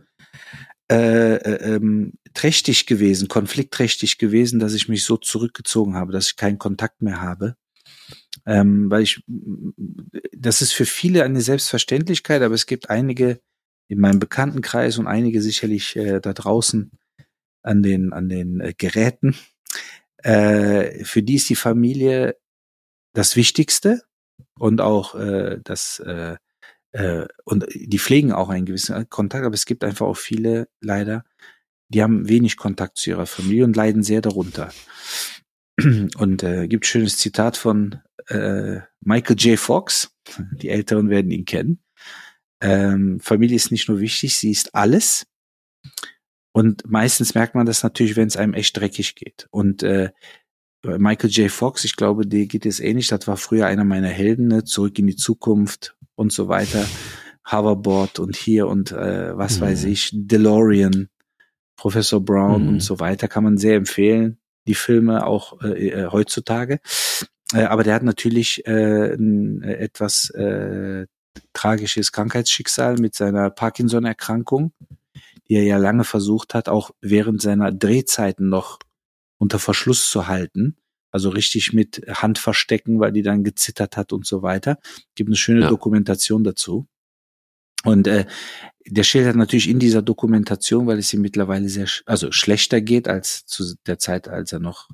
äh, 0.92 1.36
äh, 1.36 1.76
ähm, 1.76 2.16
trächtig 2.34 2.86
gewesen, 2.86 3.30
konfliktträchtig 3.30 4.18
gewesen, 4.18 4.60
dass 4.60 4.74
ich 4.74 4.90
mich 4.90 5.06
so 5.06 5.16
zurückgezogen 5.16 5.96
habe, 5.96 6.12
dass 6.12 6.32
ich 6.32 6.36
keinen 6.36 6.60
Kontakt 6.60 7.02
mehr 7.02 7.22
habe? 7.22 7.56
Ähm, 8.46 8.92
weil 8.92 9.04
ich, 9.04 9.24
das 10.36 10.62
ist 10.62 10.74
für 10.74 10.86
viele 10.86 11.24
eine 11.24 11.40
Selbstverständlichkeit, 11.40 12.42
aber 12.42 12.56
es 12.56 12.66
gibt 12.66 12.90
einige 12.90 13.40
in 13.90 14.00
meinem 14.00 14.20
Bekanntenkreis 14.20 14.98
und 14.98 15.08
einige 15.08 15.42
sicherlich 15.42 15.96
äh, 15.96 16.22
da 16.22 16.32
draußen 16.32 16.92
an 17.64 17.84
den, 17.84 18.14
an 18.14 18.30
den 18.30 18.62
äh, 18.62 18.74
Geräten, 18.78 19.36
äh, 20.20 21.04
für 21.04 21.24
die 21.24 21.36
ist 21.36 21.50
die 21.50 21.56
Familie 21.56 22.38
das 23.14 23.36
Wichtigste 23.36 24.04
und 24.58 24.80
auch 24.80 25.16
äh, 25.16 25.60
das, 25.64 26.00
äh, 26.00 26.38
äh, 26.92 27.28
und 27.44 27.66
die 27.74 28.00
pflegen 28.00 28.32
auch 28.32 28.50
einen 28.50 28.66
gewissen 28.66 29.10
Kontakt, 29.10 29.46
aber 29.46 29.56
es 29.56 29.66
gibt 29.66 29.84
einfach 29.84 30.06
auch 30.06 30.18
viele 30.18 30.70
leider, 30.80 31.26
die 31.90 32.04
haben 32.04 32.30
wenig 32.30 32.58
Kontakt 32.58 32.98
zu 32.98 33.10
ihrer 33.10 33.26
Familie 33.26 33.66
und 33.66 33.76
leiden 33.76 34.04
sehr 34.04 34.22
darunter. 34.22 34.72
Und 36.18 36.44
äh, 36.44 36.68
gibt 36.68 36.86
schönes 36.86 37.18
Zitat 37.18 37.56
von 37.58 38.00
äh, 38.28 38.82
Michael 39.00 39.38
J. 39.38 39.58
Fox. 39.58 40.12
Die 40.52 40.70
Älteren 40.70 41.10
werden 41.10 41.32
ihn 41.32 41.46
kennen. 41.46 41.80
Ähm, 42.62 43.20
Familie 43.20 43.56
ist 43.56 43.72
nicht 43.72 43.88
nur 43.90 44.00
wichtig, 44.00 44.38
sie 44.38 44.52
ist 44.52 44.76
alles. 44.76 45.26
Und 46.52 46.90
meistens 46.90 47.36
merkt 47.36 47.56
man 47.56 47.66
das 47.66 47.84
natürlich, 47.84 48.16
wenn 48.16 48.28
es 48.28 48.38
einem 48.38 48.54
echt 48.54 48.76
dreckig 48.78 49.16
geht. 49.16 49.48
Und 49.52 49.84
äh, 49.84 50.12
Michael 50.84 51.30
J. 51.30 51.52
Fox, 51.52 51.84
ich 51.84 51.96
glaube, 51.96 52.26
dir 52.26 52.48
geht 52.48 52.66
es 52.66 52.80
ähnlich. 52.80 53.08
Das 53.08 53.28
war 53.28 53.38
früher 53.38 53.68
einer 53.68 53.84
meiner 53.84 54.08
Helden, 54.08 54.48
ne? 54.48 54.64
zurück 54.64 54.98
in 54.98 55.08
die 55.08 55.16
Zukunft 55.16 55.96
und 56.16 56.32
so 56.32 56.48
weiter. 56.48 56.86
Hoverboard 57.50 58.20
und 58.20 58.36
hier 58.36 58.68
und 58.68 58.92
äh, 58.92 59.38
was 59.38 59.60
mhm. 59.60 59.66
weiß 59.66 59.86
ich, 59.86 60.12
DeLorean 60.14 61.10
Professor 61.76 62.20
Brown 62.24 62.64
mhm. 62.64 62.70
und 62.70 62.80
so 62.82 63.00
weiter, 63.00 63.28
kann 63.28 63.44
man 63.44 63.58
sehr 63.58 63.76
empfehlen. 63.76 64.38
Die 64.68 64.76
Filme 64.76 65.26
auch 65.26 65.62
äh, 65.62 65.90
äh 65.90 66.08
heutzutage. 66.12 66.80
Äh, 67.54 67.64
aber 67.64 67.84
der 67.84 67.96
hat 67.96 68.04
natürlich 68.04 68.66
äh, 68.68 69.14
ein 69.14 69.64
äh, 69.64 69.76
etwas 69.76 70.30
äh, 70.32 71.08
tragisches 71.54 72.12
Krankheitsschicksal 72.12 72.98
mit 72.98 73.16
seiner 73.16 73.50
Parkinson-Erkrankung, 73.50 74.74
die 75.48 75.56
er 75.56 75.64
ja 75.64 75.78
lange 75.78 76.04
versucht 76.04 76.54
hat, 76.54 76.70
auch 76.70 76.92
während 77.02 77.42
seiner 77.42 77.72
Drehzeiten 77.72 78.50
noch 78.50 78.80
unter 79.38 79.60
Verschluss 79.60 80.10
zu 80.10 80.28
halten. 80.28 80.78
Also 81.12 81.30
richtig 81.30 81.74
mit 81.74 82.06
Hand 82.08 82.38
verstecken, 82.38 83.00
weil 83.00 83.12
die 83.12 83.24
dann 83.24 83.44
gezittert 83.44 83.98
hat 83.98 84.14
und 84.14 84.28
so 84.28 84.44
weiter. 84.44 84.78
Gibt 85.16 85.30
eine 85.30 85.36
schöne 85.36 85.62
ja. 85.62 85.70
Dokumentation 85.70 86.44
dazu. 86.44 86.88
Und 87.84 88.08
äh, 88.08 88.26
der 88.86 89.04
schildert 89.04 89.36
natürlich 89.36 89.70
in 89.70 89.80
dieser 89.80 90.02
Dokumentation, 90.02 90.86
weil 90.86 91.00
es 91.00 91.14
ihm 91.14 91.22
mittlerweile 91.22 91.70
sehr, 91.70 91.88
also 92.06 92.32
schlechter 92.32 92.82
geht 92.82 93.08
als 93.08 93.46
zu 93.46 93.76
der 93.88 93.98
Zeit, 93.98 94.28
als 94.28 94.52
er 94.52 94.60
noch 94.60 94.90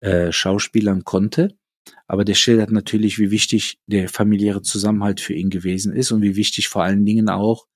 äh, 0.00 0.30
Schauspielern 0.30 1.04
konnte. 1.04 1.56
Aber 2.06 2.24
der 2.24 2.34
schildert 2.34 2.70
natürlich, 2.70 3.18
wie 3.18 3.30
wichtig 3.30 3.78
der 3.86 4.08
familiäre 4.08 4.62
Zusammenhalt 4.62 5.20
für 5.20 5.34
ihn 5.34 5.50
gewesen 5.50 5.94
ist 5.94 6.12
und 6.12 6.22
wie 6.22 6.36
wichtig 6.36 6.68
vor 6.68 6.82
allen 6.82 7.04
Dingen 7.04 7.28
auch 7.28 7.66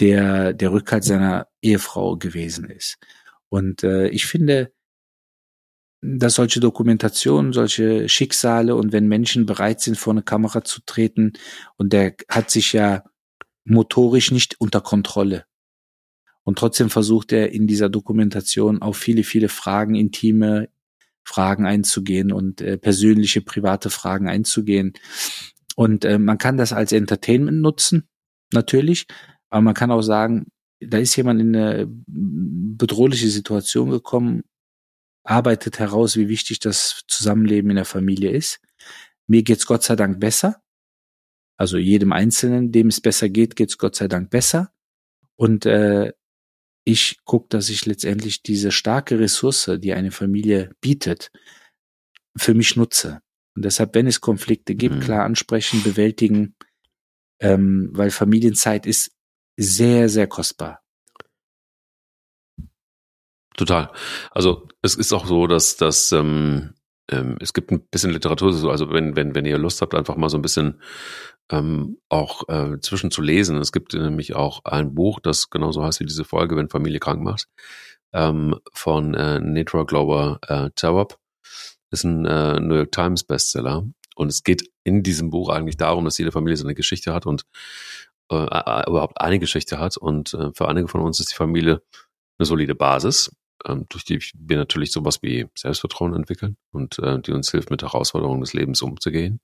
der, 0.00 0.52
der 0.52 0.72
Rückhalt 0.72 1.04
seiner 1.04 1.48
Ehefrau 1.62 2.16
gewesen 2.16 2.64
ist. 2.68 2.98
Und 3.48 3.84
äh, 3.84 4.08
ich 4.08 4.26
finde, 4.26 4.72
dass 6.02 6.34
solche 6.34 6.60
Dokumentationen, 6.60 7.52
solche 7.52 8.08
Schicksale 8.08 8.76
und 8.76 8.92
wenn 8.92 9.08
Menschen 9.08 9.46
bereit 9.46 9.80
sind, 9.80 9.96
vor 9.96 10.12
eine 10.12 10.22
Kamera 10.22 10.62
zu 10.64 10.80
treten 10.84 11.32
und 11.76 11.92
der 11.92 12.14
hat 12.28 12.50
sich 12.50 12.72
ja 12.72 13.04
motorisch 13.64 14.30
nicht 14.30 14.60
unter 14.60 14.80
Kontrolle. 14.80 15.46
Und 16.42 16.58
trotzdem 16.58 16.90
versucht 16.90 17.32
er 17.32 17.52
in 17.52 17.66
dieser 17.66 17.88
Dokumentation 17.88 18.82
auf 18.82 18.98
viele, 18.98 19.24
viele 19.24 19.48
Fragen, 19.48 19.94
intime 19.94 20.68
Fragen 21.24 21.66
einzugehen 21.66 22.32
und 22.32 22.60
äh, 22.60 22.78
persönliche, 22.78 23.40
private 23.40 23.90
Fragen 23.90 24.28
einzugehen. 24.28 24.92
Und 25.76 26.04
äh, 26.04 26.18
man 26.18 26.38
kann 26.38 26.56
das 26.56 26.72
als 26.72 26.92
Entertainment 26.92 27.60
nutzen, 27.60 28.08
natürlich, 28.52 29.06
aber 29.50 29.62
man 29.62 29.74
kann 29.74 29.90
auch 29.90 30.02
sagen, 30.02 30.46
da 30.80 30.98
ist 30.98 31.16
jemand 31.16 31.40
in 31.40 31.56
eine 31.56 31.86
bedrohliche 31.86 33.28
Situation 33.28 33.90
gekommen, 33.90 34.42
arbeitet 35.24 35.78
heraus, 35.78 36.16
wie 36.16 36.28
wichtig 36.28 36.60
das 36.60 37.02
Zusammenleben 37.08 37.70
in 37.70 37.76
der 37.76 37.84
Familie 37.84 38.30
ist. 38.30 38.60
Mir 39.26 39.42
geht's 39.42 39.66
Gott 39.66 39.82
sei 39.82 39.96
Dank 39.96 40.20
besser. 40.20 40.60
Also 41.56 41.78
jedem 41.78 42.12
Einzelnen, 42.12 42.72
dem 42.72 42.88
es 42.88 43.00
besser 43.00 43.28
geht, 43.28 43.56
geht's 43.56 43.78
Gott 43.78 43.96
sei 43.96 44.08
Dank 44.08 44.30
besser. 44.30 44.72
Und 45.36 45.66
äh, 45.66 46.12
ich 46.84 47.18
gucke, 47.24 47.48
dass 47.48 47.70
ich 47.70 47.86
letztendlich 47.86 48.42
diese 48.42 48.70
starke 48.70 49.18
Ressource, 49.18 49.70
die 49.78 49.94
eine 49.94 50.10
Familie 50.10 50.70
bietet, 50.80 51.30
für 52.36 52.54
mich 52.54 52.76
nutze. 52.76 53.20
Und 53.56 53.64
deshalb, 53.64 53.94
wenn 53.94 54.06
es 54.06 54.20
Konflikte 54.20 54.74
gibt, 54.74 54.96
mhm. 54.96 55.00
klar 55.00 55.24
ansprechen, 55.24 55.82
bewältigen, 55.82 56.54
ähm, 57.40 57.90
weil 57.92 58.10
Familienzeit 58.10 58.86
ist 58.86 59.12
sehr, 59.56 60.08
sehr 60.08 60.26
kostbar. 60.26 60.82
Total. 63.56 63.92
Also 64.32 64.68
es 64.82 64.96
ist 64.96 65.12
auch 65.12 65.26
so, 65.26 65.46
dass, 65.46 65.76
dass 65.76 66.10
ähm, 66.10 66.74
ähm, 67.10 67.36
es 67.40 67.52
gibt 67.52 67.70
ein 67.70 67.86
bisschen 67.86 68.10
Literatur, 68.10 68.52
also 68.70 68.90
wenn, 68.90 69.14
wenn, 69.14 69.34
wenn 69.34 69.46
ihr 69.46 69.58
Lust 69.58 69.80
habt, 69.80 69.94
einfach 69.94 70.16
mal 70.16 70.28
so 70.28 70.36
ein 70.38 70.42
bisschen 70.42 70.80
ähm, 71.50 71.98
auch 72.08 72.48
äh, 72.48 72.80
zwischen 72.80 73.10
zu 73.10 73.22
lesen. 73.22 73.56
Es 73.58 73.72
gibt 73.72 73.94
nämlich 73.94 74.34
auch 74.34 74.64
ein 74.64 74.94
Buch, 74.94 75.20
das 75.20 75.50
genauso 75.50 75.82
heißt 75.82 76.00
wie 76.00 76.06
diese 76.06 76.24
Folge, 76.24 76.56
wenn 76.56 76.68
Familie 76.68 77.00
krank 77.00 77.22
macht, 77.22 77.48
ähm, 78.12 78.58
von 78.72 79.14
äh, 79.14 79.40
Netra 79.40 79.82
Glover 79.84 80.38
äh, 80.48 80.70
Tawab. 80.74 81.18
Ist 81.90 82.04
ein 82.04 82.24
äh, 82.26 82.58
New 82.60 82.74
York 82.74 82.92
Times 82.92 83.24
Bestseller. 83.24 83.84
Und 84.16 84.28
es 84.28 84.42
geht 84.42 84.70
in 84.84 85.02
diesem 85.02 85.30
Buch 85.30 85.48
eigentlich 85.48 85.76
darum, 85.76 86.04
dass 86.04 86.18
jede 86.18 86.32
Familie 86.32 86.56
seine 86.56 86.74
Geschichte 86.74 87.12
hat 87.12 87.26
und 87.26 87.44
äh, 88.30 88.36
äh 88.36 88.88
überhaupt 88.88 89.20
eine 89.20 89.38
Geschichte 89.38 89.78
hat. 89.78 89.96
Und 89.96 90.34
äh, 90.34 90.50
für 90.54 90.68
einige 90.68 90.88
von 90.88 91.02
uns 91.02 91.20
ist 91.20 91.32
die 91.32 91.36
Familie 91.36 91.82
eine 92.38 92.46
solide 92.46 92.74
Basis 92.74 93.30
ähm, 93.66 93.86
durch 93.88 94.04
die 94.04 94.20
wir 94.36 94.56
natürlich 94.56 94.92
sowas 94.92 95.22
wie 95.22 95.46
Selbstvertrauen 95.56 96.14
entwickeln 96.14 96.56
und 96.72 96.98
äh, 96.98 97.20
die 97.20 97.32
uns 97.32 97.50
hilft, 97.50 97.70
mit 97.70 97.82
Herausforderungen 97.82 98.40
des 98.40 98.52
Lebens 98.52 98.82
umzugehen. 98.82 99.40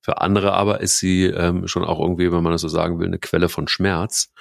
Für 0.00 0.20
andere 0.20 0.52
aber 0.52 0.80
ist 0.80 0.98
sie 0.98 1.24
ähm, 1.24 1.66
schon 1.66 1.84
auch 1.84 2.00
irgendwie, 2.00 2.32
wenn 2.32 2.42
man 2.42 2.52
das 2.52 2.62
so 2.62 2.68
sagen 2.68 2.98
will, 2.98 3.06
eine 3.06 3.18
Quelle 3.18 3.48
von 3.48 3.68
Schmerz 3.68 4.32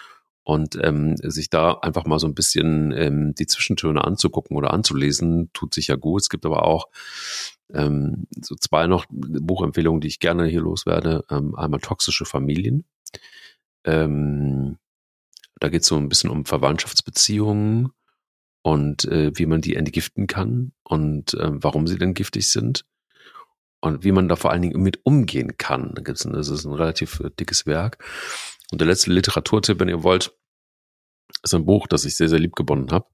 und 0.43 0.77
ähm, 0.81 1.17
sich 1.17 1.49
da 1.49 1.73
einfach 1.73 2.05
mal 2.05 2.19
so 2.19 2.27
ein 2.27 2.35
bisschen 2.35 2.93
ähm, 2.93 3.35
die 3.35 3.47
Zwischentöne 3.47 4.03
anzugucken 4.05 4.55
oder 4.55 4.73
anzulesen, 4.73 5.49
tut 5.53 5.73
sich 5.73 5.87
ja 5.87 5.95
gut. 5.95 6.21
Es 6.21 6.29
gibt 6.29 6.45
aber 6.45 6.63
auch 6.63 6.85
ähm, 7.73 8.27
so 8.41 8.55
zwei 8.55 8.87
noch 8.87 9.05
Buchempfehlungen, 9.09 9.99
die 9.99 10.07
ich 10.07 10.19
gerne 10.19 10.45
hier 10.45 10.61
loswerde. 10.61 11.25
Ähm, 11.29 11.53
einmal 11.55 11.81
toxische 11.81 12.23
Familien. 12.23 12.85
Ähm, 13.83 14.77
da 15.59 15.69
geht 15.69 15.81
es 15.81 15.87
so 15.87 15.97
ein 15.97 16.07
bisschen 16.07 16.29
um 16.29 16.45
Verwandtschaftsbeziehungen 16.45 17.89
und 18.67 19.05
äh, 19.05 19.31
wie 19.33 19.45
man 19.45 19.61
die 19.61 19.77
entgiften 19.77 20.27
kann 20.27 20.73
und 20.83 21.35
äh, 21.35 21.51
warum 21.51 21.87
sie 21.87 21.97
denn 21.97 22.13
giftig 22.13 22.49
sind 22.49 22.83
und 23.79 24.03
wie 24.03 24.11
man 24.11 24.27
da 24.27 24.35
vor 24.35 24.51
allen 24.51 24.61
Dingen 24.61 24.83
mit 24.83 24.99
umgehen 25.05 25.57
kann. 25.57 25.93
Da 25.95 26.01
gibt's 26.01 26.25
ein, 26.25 26.33
das 26.33 26.49
ist 26.49 26.65
ein 26.65 26.73
relativ 26.73 27.21
äh, 27.21 27.29
dickes 27.29 27.65
Werk. 27.65 28.03
Und 28.69 28.81
der 28.81 28.87
letzte 28.89 29.13
Literaturtipp, 29.13 29.79
wenn 29.79 29.87
ihr 29.87 30.03
wollt, 30.03 30.35
ist 31.43 31.53
ein 31.53 31.65
Buch, 31.65 31.87
das 31.87 32.03
ich 32.03 32.17
sehr, 32.17 32.27
sehr 32.27 32.39
lieb 32.39 32.57
gewonnen 32.57 32.91
habe, 32.91 33.07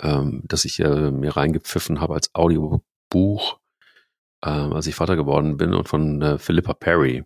ähm, 0.00 0.42
das 0.44 0.64
ich 0.64 0.78
äh, 0.78 1.10
mir 1.10 1.36
reingepfiffen 1.36 2.00
habe 2.00 2.14
als 2.14 2.32
Audiobuch, 2.32 3.58
äh, 4.44 4.48
als 4.48 4.86
ich 4.86 4.94
Vater 4.94 5.16
geworden 5.16 5.56
bin 5.56 5.74
und 5.74 5.88
von 5.88 6.22
äh, 6.22 6.38
Philippa 6.38 6.72
Perry. 6.72 7.24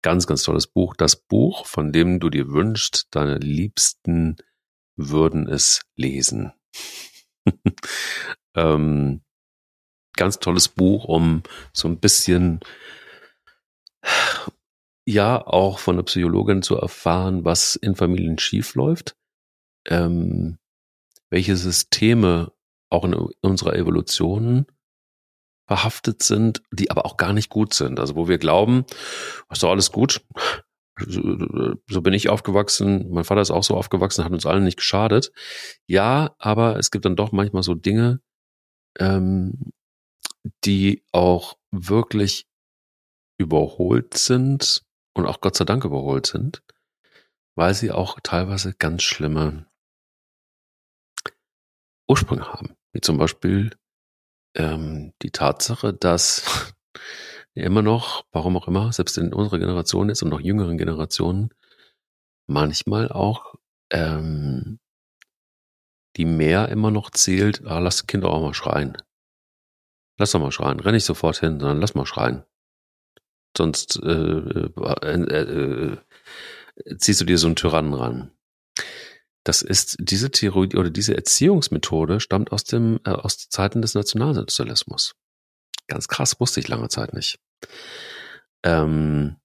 Ganz, 0.00 0.26
ganz 0.26 0.42
tolles 0.42 0.68
Buch. 0.68 0.94
Das 0.96 1.16
Buch, 1.16 1.66
von 1.66 1.92
dem 1.92 2.18
du 2.18 2.30
dir 2.30 2.48
wünschst, 2.48 3.08
deine 3.10 3.36
Liebsten 3.36 4.38
würden 4.96 5.46
es 5.46 5.82
lesen. 5.96 6.54
ähm, 8.54 9.22
ganz 10.16 10.38
tolles 10.38 10.68
Buch, 10.68 11.04
um 11.04 11.42
so 11.72 11.88
ein 11.88 11.98
bisschen 11.98 12.60
ja 15.06 15.46
auch 15.46 15.78
von 15.78 15.96
der 15.96 16.04
Psychologin 16.04 16.62
zu 16.62 16.76
erfahren, 16.76 17.44
was 17.44 17.76
in 17.76 17.94
Familien 17.94 18.38
schief 18.38 18.74
läuft, 18.74 19.16
ähm, 19.86 20.58
welche 21.30 21.56
Systeme 21.56 22.52
auch 22.90 23.04
in 23.04 23.14
unserer 23.42 23.74
Evolution 23.74 24.66
verhaftet 25.66 26.22
sind, 26.22 26.62
die 26.72 26.90
aber 26.90 27.06
auch 27.06 27.16
gar 27.16 27.32
nicht 27.32 27.48
gut 27.48 27.74
sind. 27.74 27.98
Also 27.98 28.16
wo 28.16 28.28
wir 28.28 28.38
glauben, 28.38 28.84
ist 29.50 29.62
doch 29.62 29.70
alles 29.70 29.92
gut, 29.92 30.20
so, 30.98 31.74
so 31.88 32.02
bin 32.02 32.14
ich 32.14 32.28
aufgewachsen, 32.28 33.10
mein 33.10 33.24
Vater 33.24 33.40
ist 33.40 33.50
auch 33.50 33.64
so 33.64 33.76
aufgewachsen, 33.76 34.24
hat 34.24 34.32
uns 34.32 34.46
allen 34.46 34.64
nicht 34.64 34.76
geschadet. 34.76 35.32
Ja, 35.86 36.34
aber 36.38 36.78
es 36.78 36.90
gibt 36.90 37.04
dann 37.04 37.16
doch 37.16 37.32
manchmal 37.32 37.62
so 37.62 37.74
Dinge, 37.74 38.20
ähm, 38.98 39.72
die 40.64 41.02
auch 41.12 41.56
wirklich 41.70 42.46
überholt 43.38 44.14
sind 44.14 44.82
und 45.14 45.26
auch 45.26 45.40
Gott 45.40 45.56
sei 45.56 45.64
Dank 45.64 45.84
überholt 45.84 46.26
sind, 46.26 46.62
weil 47.56 47.74
sie 47.74 47.90
auch 47.90 48.20
teilweise 48.22 48.74
ganz 48.74 49.02
schlimme 49.02 49.66
Ursprünge 52.08 52.52
haben. 52.52 52.76
Wie 52.92 53.00
zum 53.00 53.18
Beispiel 53.18 53.70
ähm, 54.56 55.12
die 55.22 55.30
Tatsache, 55.30 55.92
dass 55.92 56.74
immer 57.54 57.82
noch, 57.82 58.24
warum 58.32 58.56
auch 58.56 58.68
immer, 58.68 58.92
selbst 58.92 59.16
in 59.18 59.32
unserer 59.32 59.58
Generation 59.58 60.08
ist 60.08 60.22
und 60.22 60.30
noch 60.30 60.40
jüngeren 60.40 60.78
Generationen, 60.78 61.50
manchmal 62.46 63.10
auch 63.10 63.54
ähm, 63.90 64.78
die 66.16 66.24
mehr 66.24 66.68
immer 66.68 66.90
noch 66.90 67.10
zählt, 67.10 67.66
ah, 67.66 67.78
lass 67.78 68.06
Kinder 68.06 68.30
auch 68.30 68.42
mal 68.42 68.54
schreien. 68.54 68.96
Lass 70.18 70.30
doch 70.30 70.40
mal 70.40 70.52
schreien. 70.52 70.80
Renn 70.80 70.94
nicht 70.94 71.04
sofort 71.04 71.38
hin, 71.38 71.58
sondern 71.58 71.80
lass 71.80 71.94
mal 71.94 72.06
schreien. 72.06 72.44
Sonst 73.56 74.00
äh, 74.02 74.10
äh, 74.10 74.70
äh, 75.02 75.96
äh, 76.76 76.96
ziehst 76.98 77.20
du 77.20 77.24
dir 77.24 77.38
so 77.38 77.46
einen 77.46 77.56
Tyrannen 77.56 77.94
ran. 77.94 78.30
Das 79.44 79.62
ist 79.62 79.96
diese 80.00 80.30
Theorie 80.30 80.74
oder 80.76 80.90
diese 80.90 81.14
Erziehungsmethode 81.14 82.20
stammt 82.20 82.50
aus 82.50 82.64
dem 82.64 83.00
äh, 83.04 83.10
aus 83.10 83.48
Zeiten 83.48 83.82
des 83.82 83.94
Nationalsozialismus. 83.94 85.14
Ganz 85.86 86.08
krass, 86.08 86.40
wusste 86.40 86.60
ich 86.60 86.68
lange 86.68 86.88
Zeit 86.88 87.12
nicht. 87.12 87.38
Ähm, 88.62 89.36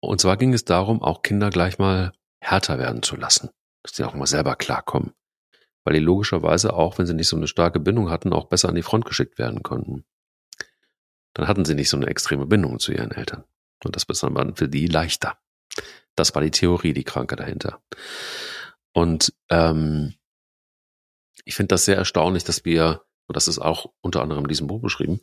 und 0.00 0.20
zwar 0.20 0.36
ging 0.36 0.52
es 0.52 0.64
darum, 0.64 1.02
auch 1.02 1.22
Kinder 1.22 1.50
gleich 1.50 1.78
mal 1.78 2.12
härter 2.40 2.78
werden 2.78 3.02
zu 3.02 3.16
lassen, 3.16 3.50
dass 3.82 3.94
sie 3.96 4.04
auch 4.04 4.14
mal 4.14 4.26
selber 4.26 4.56
klarkommen. 4.56 5.12
Weil 5.84 5.94
die 5.94 6.00
logischerweise 6.00 6.74
auch, 6.74 6.98
wenn 6.98 7.06
sie 7.06 7.14
nicht 7.14 7.28
so 7.28 7.36
eine 7.36 7.46
starke 7.46 7.80
Bindung 7.80 8.10
hatten, 8.10 8.32
auch 8.32 8.46
besser 8.46 8.68
an 8.68 8.74
die 8.74 8.82
Front 8.82 9.04
geschickt 9.04 9.38
werden 9.38 9.62
konnten. 9.62 10.04
Dann 11.34 11.48
hatten 11.48 11.64
sie 11.64 11.74
nicht 11.74 11.90
so 11.90 11.96
eine 11.96 12.06
extreme 12.06 12.46
Bindung 12.46 12.78
zu 12.78 12.92
ihren 12.92 13.12
Eltern. 13.12 13.44
Und 13.84 13.96
das 13.96 14.04
ist 14.04 14.22
dann 14.22 14.56
für 14.56 14.68
die 14.68 14.86
leichter. 14.86 15.38
Das 16.16 16.34
war 16.34 16.42
die 16.42 16.50
Theorie, 16.50 16.92
die 16.92 17.04
Kranke 17.04 17.36
dahinter. 17.36 17.80
Und 18.92 19.32
ähm, 19.48 20.14
ich 21.44 21.54
finde 21.54 21.68
das 21.68 21.84
sehr 21.84 21.96
erstaunlich, 21.96 22.44
dass 22.44 22.64
wir, 22.64 23.02
und 23.30 23.36
das 23.36 23.46
ist 23.46 23.60
auch 23.60 23.92
unter 24.00 24.22
anderem 24.22 24.42
in 24.42 24.48
diesem 24.48 24.66
Buch 24.66 24.82
beschrieben, 24.82 25.20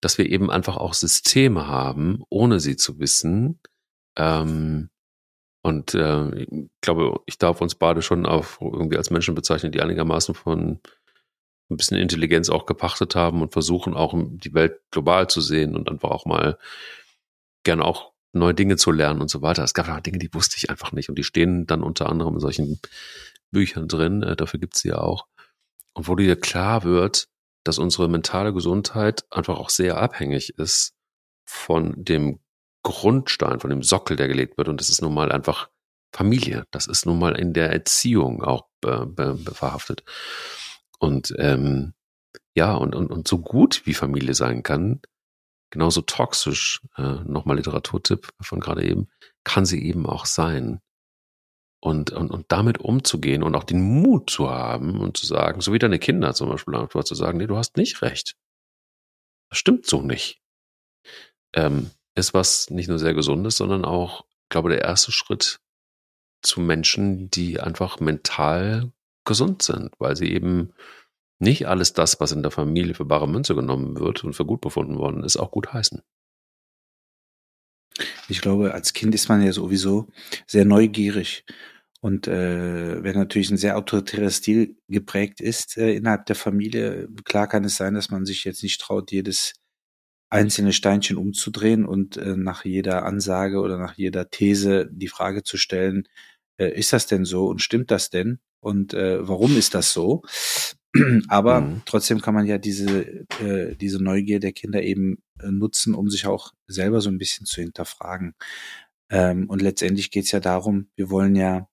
dass 0.00 0.18
wir 0.18 0.28
eben 0.28 0.50
einfach 0.50 0.76
auch 0.76 0.92
Systeme 0.92 1.68
haben, 1.68 2.24
ohne 2.28 2.58
sie 2.58 2.74
zu 2.74 2.98
wissen. 2.98 3.60
Ähm, 4.18 4.90
und 5.62 5.94
äh, 5.94 6.46
ich 6.46 6.68
glaube, 6.80 7.20
ich 7.26 7.38
darf 7.38 7.60
uns 7.60 7.76
beide 7.76 8.02
schon 8.02 8.26
auch 8.26 8.60
irgendwie 8.60 8.96
als 8.96 9.10
Menschen 9.10 9.36
bezeichnen, 9.36 9.70
die 9.70 9.82
einigermaßen 9.82 10.34
von 10.34 10.80
ein 11.70 11.76
bisschen 11.76 11.96
Intelligenz 11.96 12.50
auch 12.50 12.66
gepachtet 12.66 13.14
haben 13.14 13.40
und 13.40 13.52
versuchen 13.52 13.94
auch 13.94 14.14
die 14.16 14.52
Welt 14.52 14.80
global 14.90 15.30
zu 15.30 15.40
sehen 15.40 15.76
und 15.76 15.88
einfach 15.88 16.10
auch 16.10 16.26
mal 16.26 16.58
gerne 17.62 17.84
auch 17.84 18.14
neue 18.32 18.54
Dinge 18.54 18.74
zu 18.74 18.90
lernen 18.90 19.20
und 19.20 19.30
so 19.30 19.42
weiter. 19.42 19.62
Es 19.62 19.74
gab 19.74 19.88
auch 19.88 20.00
Dinge, 20.00 20.18
die 20.18 20.34
wusste 20.34 20.56
ich 20.58 20.70
einfach 20.70 20.90
nicht 20.90 21.08
und 21.08 21.16
die 21.16 21.22
stehen 21.22 21.66
dann 21.68 21.84
unter 21.84 22.08
anderem 22.08 22.34
in 22.34 22.40
solchen 22.40 22.80
Büchern 23.52 23.86
drin. 23.86 24.24
Äh, 24.24 24.34
dafür 24.34 24.58
gibt's 24.58 24.80
sie 24.80 24.88
ja 24.88 24.98
auch. 24.98 25.28
Und 25.92 26.08
wo 26.08 26.16
dir 26.16 26.34
klar 26.34 26.82
wird, 26.82 27.28
dass 27.64 27.78
unsere 27.78 28.08
mentale 28.08 28.52
Gesundheit 28.52 29.24
einfach 29.30 29.58
auch 29.58 29.70
sehr 29.70 29.96
abhängig 29.96 30.58
ist 30.58 30.94
von 31.44 31.94
dem 31.96 32.40
Grundstein, 32.82 33.60
von 33.60 33.70
dem 33.70 33.82
Sockel, 33.82 34.16
der 34.16 34.28
gelegt 34.28 34.58
wird. 34.58 34.68
Und 34.68 34.80
das 34.80 34.90
ist 34.90 35.02
nun 35.02 35.14
mal 35.14 35.32
einfach 35.32 35.70
Familie. 36.12 36.64
Das 36.70 36.86
ist 36.86 37.06
nun 37.06 37.18
mal 37.18 37.36
in 37.36 37.52
der 37.52 37.72
Erziehung 37.72 38.42
auch 38.42 38.66
be, 38.80 39.36
verhaftet. 39.52 40.04
Und 40.98 41.34
ähm, 41.38 41.94
ja, 42.54 42.74
und, 42.74 42.94
und, 42.94 43.10
und 43.10 43.26
so 43.26 43.38
gut 43.38 43.82
wie 43.84 43.94
Familie 43.94 44.34
sein 44.34 44.62
kann, 44.62 45.00
genauso 45.70 46.02
toxisch, 46.02 46.82
äh, 46.96 47.18
nochmal 47.24 47.56
Literaturtipp 47.56 48.32
von 48.40 48.60
gerade 48.60 48.84
eben, 48.84 49.08
kann 49.42 49.66
sie 49.66 49.84
eben 49.84 50.06
auch 50.06 50.24
sein. 50.26 50.80
Und, 51.84 52.12
und, 52.12 52.30
und 52.30 52.46
damit 52.48 52.78
umzugehen 52.78 53.42
und 53.42 53.54
auch 53.54 53.64
den 53.64 53.82
Mut 53.82 54.30
zu 54.30 54.48
haben 54.48 54.98
und 54.98 55.18
zu 55.18 55.26
sagen, 55.26 55.60
so 55.60 55.70
wie 55.74 55.78
deine 55.78 55.98
Kinder 55.98 56.32
zum 56.32 56.48
Beispiel, 56.48 56.88
zu 57.04 57.14
sagen, 57.14 57.36
nee, 57.36 57.46
du 57.46 57.58
hast 57.58 57.76
nicht 57.76 58.00
recht. 58.00 58.36
Das 59.50 59.58
stimmt 59.58 59.84
so 59.84 60.00
nicht. 60.00 60.40
Ähm, 61.52 61.90
ist 62.14 62.32
was 62.32 62.70
nicht 62.70 62.88
nur 62.88 62.98
sehr 62.98 63.12
gesundes, 63.12 63.58
sondern 63.58 63.84
auch, 63.84 64.24
glaube 64.48 64.70
der 64.70 64.80
erste 64.80 65.12
Schritt 65.12 65.60
zu 66.40 66.62
Menschen, 66.62 67.28
die 67.28 67.60
einfach 67.60 68.00
mental 68.00 68.90
gesund 69.26 69.60
sind, 69.60 69.92
weil 69.98 70.16
sie 70.16 70.32
eben 70.32 70.72
nicht 71.38 71.68
alles 71.68 71.92
das, 71.92 72.18
was 72.18 72.32
in 72.32 72.42
der 72.42 72.50
Familie 72.50 72.94
für 72.94 73.04
bare 73.04 73.28
Münze 73.28 73.54
genommen 73.54 74.00
wird 74.00 74.24
und 74.24 74.32
für 74.32 74.46
gut 74.46 74.62
befunden 74.62 74.96
worden 74.96 75.22
ist, 75.22 75.36
auch 75.36 75.50
gut 75.50 75.74
heißen. 75.74 76.00
Ich 78.28 78.40
glaube, 78.40 78.72
als 78.72 78.94
Kind 78.94 79.14
ist 79.14 79.28
man 79.28 79.42
ja 79.42 79.52
sowieso 79.52 80.08
sehr 80.46 80.64
neugierig. 80.64 81.44
Und 82.04 82.28
äh, 82.28 83.02
wenn 83.02 83.16
natürlich 83.16 83.50
ein 83.50 83.56
sehr 83.56 83.78
autoritärer 83.78 84.28
Stil 84.28 84.76
geprägt 84.88 85.40
ist 85.40 85.78
äh, 85.78 85.94
innerhalb 85.94 86.26
der 86.26 86.36
Familie, 86.36 87.08
klar 87.24 87.48
kann 87.48 87.64
es 87.64 87.76
sein, 87.76 87.94
dass 87.94 88.10
man 88.10 88.26
sich 88.26 88.44
jetzt 88.44 88.62
nicht 88.62 88.78
traut, 88.78 89.10
jedes 89.10 89.54
einzelne 90.28 90.74
Steinchen 90.74 91.16
umzudrehen 91.16 91.86
und 91.86 92.18
äh, 92.18 92.36
nach 92.36 92.66
jeder 92.66 93.06
Ansage 93.06 93.58
oder 93.58 93.78
nach 93.78 93.94
jeder 93.94 94.28
These 94.28 94.86
die 94.92 95.08
Frage 95.08 95.44
zu 95.44 95.56
stellen, 95.56 96.06
äh, 96.58 96.78
ist 96.78 96.92
das 96.92 97.06
denn 97.06 97.24
so 97.24 97.46
und 97.46 97.62
stimmt 97.62 97.90
das 97.90 98.10
denn? 98.10 98.38
Und 98.60 98.92
äh, 98.92 99.26
warum 99.26 99.56
ist 99.56 99.74
das 99.74 99.94
so? 99.94 100.20
Aber 101.28 101.62
mhm. 101.62 101.82
trotzdem 101.86 102.20
kann 102.20 102.34
man 102.34 102.44
ja 102.44 102.58
diese, 102.58 103.24
äh, 103.40 103.76
diese 103.76 104.04
Neugier 104.04 104.40
der 104.40 104.52
Kinder 104.52 104.82
eben 104.82 105.22
äh, 105.40 105.50
nutzen, 105.50 105.94
um 105.94 106.10
sich 106.10 106.26
auch 106.26 106.52
selber 106.66 107.00
so 107.00 107.08
ein 107.08 107.16
bisschen 107.16 107.46
zu 107.46 107.62
hinterfragen. 107.62 108.34
Ähm, 109.08 109.48
und 109.48 109.62
letztendlich 109.62 110.10
geht 110.10 110.26
es 110.26 110.32
ja 110.32 110.40
darum, 110.40 110.88
wir 110.96 111.08
wollen 111.08 111.34
ja 111.34 111.66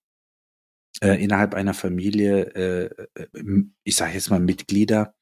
äh, 1.02 1.22
innerhalb 1.22 1.54
einer 1.54 1.74
Familie, 1.74 2.56
äh, 2.56 3.06
äh 3.16 3.28
ich 3.84 3.96
sage 3.96 4.14
jetzt 4.14 4.30
mal 4.30 4.40
Mitglieder, 4.40 5.14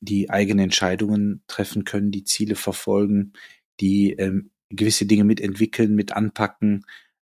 die 0.00 0.30
eigene 0.30 0.62
Entscheidungen 0.62 1.42
treffen 1.48 1.84
können, 1.84 2.10
die 2.10 2.24
Ziele 2.24 2.54
verfolgen, 2.54 3.32
die 3.80 4.12
ähm, 4.12 4.50
gewisse 4.70 5.06
Dinge 5.06 5.24
mitentwickeln, 5.24 5.94
mit 5.94 6.12
anpacken 6.12 6.84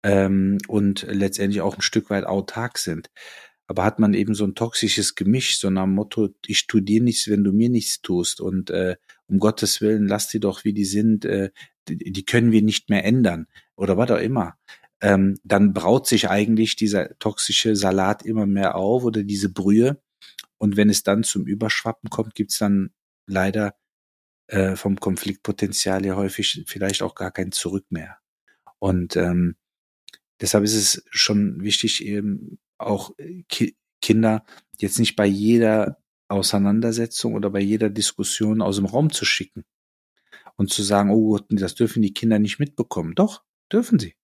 ähm, 0.03 0.59
und 0.68 1.07
letztendlich 1.09 1.61
auch 1.61 1.76
ein 1.76 1.82
Stück 1.82 2.11
weit 2.11 2.24
autark 2.24 2.78
sind. 2.78 3.11
Aber 3.66 3.85
hat 3.85 3.99
man 3.99 4.12
eben 4.12 4.35
so 4.35 4.45
ein 4.45 4.55
toxisches 4.55 5.14
Gemisch, 5.14 5.59
so 5.59 5.70
nach 5.70 5.85
dem 5.85 5.95
Motto, 5.95 6.28
ich 6.47 6.66
tu 6.66 6.80
dir 6.80 7.03
nichts, 7.03 7.28
wenn 7.28 7.45
du 7.45 7.53
mir 7.53 7.70
nichts 7.70 8.03
tust 8.03 8.41
und 8.41 8.70
äh, 8.70 8.97
um 9.26 9.39
Gottes 9.39 9.80
Willen, 9.80 10.07
lass 10.07 10.28
die 10.28 10.41
doch, 10.41 10.64
wie 10.64 10.74
die 10.74 10.85
sind, 10.85 11.24
äh, 11.24 11.51
die, 11.89 11.97
die 11.97 12.24
können 12.24 12.53
wir 12.53 12.62
nicht 12.62 12.91
mehr 12.91 13.05
ändern 13.05 13.47
oder 13.74 13.97
was 13.97 14.11
auch 14.11 14.18
immer. 14.18 14.57
Ähm, 15.05 15.38
dann 15.44 15.74
braut 15.74 16.07
sich 16.07 16.30
eigentlich 16.30 16.76
dieser 16.76 17.18
toxische 17.18 17.76
Salat 17.76 18.24
immer 18.24 18.46
mehr 18.46 18.74
auf 18.74 19.05
oder 19.05 19.22
diese 19.22 19.50
Brühe. 19.50 20.00
Und 20.57 20.78
wenn 20.78 20.88
es 20.88 21.02
dann 21.02 21.24
zum 21.24 21.46
Überschwappen 21.46 22.09
kommt, 22.09 22.34
gibt's 22.34 22.57
dann 22.57 22.90
leider 23.26 23.74
äh, 24.46 24.76
vom 24.76 24.98
Konfliktpotenzial 24.98 26.07
ja 26.07 26.16
häufig 26.16 26.64
vielleicht 26.66 27.02
auch 27.02 27.14
gar 27.14 27.30
kein 27.30 27.52
Zurück 27.52 27.84
mehr. 27.90 28.16
Und 28.78 29.14
ähm, 29.16 29.57
deshalb 30.40 30.64
ist 30.64 30.74
es 30.74 31.05
schon 31.11 31.62
wichtig, 31.62 32.02
eben 32.02 32.59
auch 32.78 33.12
äh, 33.18 33.42
Ki 33.50 33.76
Kinder 34.00 34.42
jetzt 34.78 34.98
nicht 34.98 35.16
bei 35.16 35.26
jeder 35.26 35.98
Auseinandersetzung 36.28 37.34
oder 37.34 37.50
bei 37.50 37.61
jeder 37.61 37.90
Diskussion 37.90 38.62
aus 38.62 38.76
dem 38.76 38.86
Raum 38.86 39.12
zu 39.12 39.26
schicken 39.26 39.64
und 40.57 40.72
zu 40.72 40.82
sagen, 40.82 41.11
oh 41.11 41.32
Gott, 41.32 41.44
das 41.50 41.74
dürfen 41.74 42.00
die 42.00 42.14
Kinder 42.14 42.38
nicht 42.38 42.59
mitbekommen. 42.59 43.14
Doch, 43.14 43.44
dürfen 43.70 43.98
sie. 43.98 44.14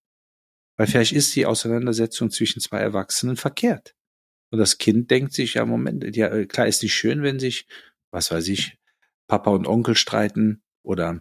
Weil 0.81 0.87
vielleicht 0.87 1.13
ist 1.13 1.37
die 1.37 1.45
Auseinandersetzung 1.45 2.31
zwischen 2.31 2.63
zwei 2.63 2.79
Erwachsenen 2.79 3.37
verkehrt. 3.37 3.95
Und 4.51 4.61
das 4.61 4.79
Kind 4.79 5.11
denkt 5.11 5.35
sich, 5.35 5.53
ja, 5.53 5.67
Moment, 5.67 6.17
ja, 6.17 6.29
äh, 6.29 6.47
klar 6.47 6.69
ist 6.69 6.83
nicht 6.83 6.95
schön, 6.95 7.23
wenn 7.23 7.39
sich, 7.39 7.67
was 8.11 8.31
weiß 8.31 8.49
ich, 8.49 8.79
Papa 9.29 9.51
und 9.51 9.67
Onkel 9.67 9.95
streiten 9.95 10.63
oder 10.83 11.21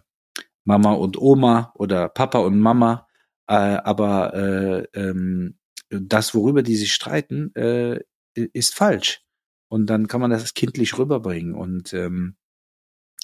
Mama 0.64 0.94
und 0.94 1.20
Oma 1.20 1.74
oder 1.74 2.08
Papa 2.08 2.38
und 2.38 2.58
Mama, 2.58 3.06
äh, 3.48 3.52
aber 3.52 4.32
äh, 4.32 4.98
ähm, 4.98 5.58
das, 5.90 6.34
worüber 6.34 6.62
die 6.62 6.76
sich 6.76 6.94
streiten, 6.94 7.54
äh, 7.54 8.00
ist 8.32 8.74
falsch. 8.74 9.20
Und 9.68 9.88
dann 9.88 10.08
kann 10.08 10.22
man 10.22 10.30
das 10.30 10.54
kindlich 10.54 10.96
rüberbringen. 10.96 11.54
Und 11.54 11.92
ähm, 11.92 12.38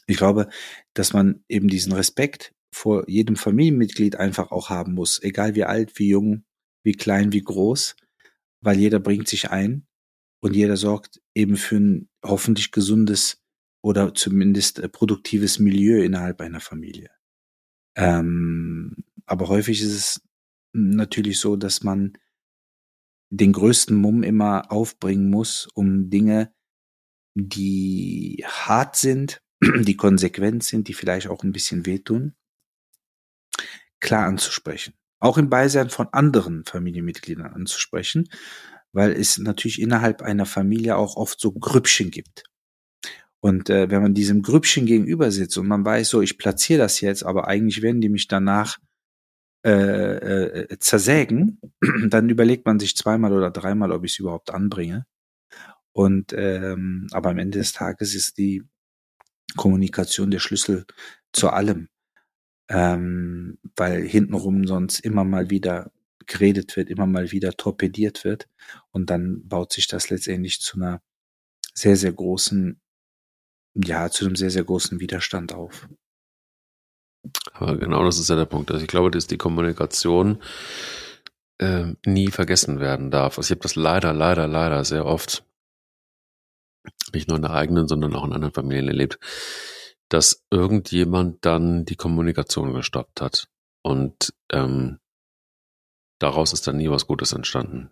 ich 0.07 0.19
glaube, 0.19 0.51
dass 0.93 1.15
man 1.15 1.43
eben 1.49 1.69
diesen 1.69 1.95
Respekt 1.95 2.53
vor 2.77 3.09
jedem 3.09 3.37
Familienmitglied 3.37 4.17
einfach 4.17 4.51
auch 4.51 4.69
haben 4.69 4.93
muss, 4.93 5.23
egal 5.23 5.55
wie 5.55 5.65
alt, 5.65 5.99
wie 5.99 6.11
jung, 6.11 6.45
wie 6.85 6.93
klein, 6.93 7.33
wie 7.33 7.41
groß, 7.41 7.97
weil 8.61 8.79
jeder 8.79 9.01
bringt 9.01 9.29
sich 9.29 9.51
ein 9.51 9.87
und 10.43 10.55
jeder 10.55 10.77
sorgt 10.77 11.23
eben 11.35 11.57
für 11.57 11.77
ein 11.77 12.11
hoffentlich 12.23 12.73
gesundes 12.73 13.43
oder 13.83 14.13
zumindest 14.13 14.79
äh, 14.79 14.91
produktives 14.91 15.59
Milieu 15.59 16.03
innerhalb 16.03 16.43
einer 16.43 16.61
Familie. 16.61 17.11
Ähm, 17.97 19.05
aber 19.25 19.49
häufig 19.49 19.81
ist 19.81 19.95
es 19.95 20.23
natürlich 20.75 21.41
so, 21.41 21.57
dass 21.57 21.83
man 21.83 22.19
den 23.31 23.55
größten 23.55 23.97
Mumm 23.97 24.23
immer 24.23 24.71
aufbringen 24.71 25.31
muss, 25.31 25.67
um 25.73 26.11
Dinge, 26.11 26.53
die 27.35 28.45
hart 28.47 28.97
sind, 28.97 29.43
die 29.63 29.97
konsequent 29.97 30.63
sind, 30.63 30.89
die 30.89 30.95
vielleicht 30.95 31.29
auch 31.29 31.43
ein 31.43 31.53
bisschen 31.53 31.87
wehtun, 31.87 32.35
klar 34.01 34.27
anzusprechen. 34.27 34.95
Auch 35.19 35.39
im 35.39 35.49
Beisein 35.49 35.91
von 35.91 36.09
anderen 36.13 36.65
Familienmitgliedern 36.65 37.53
anzusprechen, 37.53 38.29
weil 38.93 39.13
es 39.13 39.39
natürlich 39.39 39.81
innerhalb 39.81 40.23
einer 40.23 40.47
Familie 40.47 40.97
auch 40.97 41.17
oft 41.17 41.41
so 41.41 41.53
Grüppchen 41.53 42.11
gibt. 42.11 42.45
Und 43.41 43.71
äh, 43.71 43.91
wenn 43.91 44.03
man 44.03 44.15
diesem 44.15 44.43
Grüppchen 44.43 44.87
gegenüber 44.87 45.31
sitzt 45.31 45.59
und 45.59 45.69
man 45.69 45.85
weiß, 45.85 46.09
so, 46.09 46.21
ich 46.21 46.39
platziere 46.39 46.81
das 46.81 47.01
jetzt, 47.01 47.23
aber 47.23 47.47
eigentlich 47.47 47.83
werden 47.83 48.01
die 48.01 48.09
mich 48.09 48.29
danach 48.29 48.79
äh, 49.65 49.71
äh, 49.71 50.79
zersägen, 50.79 51.61
dann 52.09 52.29
überlegt 52.29 52.67
man 52.67 52.79
sich 52.79 52.97
zweimal 52.97 53.33
oder 53.33 53.51
dreimal, 53.51 53.93
ob 53.93 54.05
ich 54.05 54.13
es 54.13 54.19
überhaupt 54.19 54.53
anbringe. 54.53 55.07
Und 55.93 56.33
ähm, 56.35 57.09
aber 57.13 57.31
am 57.31 57.39
Ende 57.39 57.59
des 57.59 57.73
Tages 57.73 58.15
ist 58.15 58.39
die 58.39 58.63
Kommunikation 59.57 60.31
der 60.31 60.41
Schlüssel 60.41 60.85
zu 61.33 61.51
allem, 61.51 61.89
ähm, 62.69 63.59
weil 63.77 64.03
hintenrum 64.03 64.67
sonst 64.67 65.01
immer 65.01 65.25
mal 65.25 65.51
wieder 65.51 65.93
geredet 66.27 66.77
wird, 66.77 66.91
immer 66.91 67.07
mal 67.07 67.31
wieder 67.31 67.53
torpediert 67.53 68.25
wird 68.25 68.49
und 68.91 69.11
dann 69.11 69.47
baut 69.49 69.73
sich 69.73 69.87
das 69.87 70.11
letztendlich 70.11 70.61
zu 70.61 70.77
einer 70.77 71.01
sehr 71.75 71.97
sehr 71.97 72.13
großen, 72.13 72.81
ja, 73.75 74.11
zu 74.11 74.25
einem 74.25 74.37
sehr 74.37 74.51
sehr 74.51 74.65
großen 74.65 75.01
Widerstand 75.01 75.53
auf. 75.55 75.89
Aber 77.53 77.77
genau 77.77 78.05
das 78.05 78.19
ist 78.19 78.29
ja 78.29 78.37
der 78.37 78.45
Punkt. 78.45 78.71
Also 78.71 78.83
ich 78.83 78.89
glaube, 78.89 79.11
dass 79.11 79.27
die 79.27 79.39
Kommunikation 79.39 80.43
äh, 81.59 81.95
nie 82.05 82.29
vergessen 82.29 82.81
werden 82.81 83.11
darf. 83.11 83.39
Also 83.39 83.49
ich 83.49 83.51
habe 83.53 83.63
das 83.63 83.77
leider, 83.77 84.13
leider, 84.13 84.47
leider 84.47 84.85
sehr 84.85 85.07
oft, 85.07 85.45
nicht 87.13 87.29
nur 87.29 87.37
in 87.37 87.43
der 87.43 87.53
eigenen, 87.53 87.89
sondern 87.89 88.15
auch 88.15 88.25
in 88.25 88.33
anderen 88.33 88.55
Familien 88.55 88.89
erlebt, 88.89 89.19
dass 90.09 90.45
irgendjemand 90.51 91.45
dann 91.45 91.85
die 91.85 91.97
Kommunikation 91.97 92.73
gestoppt 92.73 93.21
hat. 93.21 93.49
Und 93.83 94.35
ähm, 94.53 94.99
daraus 96.19 96.53
ist 96.53 96.67
dann 96.67 96.77
nie 96.77 96.91
was 96.91 97.07
Gutes 97.07 97.33
entstanden. 97.33 97.91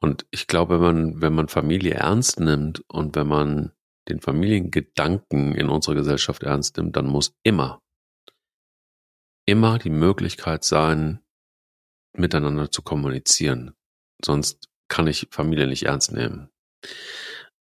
Und 0.00 0.26
ich 0.30 0.46
glaube, 0.46 0.80
wenn 0.80 0.94
man, 0.94 1.22
wenn 1.22 1.34
man 1.34 1.48
Familie 1.48 1.94
ernst 1.94 2.40
nimmt 2.40 2.82
und 2.88 3.16
wenn 3.16 3.26
man 3.26 3.72
den 4.08 4.20
Familiengedanken 4.20 5.54
in 5.54 5.68
unserer 5.68 5.96
Gesellschaft 5.96 6.42
ernst 6.42 6.76
nimmt, 6.76 6.96
dann 6.96 7.06
muss 7.06 7.36
immer, 7.42 7.82
immer 9.46 9.78
die 9.78 9.90
Möglichkeit 9.90 10.64
sein, 10.64 11.20
miteinander 12.12 12.70
zu 12.70 12.82
kommunizieren. 12.82 13.74
Sonst 14.24 14.68
kann 14.88 15.06
ich 15.06 15.28
Familie 15.30 15.66
nicht 15.66 15.84
ernst 15.84 16.12
nehmen. 16.12 16.50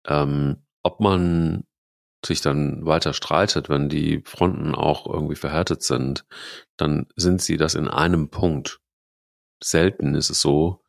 Ähm, 0.05 0.63
ob 0.83 0.99
man 0.99 1.65
sich 2.25 2.41
dann 2.41 2.85
weiter 2.85 3.13
streitet, 3.13 3.69
wenn 3.69 3.89
die 3.89 4.21
Fronten 4.25 4.75
auch 4.75 5.05
irgendwie 5.07 5.35
verhärtet 5.35 5.83
sind, 5.83 6.25
dann 6.77 7.07
sind 7.15 7.41
sie 7.41 7.57
das 7.57 7.75
in 7.75 7.87
einem 7.87 8.29
Punkt. 8.29 8.81
Selten 9.63 10.15
ist 10.15 10.29
es 10.29 10.41
so, 10.41 10.83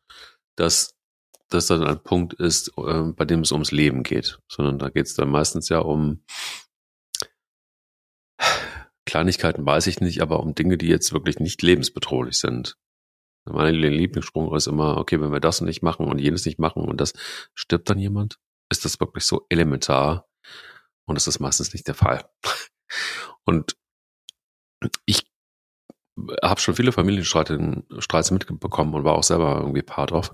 dass 0.55 0.95
das 1.49 1.67
dann 1.67 1.83
ein 1.83 2.03
Punkt 2.03 2.33
ist, 2.33 2.73
äh, 2.77 3.03
bei 3.15 3.25
dem 3.25 3.41
es 3.41 3.51
ums 3.51 3.71
Leben 3.71 4.03
geht, 4.03 4.39
sondern 4.49 4.79
da 4.79 4.89
geht 4.89 5.05
es 5.05 5.15
dann 5.15 5.29
meistens 5.29 5.69
ja 5.69 5.79
um 5.79 6.23
Kleinigkeiten, 9.05 9.65
weiß 9.65 9.87
ich 9.87 10.01
nicht, 10.01 10.21
aber 10.21 10.41
um 10.41 10.53
Dinge, 10.53 10.77
die 10.77 10.87
jetzt 10.87 11.13
wirklich 11.13 11.39
nicht 11.39 11.61
lebensbedrohlich 11.61 12.37
sind. 12.37 12.77
Mein 13.45 13.73
Lieblingssprung 13.75 14.53
ist 14.53 14.67
immer, 14.67 14.97
okay, 14.97 15.21
wenn 15.21 15.31
wir 15.31 15.39
das 15.39 15.61
nicht 15.61 15.81
machen 15.81 16.07
und 16.07 16.19
jenes 16.19 16.45
nicht 16.45 16.59
machen 16.59 16.83
und 16.83 16.99
das 16.99 17.13
stirbt 17.53 17.89
dann 17.89 17.99
jemand, 17.99 18.39
ist 18.69 18.83
das 18.83 18.99
wirklich 18.99 19.23
so 19.23 19.45
elementar 19.47 20.26
und 21.07 21.15
das 21.15 21.27
ist 21.27 21.39
meistens 21.39 21.73
nicht 21.73 21.87
der 21.87 21.95
Fall. 21.95 22.29
Und 23.45 23.77
ich 25.05 25.25
habe 26.43 26.59
schon 26.59 26.75
viele 26.75 26.91
Familienstreits 26.91 28.31
mitbekommen 28.31 28.93
und 28.93 29.03
war 29.03 29.15
auch 29.15 29.23
selber 29.23 29.57
irgendwie 29.59 29.81
Part 29.81 30.11
of. 30.11 30.33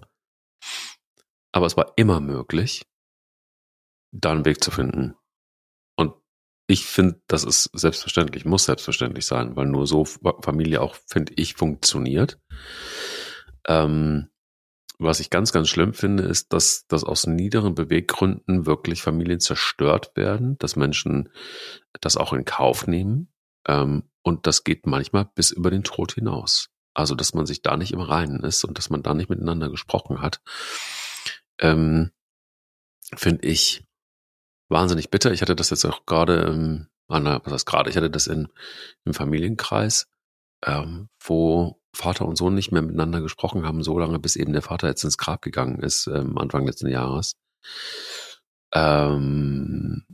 Aber 1.51 1.65
es 1.67 1.78
war 1.78 1.93
immer 1.95 2.19
möglich, 2.19 2.86
da 4.11 4.32
einen 4.32 4.45
Weg 4.45 4.63
zu 4.63 4.71
finden. 4.71 5.15
Und 5.95 6.15
ich 6.67 6.86
finde, 6.86 7.21
das 7.28 7.43
ist 7.43 7.69
selbstverständlich, 7.74 8.45
muss 8.45 8.65
selbstverständlich 8.65 9.26
sein, 9.26 9.55
weil 9.55 9.67
nur 9.67 9.86
so 9.86 10.05
Familie 10.05 10.82
auch, 10.82 10.95
finde 11.07 11.34
ich, 11.36 11.53
funktioniert. 11.53 12.39
Ähm, 13.67 14.30
was 15.00 15.20
ich 15.20 15.30
ganz, 15.30 15.52
ganz 15.52 15.70
schlimm 15.70 15.94
finde, 15.94 16.24
ist, 16.24 16.54
dass, 16.54 16.86
dass 16.88 17.04
aus 17.04 17.28
niederen 17.28 17.76
Beweggründen 17.76 18.66
wirklich 18.66 19.02
Familien 19.02 19.39
zerstört 19.39 20.12
werden, 20.16 20.58
dass 20.60 20.76
Menschen 20.76 21.30
das 22.00 22.18
auch 22.18 22.34
in 22.34 22.46
Kauf 22.46 22.88
nehmen. 22.88 23.34
Ähm, 23.68 24.04
und 24.22 24.48
das 24.48 24.64
geht 24.64 24.86
manchmal 24.86 25.30
bis 25.36 25.52
über 25.52 25.72
den 25.72 25.84
Tod 25.84 26.14
hinaus. 26.14 26.70
Also, 26.94 27.16
dass 27.16 27.34
man 27.34 27.46
sich 27.46 27.62
da 27.62 27.76
nicht 27.76 27.91
im 27.91 28.02
Reinen 28.02 28.44
ist 28.44 28.64
und 28.64 28.78
dass 28.78 28.89
man 28.89 29.02
da 29.02 29.14
nicht 29.14 29.30
miteinander 29.30 29.70
gesprochen 29.70 30.22
hat, 30.22 30.41
ähm, 31.60 32.12
finde 33.16 33.48
ich 33.48 33.84
wahnsinnig 34.70 35.10
bitter. 35.10 35.32
Ich 35.32 35.41
hatte 35.41 35.56
das 35.56 35.72
jetzt 35.72 35.86
auch 35.86 36.06
gerade, 36.06 36.44
ähm, 36.44 36.88
ah, 37.08 37.41
was 37.44 37.54
heißt 37.54 37.66
gerade, 37.66 37.89
ich 37.89 37.98
hatte 37.98 38.12
das 38.12 38.28
in, 38.28 38.48
im 39.06 39.14
Familienkreis, 39.14 40.08
ähm, 40.66 41.10
wo 41.20 41.82
Vater 41.96 42.26
und 42.26 42.36
Sohn 42.36 42.56
nicht 42.56 42.72
mehr 42.72 42.82
miteinander 42.82 43.22
gesprochen 43.22 43.66
haben, 43.66 43.84
so 43.84 44.00
lange, 44.00 44.20
bis 44.20 44.36
eben 44.36 44.54
der 44.54 44.62
Vater 44.62 44.88
jetzt 44.88 45.04
ins 45.04 45.18
Grab 45.18 45.41
gegangen 45.41 45.80
ist, 45.80 46.08
ähm, 46.08 46.38
Anfang 46.38 46.66
letzten 46.66 46.88
Jahres. 46.88 47.36
Ähm, 48.74 50.06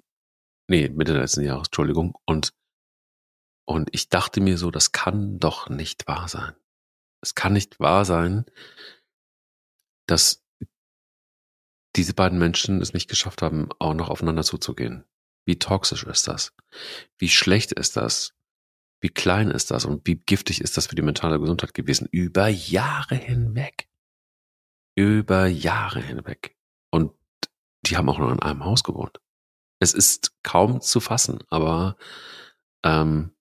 nee, 0.67 0.89
Mitte 0.89 1.17
letzten 1.17 1.43
Jahres, 1.43 1.69
Entschuldigung. 1.69 2.17
Und, 2.25 2.53
und 3.65 3.89
ich 3.93 4.09
dachte 4.09 4.41
mir 4.41 4.57
so, 4.57 4.71
das 4.71 4.91
kann 4.91 5.39
doch 5.39 5.69
nicht 5.69 6.07
wahr 6.07 6.27
sein. 6.27 6.53
Es 7.21 7.35
kann 7.35 7.53
nicht 7.53 7.79
wahr 7.79 8.05
sein, 8.05 8.45
dass 10.05 10.43
diese 11.95 12.13
beiden 12.13 12.39
Menschen 12.39 12.81
es 12.81 12.93
nicht 12.93 13.09
geschafft 13.09 13.41
haben, 13.41 13.69
auch 13.79 13.93
noch 13.93 14.09
aufeinander 14.09 14.43
zuzugehen. 14.43 15.05
Wie 15.45 15.57
toxisch 15.59 16.03
ist 16.03 16.27
das? 16.27 16.53
Wie 17.17 17.29
schlecht 17.29 17.71
ist 17.71 17.97
das? 17.97 18.33
Wie 19.01 19.09
klein 19.09 19.49
ist 19.49 19.71
das 19.71 19.85
und 19.85 20.05
wie 20.05 20.15
giftig 20.15 20.61
ist 20.61 20.77
das 20.77 20.87
für 20.87 20.95
die 20.95 21.01
mentale 21.01 21.39
Gesundheit 21.39 21.73
gewesen? 21.73 22.07
Über 22.11 22.47
Jahre 22.47 23.15
hinweg. 23.15 23.87
Über 24.95 25.47
Jahre 25.47 26.01
hinweg. 26.01 26.57
Und 26.91 27.13
die 27.85 27.95
haben 27.95 28.09
auch 28.09 28.19
noch 28.19 28.31
in 28.31 28.41
einem 28.41 28.65
Haus 28.65 28.83
gewohnt. 28.83 29.21
Es 29.79 29.93
ist 29.93 30.33
kaum 30.43 30.81
zu 30.81 30.99
fassen, 30.99 31.39
aber 31.49 31.95
ähm, 32.83 33.33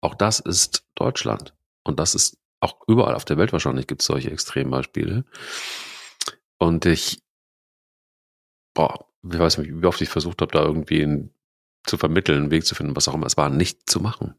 auch 0.00 0.14
das 0.14 0.38
ist 0.38 0.86
Deutschland. 0.94 1.54
Und 1.82 1.98
das 1.98 2.14
ist 2.14 2.38
auch 2.60 2.80
überall 2.86 3.16
auf 3.16 3.24
der 3.24 3.38
Welt 3.38 3.52
wahrscheinlich 3.52 3.88
gibt 3.88 4.02
es 4.02 4.06
solche 4.06 4.30
Extrembeispiele. 4.30 5.24
Und 6.58 6.86
ich, 6.86 7.20
boah, 8.72 9.08
ich 9.24 9.38
weiß 9.38 9.58
nicht, 9.58 9.70
wie 9.74 9.86
oft 9.86 10.00
ich 10.00 10.08
versucht 10.08 10.40
habe, 10.42 10.52
da 10.52 10.62
irgendwie 10.62 11.02
einen, 11.02 11.34
zu 11.84 11.96
vermitteln, 11.96 12.42
einen 12.42 12.50
Weg 12.52 12.64
zu 12.64 12.76
finden, 12.76 12.94
was 12.94 13.08
auch 13.08 13.14
immer. 13.14 13.26
Es 13.26 13.36
war 13.36 13.50
nicht 13.50 13.90
zu 13.90 13.98
machen. 13.98 14.36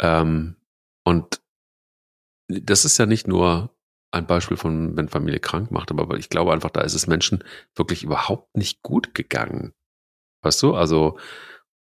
Ähm, 0.00 0.56
und 1.04 1.40
das 2.48 2.84
ist 2.84 2.98
ja 2.98 3.06
nicht 3.06 3.26
nur 3.26 3.74
ein 4.10 4.26
Beispiel 4.26 4.56
von, 4.56 4.96
wenn 4.96 5.08
Familie 5.08 5.40
krank 5.40 5.70
macht, 5.70 5.90
aber 5.90 6.16
ich 6.16 6.28
glaube 6.28 6.52
einfach, 6.52 6.70
da 6.70 6.82
ist 6.82 6.94
es 6.94 7.06
Menschen 7.06 7.42
wirklich 7.74 8.04
überhaupt 8.04 8.56
nicht 8.56 8.82
gut 8.82 9.14
gegangen. 9.14 9.74
Weißt 10.42 10.62
du? 10.62 10.74
Also 10.74 11.18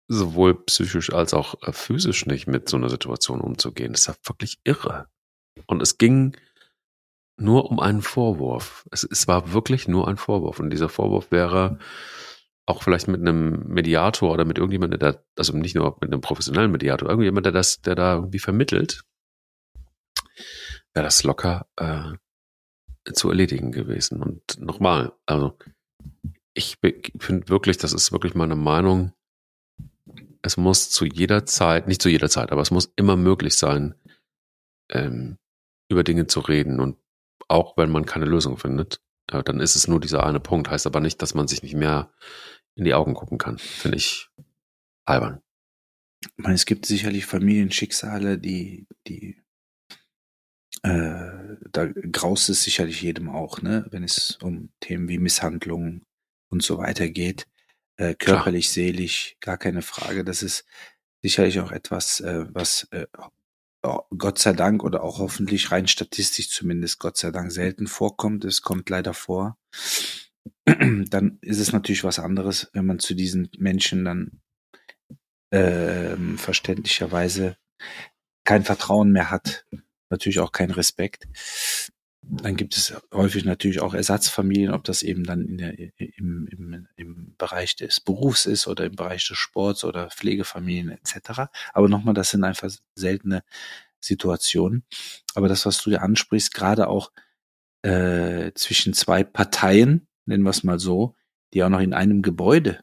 sowohl 0.08 0.64
psychisch 0.66 1.12
als 1.12 1.34
auch 1.34 1.62
äh, 1.64 1.74
physisch 1.74 2.26
nicht 2.26 2.47
mit 2.47 2.70
so 2.70 2.78
einer 2.78 2.89
Situation 2.89 3.41
umzugehen. 3.41 3.91
Das 3.91 4.01
ist 4.01 4.08
ja 4.08 4.16
wirklich 4.24 4.60
irre. 4.64 5.08
Und 5.66 5.82
es 5.82 5.97
ging 5.97 6.38
nur 7.38 7.70
um 7.70 7.80
einen 7.80 8.01
Vorwurf. 8.01 8.88
Es, 8.91 9.03
es 9.03 9.28
war 9.28 9.51
wirklich 9.51 9.88
nur 9.88 10.08
ein 10.08 10.18
Vorwurf. 10.18 10.60
Und 10.60 10.70
dieser 10.70 10.89
Vorwurf 10.89 11.32
wäre, 11.32 11.80
auch 12.66 12.84
vielleicht 12.84 13.07
mit 13.07 13.22
einem 13.22 13.68
Mediator 13.68 14.32
oder 14.32 14.45
mit 14.45 14.57
irgendjemandem, 14.57 14.99
der, 14.99 15.24
also 15.38 15.55
nicht 15.55 15.76
nur 15.76 15.97
mit 16.01 16.11
einem 16.11 16.22
professionellen 16.22 16.72
Mediator, 16.72 17.09
irgendjemand, 17.09 17.45
der 17.45 17.53
das, 17.53 17.82
der 17.82 17.95
da 17.95 18.16
irgendwie 18.16 18.39
vermittelt, 18.39 19.03
wäre 20.93 21.05
das 21.05 21.24
locker 21.24 21.68
äh, 21.78 22.13
zu 23.13 23.30
erledigen 23.30 23.72
gewesen. 23.72 24.22
Und 24.24 24.59
nochmal, 24.59 25.13
also 25.26 25.57
ich 26.53 26.78
finde 27.20 27.49
wirklich, 27.49 27.78
das 27.78 27.93
ist 27.93 28.11
wirklich 28.11 28.34
meine 28.34 28.55
Meinung, 28.55 29.13
es 30.41 30.57
muss 30.57 30.89
zu 30.89 31.05
jeder 31.05 31.45
Zeit, 31.45 31.88
nicht 31.88 32.01
zu 32.01 32.09
jeder 32.09 32.30
Zeit, 32.30 32.51
aber 32.51 32.61
es 32.61 32.72
muss 32.72 32.91
immer 32.95 33.16
möglich 33.16 33.55
sein, 33.57 33.95
ähm, 34.89 35.38
über 35.89 36.03
Dinge 36.03 36.28
zu 36.28 36.39
reden. 36.39 36.80
Und 36.80 36.97
auch 37.47 37.78
wenn 37.78 37.91
man 37.91 38.05
keine 38.05 38.26
Lösung 38.26 38.57
findet, 38.57 39.01
dann 39.28 39.59
ist 39.59 39.76
es 39.76 39.88
nur 39.88 39.99
dieser 39.99 40.26
eine 40.26 40.39
Punkt. 40.39 40.69
Heißt 40.69 40.86
aber 40.86 40.99
nicht, 40.99 41.21
dass 41.21 41.34
man 41.34 41.47
sich 41.47 41.63
nicht 41.63 41.76
mehr 41.76 42.11
in 42.76 42.86
die 42.86 42.93
Augen 42.93 43.13
gucken 43.13 43.38
kann. 43.38 43.57
Finde 43.57 43.97
ich 43.97 44.30
albern. 45.05 45.41
Ich 46.21 46.43
meine, 46.43 46.55
es 46.55 46.65
gibt 46.65 46.86
sicherlich 46.86 47.26
Familienschicksale, 47.26 48.38
die, 48.38 48.88
die, 49.07 49.41
äh, 50.84 51.57
da 51.71 51.86
graust 52.11 52.49
es 52.49 52.63
sicherlich 52.63 53.01
jedem 53.01 53.30
auch, 53.30 53.61
ne, 53.61 53.86
wenn 53.91 54.03
es 54.03 54.38
um 54.41 54.69
Themen 54.80 55.07
wie 55.07 55.19
Misshandlungen 55.19 56.03
und 56.49 56.63
so 56.63 56.78
weiter 56.78 57.09
geht. 57.09 57.47
Äh, 57.97 58.15
körperlich, 58.15 58.65
Klar. 58.65 58.73
seelisch, 58.73 59.38
gar 59.39 59.57
keine 59.57 59.82
Frage. 59.82 60.26
Das 60.26 60.43
ist 60.43 60.65
sicherlich 61.21 61.59
auch 61.59 61.71
etwas, 61.71 62.19
äh, 62.19 62.45
was 62.53 62.88
äh, 62.91 63.07
Gott 64.17 64.39
sei 64.39 64.53
Dank 64.53 64.83
oder 64.83 65.03
auch 65.03 65.19
hoffentlich 65.19 65.71
rein 65.71 65.88
statistisch 65.88 66.49
zumindest 66.49 66.99
Gott 66.99 67.17
sei 67.17 67.31
Dank 67.31 67.51
selten 67.51 67.88
vorkommt. 67.88 68.45
Es 68.45 68.61
kommt 68.61 68.89
leider 68.89 69.13
vor. 69.13 69.57
dann 70.65 71.38
ist 71.41 71.59
es 71.59 71.71
natürlich 71.73 72.03
was 72.03 72.19
anderes, 72.19 72.69
wenn 72.73 72.86
man 72.86 72.99
zu 72.99 73.13
diesen 73.13 73.49
Menschen 73.57 74.05
dann 74.05 74.41
äh, 75.51 76.15
verständlicherweise 76.38 77.57
kein 78.43 78.63
Vertrauen 78.63 79.11
mehr 79.11 79.31
hat, 79.31 79.65
natürlich 80.09 80.39
auch 80.39 80.51
kein 80.51 80.71
Respekt. 80.71 81.27
Dann 82.28 82.55
gibt 82.55 82.76
es 82.76 82.93
häufig 83.13 83.45
natürlich 83.45 83.82
auch 83.82 83.93
Ersatzfamilien, 83.93 84.71
ob 84.73 84.84
das 84.84 85.03
eben 85.03 85.23
dann 85.23 85.41
in 85.41 85.57
der, 85.57 85.78
im, 85.78 86.47
im, 86.47 86.88
im 86.95 87.36
Bereich 87.38 87.76
des 87.76 87.99
Berufs 87.99 88.45
ist 88.45 88.67
oder 88.67 88.86
im 88.86 88.95
Bereich 88.95 89.28
des 89.28 89.38
Sports 89.38 89.84
oder 89.84 90.09
Pflegefamilien 90.09 90.89
etc. 90.89 91.49
Aber 91.73 91.88
nochmal, 91.88 92.13
das 92.13 92.32
sind 92.32 92.43
einfach 92.43 92.71
seltene 92.95 93.43
Situationen. 93.99 94.86
Aber 95.36 95.47
das, 95.47 95.65
was 95.65 95.82
du 95.82 95.91
ja 95.91 95.99
ansprichst, 95.99 96.53
gerade 96.53 96.88
auch 96.88 97.11
äh, 97.84 98.51
zwischen 98.55 98.93
zwei 98.93 99.23
Parteien, 99.23 100.07
nennen 100.26 100.43
wir 100.43 100.49
es 100.49 100.63
mal 100.63 100.80
so, 100.80 101.15
die 101.53 101.63
auch 101.63 101.69
noch 101.69 101.82
in 101.82 101.93
einem 101.93 102.21
Gebäude 102.21 102.80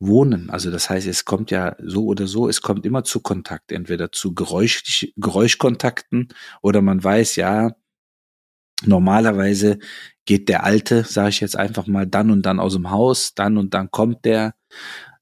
wohnen. 0.00 0.50
Also 0.50 0.70
das 0.70 0.88
heißt, 0.88 1.06
es 1.06 1.24
kommt 1.24 1.50
ja 1.50 1.76
so 1.80 2.06
oder 2.06 2.26
so, 2.26 2.48
es 2.48 2.62
kommt 2.62 2.86
immer 2.86 3.02
zu 3.04 3.20
Kontakt, 3.20 3.72
entweder 3.72 4.12
zu 4.12 4.34
Geräusch, 4.34 5.08
Geräuschkontakten 5.16 6.28
oder 6.62 6.82
man 6.82 7.02
weiß, 7.02 7.36
ja, 7.36 7.72
normalerweise 8.84 9.78
geht 10.24 10.48
der 10.48 10.64
Alte, 10.64 11.04
sage 11.04 11.30
ich 11.30 11.40
jetzt 11.40 11.56
einfach 11.56 11.86
mal, 11.86 12.06
dann 12.06 12.30
und 12.30 12.42
dann 12.42 12.60
aus 12.60 12.74
dem 12.74 12.90
Haus, 12.90 13.34
dann 13.34 13.56
und 13.56 13.74
dann 13.74 13.90
kommt 13.90 14.24
der 14.24 14.54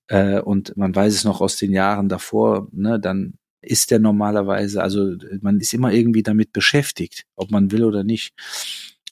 äh, 0.09 0.41
und 0.41 0.77
man 0.77 0.95
weiß 0.95 1.15
es 1.15 1.25
noch 1.25 1.41
aus 1.41 1.57
den 1.57 1.73
Jahren 1.73 2.09
davor, 2.09 2.69
ne, 2.73 3.01
dann 3.01 3.35
ist 3.63 3.91
der 3.91 3.99
normalerweise, 3.99 4.83
also 4.83 5.15
man 5.41 5.61
ist 5.61 5.75
immer 5.75 5.93
irgendwie 5.93 6.23
damit 6.23 6.53
beschäftigt, 6.53 7.25
ob 7.35 7.51
man 7.51 7.73
will 7.73 7.85
oder 7.85 8.05
nicht. 8.05 8.33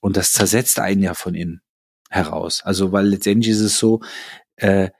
Und 0.00 0.16
das 0.16 0.32
zersetzt 0.32 0.78
einen 0.78 1.02
ja 1.02 1.14
von 1.14 1.34
innen 1.34 1.60
heraus. 2.10 2.62
Also, 2.64 2.92
weil 2.92 3.06
letztendlich 3.08 3.52
ist 3.52 3.60
es 3.60 3.78
so, 3.78 4.00
äh, 4.56 4.90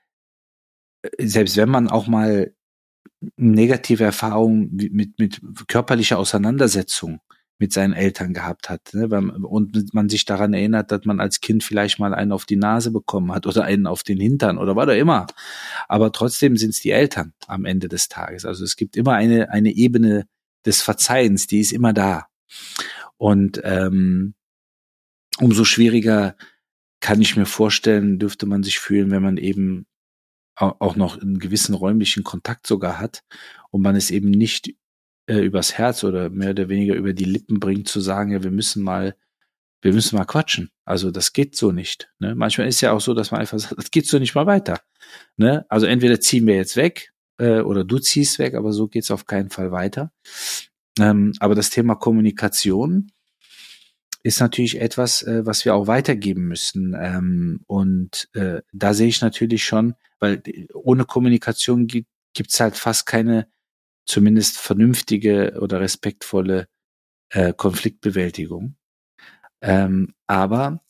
selbst 1.18 1.56
wenn 1.56 1.68
man 1.68 1.88
auch 1.88 2.06
mal 2.06 2.54
negative 3.36 4.04
Erfahrungen 4.04 4.70
mit, 4.72 5.18
mit 5.18 5.40
körperlicher 5.68 6.18
Auseinandersetzung 6.18 7.20
mit 7.58 7.72
seinen 7.72 7.92
Eltern 7.92 8.34
gehabt 8.34 8.68
hat. 8.68 8.92
Ne? 8.92 9.06
Und 9.08 9.94
man 9.94 10.08
sich 10.08 10.24
daran 10.24 10.54
erinnert, 10.54 10.90
dass 10.90 11.04
man 11.04 11.20
als 11.20 11.40
Kind 11.40 11.62
vielleicht 11.62 11.98
mal 11.98 12.14
einen 12.14 12.32
auf 12.32 12.46
die 12.46 12.56
Nase 12.56 12.90
bekommen 12.90 13.32
hat 13.32 13.46
oder 13.46 13.64
einen 13.64 13.86
auf 13.86 14.02
den 14.02 14.18
Hintern 14.18 14.58
oder 14.58 14.74
was 14.76 14.88
auch 14.88 14.94
immer. 14.94 15.26
Aber 15.88 16.10
trotzdem 16.12 16.56
sind 16.56 16.70
es 16.70 16.80
die 16.80 16.90
Eltern 16.90 17.32
am 17.46 17.64
Ende 17.64 17.88
des 17.88 18.08
Tages. 18.08 18.44
Also 18.44 18.64
es 18.64 18.76
gibt 18.76 18.96
immer 18.96 19.12
eine, 19.12 19.50
eine 19.50 19.70
Ebene 19.70 20.26
des 20.66 20.82
Verzeihens, 20.82 21.46
die 21.46 21.60
ist 21.60 21.72
immer 21.72 21.92
da. 21.92 22.26
Und 23.16 23.60
ähm, 23.64 24.34
umso 25.38 25.64
schwieriger 25.64 26.36
kann 27.00 27.20
ich 27.20 27.36
mir 27.36 27.46
vorstellen, 27.46 28.18
dürfte 28.18 28.46
man 28.46 28.62
sich 28.62 28.78
fühlen, 28.78 29.10
wenn 29.10 29.22
man 29.22 29.36
eben 29.36 29.86
auch 30.56 30.94
noch 30.96 31.20
einen 31.20 31.38
gewissen 31.38 31.74
räumlichen 31.74 32.22
Kontakt 32.22 32.66
sogar 32.66 32.98
hat 32.98 33.24
und 33.70 33.82
man 33.82 33.96
es 33.96 34.10
eben 34.10 34.30
nicht 34.30 34.74
äh, 35.26 35.38
übers 35.38 35.74
Herz 35.78 36.04
oder 36.04 36.30
mehr 36.30 36.50
oder 36.50 36.68
weniger 36.68 36.94
über 36.94 37.12
die 37.12 37.24
Lippen 37.24 37.60
bringt, 37.60 37.88
zu 37.88 38.00
sagen, 38.00 38.32
ja, 38.32 38.42
wir 38.42 38.50
müssen 38.50 38.82
mal, 38.82 39.16
wir 39.82 39.92
müssen 39.92 40.16
mal 40.16 40.24
quatschen. 40.24 40.70
Also 40.84 41.10
das 41.10 41.32
geht 41.32 41.56
so 41.56 41.72
nicht. 41.72 42.10
Ne? 42.18 42.34
Manchmal 42.34 42.68
ist 42.68 42.80
ja 42.80 42.92
auch 42.92 43.00
so, 43.00 43.14
dass 43.14 43.30
man 43.30 43.40
einfach 43.40 43.58
sagt, 43.58 43.78
das 43.78 43.90
geht 43.90 44.06
so 44.06 44.18
nicht 44.18 44.34
mal 44.34 44.46
weiter. 44.46 44.80
Ne? 45.36 45.64
Also 45.68 45.86
entweder 45.86 46.20
ziehen 46.20 46.46
wir 46.46 46.56
jetzt 46.56 46.76
weg 46.76 47.12
äh, 47.38 47.60
oder 47.60 47.84
du 47.84 47.98
ziehst 47.98 48.38
weg, 48.38 48.54
aber 48.54 48.72
so 48.72 48.88
geht's 48.88 49.10
auf 49.10 49.26
keinen 49.26 49.50
Fall 49.50 49.72
weiter. 49.72 50.12
Ähm, 50.98 51.32
aber 51.40 51.54
das 51.54 51.70
Thema 51.70 51.96
Kommunikation 51.96 53.10
ist 54.22 54.40
natürlich 54.40 54.80
etwas, 54.80 55.22
äh, 55.22 55.44
was 55.44 55.64
wir 55.64 55.74
auch 55.74 55.86
weitergeben 55.86 56.48
müssen. 56.48 56.96
Ähm, 56.98 57.60
und 57.66 58.28
äh, 58.32 58.62
da 58.72 58.94
sehe 58.94 59.08
ich 59.08 59.20
natürlich 59.20 59.64
schon, 59.64 59.94
weil 60.18 60.42
ohne 60.72 61.04
Kommunikation 61.04 61.86
gibt 61.86 62.08
es 62.50 62.60
halt 62.60 62.76
fast 62.76 63.06
keine 63.06 63.48
zumindest 64.06 64.58
vernünftige 64.58 65.58
oder 65.60 65.80
respektvolle 65.80 66.68
äh, 67.30 67.52
Konfliktbewältigung. 67.52 68.76
Ähm, 69.60 70.14
aber 70.26 70.84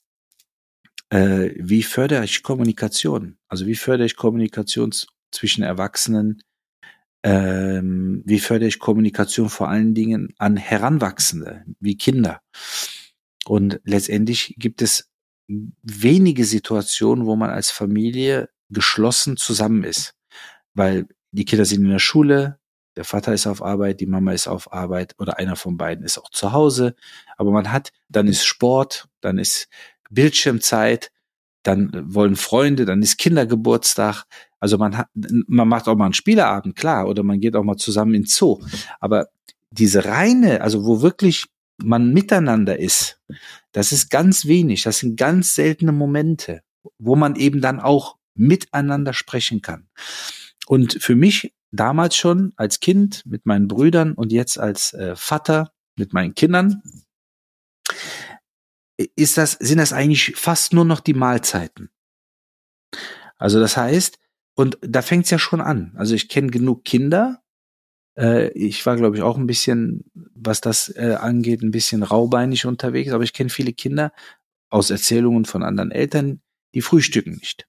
äh, 1.11 1.51
wie 1.57 1.83
fördere 1.83 2.25
ich 2.25 2.43
Kommunikation? 2.43 3.39
Also 3.49 3.67
wie 3.67 3.77
fördere 3.77 4.07
ich 4.07 4.17
Kommunikation 4.17 4.93
zwischen 5.31 5.63
Erwachsenen? 5.63 6.43
Ähm, 7.23 8.23
wie 8.27 8.41
fördere 8.41 8.69
ich 8.69 8.79
Kommunikation 8.79 9.49
vor 9.49 9.69
allen 9.69 9.95
Dingen 9.95 10.35
an 10.39 10.57
Heranwachsende, 10.57 11.65
wie 11.81 11.97
Kinder? 11.97 12.43
Und 13.47 13.81
letztendlich 13.85 14.55
gibt 14.59 14.83
es 14.83 15.11
wenige 15.47 16.45
Situationen, 16.45 17.27
wo 17.27 17.37
man 17.37 17.51
als 17.51 17.71
Familie 17.71 18.49
geschlossen 18.71 19.37
zusammen 19.37 19.85
ist, 19.85 20.15
weil 20.75 21.07
die 21.33 21.45
Kinder 21.45 21.65
sind 21.65 21.85
in 21.85 21.91
der 21.91 21.99
Schule, 21.99 22.59
der 22.97 23.05
Vater 23.05 23.35
ist 23.35 23.47
auf 23.47 23.63
Arbeit, 23.63 24.01
die 24.01 24.07
Mama 24.07 24.33
ist 24.33 24.47
auf 24.47 24.73
Arbeit 24.73 25.15
oder 25.19 25.39
einer 25.39 25.57
von 25.57 25.77
beiden 25.77 26.05
ist 26.05 26.19
auch 26.19 26.31
zu 26.31 26.53
Hause. 26.53 26.95
Aber 27.37 27.51
man 27.51 27.73
hat, 27.73 27.91
dann 28.09 28.29
ist 28.29 28.45
Sport, 28.45 29.09
dann 29.21 29.39
ist 29.39 29.69
Bildschirmzeit, 30.11 31.11
dann 31.63 31.91
wollen 32.15 32.37
Freunde, 32.37 32.85
dann 32.85 33.03
ist 33.03 33.19
Kindergeburtstag. 33.19 34.25
Also 34.61 34.79
man 34.79 34.97
hat, 34.97 35.09
man 35.15 35.69
macht 35.69 35.89
auch 35.89 35.97
mal 35.97 36.05
einen 36.05 36.15
Spieleabend, 36.15 36.77
klar, 36.77 37.09
oder 37.09 37.23
man 37.23 37.41
geht 37.41 37.57
auch 37.57 37.65
mal 37.65 37.77
zusammen 37.77 38.15
ins 38.15 38.37
Zoo. 38.37 38.61
Aber 39.01 39.29
diese 39.71 40.05
reine, 40.05 40.61
also 40.61 40.85
wo 40.85 41.03
wirklich 41.03 41.47
man 41.79 42.13
miteinander 42.13 42.79
ist, 42.79 43.21
das 43.73 43.91
ist 43.91 44.11
ganz 44.11 44.47
wenig. 44.47 44.83
Das 44.83 44.99
sind 44.99 45.17
ganz 45.17 45.55
seltene 45.55 45.93
Momente, 45.93 46.63
wo 46.99 47.17
man 47.17 47.35
eben 47.35 47.61
dann 47.61 47.81
auch 47.81 48.17
miteinander 48.35 49.13
sprechen 49.13 49.63
kann. 49.63 49.89
Und 50.67 50.99
für 51.01 51.17
mich 51.17 51.53
damals 51.77 52.17
schon 52.17 52.53
als 52.57 52.81
Kind 52.81 53.25
mit 53.27 53.47
meinen 53.47 53.69
Brüdern 53.69 54.15
und 54.15 54.33
jetzt 54.33 54.59
als 54.59 54.93
äh, 54.95 55.17
Vater 55.17 55.73
mit 55.97 56.13
meinen 56.13 56.35
Kindern, 56.35 56.83
ist 59.17 59.39
das, 59.39 59.53
sind 59.53 59.79
das 59.79 59.93
eigentlich 59.93 60.37
fast 60.37 60.73
nur 60.73 60.85
noch 60.85 61.01
die 61.01 61.15
Mahlzeiten. 61.15 61.91
Also 63.37 63.61
das 63.61 63.77
heißt, 63.77 64.19
und 64.55 64.79
da 64.83 65.03
fängt's 65.03 65.31
ja 65.31 65.39
schon 65.39 65.61
an. 65.61 65.93
Also 65.97 66.15
ich 66.15 66.29
kenne 66.29 66.51
genug 66.51 66.85
Kinder. 66.85 67.43
Äh, 68.17 68.51
ich 68.51 68.87
war, 68.87 68.97
glaube 68.97 69.17
ich, 69.17 69.23
auch 69.23 69.37
ein 69.37 69.49
bisschen, 69.49 70.05
was 70.15 70.61
das 70.61 70.89
äh, 70.97 71.17
angeht, 71.19 71.63
ein 71.63 71.73
bisschen 71.73 72.05
raubeinig 72.05 72.67
unterwegs, 72.67 73.13
aber 73.13 73.25
ich 73.25 73.33
kenne 73.33 73.51
viele 73.51 73.73
Kinder 73.73 74.13
aus 74.71 74.91
Erzählungen 74.91 75.45
von 75.45 75.65
anderen 75.65 75.91
Eltern, 75.91 76.41
die 76.75 76.83
frühstücken 76.83 77.33
nicht. 77.33 77.67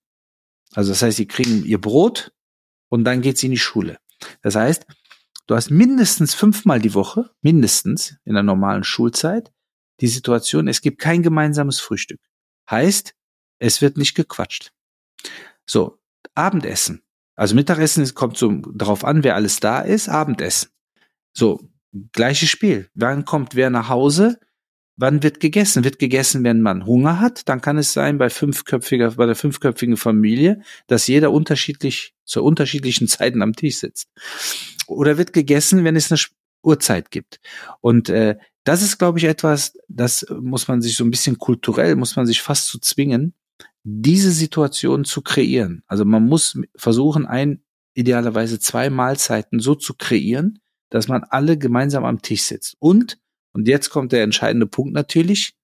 Also 0.74 0.92
das 0.92 1.02
heißt, 1.02 1.18
sie 1.18 1.28
kriegen 1.28 1.66
ihr 1.66 1.82
Brot 1.82 2.32
und 2.90 3.04
dann 3.04 3.22
geht 3.22 3.38
sie 3.38 3.48
in 3.48 3.52
die 3.52 3.58
Schule. 3.58 3.98
Das 4.42 4.56
heißt, 4.56 4.86
du 5.48 5.56
hast 5.56 5.70
mindestens 5.70 6.34
fünfmal 6.34 6.80
die 6.80 6.94
Woche, 6.94 7.32
mindestens 7.42 8.18
in 8.26 8.34
der 8.34 8.44
normalen 8.44 8.84
Schulzeit, 8.84 9.52
die 10.02 10.08
Situation, 10.08 10.68
es 10.68 10.82
gibt 10.82 11.00
kein 11.00 11.24
gemeinsames 11.24 11.80
Frühstück. 11.80 12.20
Heißt, 12.70 13.16
es 13.60 13.82
wird 13.82 13.98
nicht 13.98 14.16
gequatscht. 14.16 14.72
So, 15.66 16.00
Abendessen. 16.34 17.04
Also 17.36 17.56
Mittagessen 17.56 18.14
kommt 18.14 18.38
so 18.38 18.52
darauf 18.74 19.04
an, 19.04 19.24
wer 19.24 19.36
alles 19.36 19.60
da 19.60 19.80
ist, 19.82 20.10
Abendessen. 20.10 20.70
So, 21.34 21.70
gleiches 22.12 22.50
Spiel. 22.50 22.90
Wann 22.94 23.26
kommt 23.26 23.56
wer 23.56 23.70
nach 23.70 23.90
Hause? 23.90 24.40
Wann 24.98 25.24
wird 25.24 25.40
gegessen? 25.40 25.84
Wird 25.84 26.00
gegessen, 26.00 26.44
wenn 26.44 26.62
man 26.62 26.86
Hunger 26.86 27.20
hat? 27.20 27.50
Dann 27.50 27.62
kann 27.62 27.78
es 27.78 27.92
sein, 27.92 28.18
bei 28.18 28.30
fünfköpfiger, 28.30 29.12
bei 29.12 29.26
der 29.26 29.36
fünfköpfigen 29.36 29.98
Familie, 29.98 30.62
dass 30.88 31.08
jeder 31.08 31.32
unterschiedlich, 31.32 32.14
zu 32.24 32.44
unterschiedlichen 32.44 33.08
Zeiten 33.10 33.42
am 33.42 33.54
Tisch 33.54 33.78
sitzt. 33.78 34.10
Oder 34.88 35.18
wird 35.18 35.34
gegessen, 35.34 35.84
wenn 35.84 35.96
es 35.96 36.12
eine 36.12 36.20
Uhrzeit 36.64 37.12
gibt. 37.12 37.40
Und 37.82 38.10
äh, 38.10 38.38
das 38.64 38.82
ist, 38.82 38.98
glaube 38.98 39.20
ich, 39.20 39.26
etwas, 39.26 39.78
das 39.88 40.26
muss 40.42 40.68
man 40.68 40.82
sich 40.82 40.96
so 40.96 41.04
ein 41.04 41.12
bisschen 41.12 41.38
kulturell, 41.38 41.96
muss 41.96 42.16
man 42.16 42.26
sich 42.26 42.42
fast 42.42 42.68
zu 42.68 42.80
zwingen, 42.80 43.34
diese 43.84 44.32
Situation 44.32 45.06
zu 45.06 45.22
kreieren. 45.22 45.84
Also 45.88 46.06
man 46.06 46.26
muss 46.26 46.58
versuchen, 46.76 47.28
ein, 47.28 47.62
idealerweise 47.94 48.60
zwei 48.60 48.90
Mahlzeiten 48.90 49.60
so 49.60 49.76
zu 49.76 49.94
kreieren, 49.94 50.60
dass 50.90 51.08
man 51.08 51.24
alle 51.24 51.58
gemeinsam 51.58 52.06
am 52.06 52.22
Tisch 52.22 52.44
sitzt. 52.44 52.76
Und 52.80 53.20
und 53.56 53.70
jetzt 53.70 53.90
kommt 53.90 54.12
der 54.12 54.22
entscheidende 54.22 54.68
Punkt 54.68 54.94
natürlich. 54.94 55.56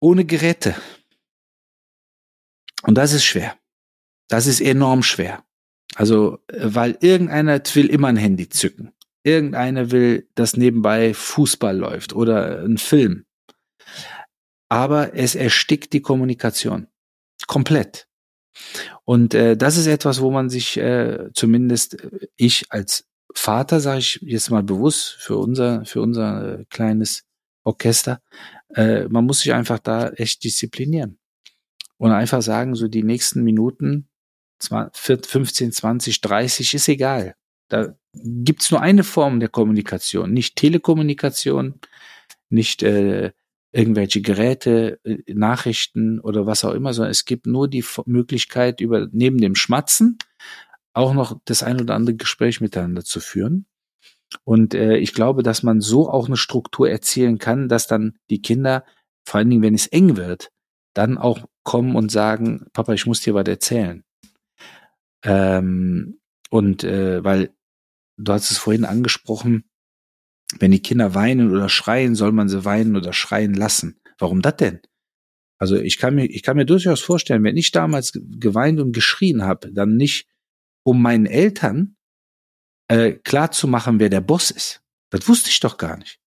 Ohne 0.00 0.24
Geräte. 0.24 0.74
Und 2.82 2.96
das 2.96 3.12
ist 3.12 3.24
schwer. 3.24 3.56
Das 4.28 4.48
ist 4.48 4.60
enorm 4.60 5.04
schwer. 5.04 5.44
Also, 5.94 6.40
weil 6.52 6.98
irgendeiner 7.00 7.62
will 7.74 7.86
immer 7.86 8.08
ein 8.08 8.16
Handy 8.16 8.48
zücken. 8.48 8.92
Irgendeiner 9.22 9.92
will, 9.92 10.28
dass 10.34 10.56
nebenbei 10.56 11.14
Fußball 11.14 11.76
läuft 11.76 12.14
oder 12.14 12.64
ein 12.64 12.76
Film. 12.76 13.24
Aber 14.68 15.14
es 15.14 15.36
erstickt 15.36 15.92
die 15.92 16.02
Kommunikation. 16.02 16.88
Komplett. 17.46 18.08
Und 19.04 19.34
äh, 19.34 19.56
das 19.56 19.76
ist 19.76 19.86
etwas, 19.86 20.20
wo 20.20 20.32
man 20.32 20.50
sich 20.50 20.76
äh, 20.78 21.30
zumindest 21.32 22.02
äh, 22.02 22.26
ich 22.36 22.72
als 22.72 23.06
Vater, 23.34 23.80
sage 23.80 24.00
ich 24.00 24.18
jetzt 24.22 24.50
mal 24.50 24.62
bewusst 24.62 25.16
für 25.18 25.36
unser, 25.36 25.84
für 25.84 26.00
unser 26.00 26.60
äh, 26.60 26.64
kleines 26.70 27.24
Orchester, 27.64 28.20
äh, 28.74 29.04
man 29.08 29.24
muss 29.24 29.40
sich 29.40 29.52
einfach 29.52 29.78
da 29.78 30.10
echt 30.10 30.44
disziplinieren. 30.44 31.18
Und 31.96 32.10
einfach 32.10 32.42
sagen, 32.42 32.74
so 32.74 32.88
die 32.88 33.02
nächsten 33.02 33.44
Minuten, 33.44 34.08
15, 34.60 35.72
20, 35.72 36.20
30, 36.20 36.74
ist 36.74 36.88
egal. 36.88 37.34
Da 37.68 37.94
gibt's 38.14 38.70
nur 38.70 38.80
eine 38.80 39.04
Form 39.04 39.40
der 39.40 39.48
Kommunikation, 39.48 40.32
nicht 40.32 40.56
Telekommunikation, 40.56 41.80
nicht 42.50 42.82
äh, 42.82 43.32
irgendwelche 43.72 44.22
Geräte, 44.22 45.00
äh, 45.04 45.18
Nachrichten 45.32 46.20
oder 46.20 46.46
was 46.46 46.64
auch 46.64 46.74
immer, 46.74 46.92
sondern 46.92 47.10
es 47.10 47.24
gibt 47.24 47.46
nur 47.46 47.68
die 47.68 47.84
Möglichkeit, 48.06 48.80
über 48.80 49.08
neben 49.10 49.38
dem 49.38 49.54
Schmatzen 49.54 50.18
auch 50.94 51.12
noch 51.12 51.38
das 51.44 51.62
ein 51.62 51.80
oder 51.80 51.94
andere 51.94 52.16
Gespräch 52.16 52.60
miteinander 52.60 53.04
zu 53.04 53.20
führen. 53.20 53.66
Und 54.44 54.74
äh, 54.74 54.96
ich 54.96 55.12
glaube, 55.12 55.42
dass 55.42 55.62
man 55.62 55.80
so 55.80 56.08
auch 56.08 56.26
eine 56.26 56.36
Struktur 56.36 56.88
erzielen 56.88 57.38
kann, 57.38 57.68
dass 57.68 57.86
dann 57.86 58.16
die 58.30 58.42
Kinder, 58.42 58.84
vor 59.24 59.38
allen 59.38 59.50
Dingen, 59.50 59.62
wenn 59.62 59.74
es 59.74 59.86
eng 59.86 60.16
wird, 60.16 60.50
dann 60.94 61.18
auch 61.18 61.46
kommen 61.62 61.96
und 61.96 62.10
sagen, 62.10 62.66
Papa, 62.72 62.94
ich 62.94 63.06
muss 63.06 63.20
dir 63.20 63.34
was 63.34 63.46
erzählen. 63.46 64.04
Ähm, 65.24 66.20
und 66.50 66.84
äh, 66.84 67.22
weil 67.24 67.54
du 68.16 68.32
hast 68.32 68.50
es 68.50 68.58
vorhin 68.58 68.84
angesprochen, 68.84 69.64
wenn 70.58 70.70
die 70.70 70.82
Kinder 70.82 71.14
weinen 71.14 71.50
oder 71.50 71.68
schreien, 71.68 72.14
soll 72.14 72.32
man 72.32 72.48
sie 72.48 72.64
weinen 72.64 72.96
oder 72.96 73.12
schreien 73.12 73.54
lassen. 73.54 74.00
Warum 74.18 74.42
das 74.42 74.56
denn? 74.56 74.80
Also 75.58 75.76
ich 75.76 75.98
kann 75.98 76.14
mir, 76.14 76.26
ich 76.26 76.42
kann 76.42 76.56
mir 76.56 76.66
durchaus 76.66 77.00
vorstellen, 77.00 77.42
wenn 77.42 77.56
ich 77.56 77.72
damals 77.72 78.12
geweint 78.12 78.80
und 78.80 78.92
geschrien 78.92 79.42
habe, 79.42 79.72
dann 79.72 79.96
nicht, 79.96 80.28
um 80.84 81.02
meinen 81.02 81.26
Eltern 81.26 81.96
äh, 82.88 83.12
klar 83.12 83.50
zu 83.50 83.66
machen, 83.66 83.98
wer 83.98 84.10
der 84.10 84.20
Boss 84.20 84.50
ist. 84.50 84.82
Das 85.10 85.28
wusste 85.28 85.50
ich 85.50 85.60
doch 85.60 85.78
gar 85.78 85.96
nicht. 85.96 86.20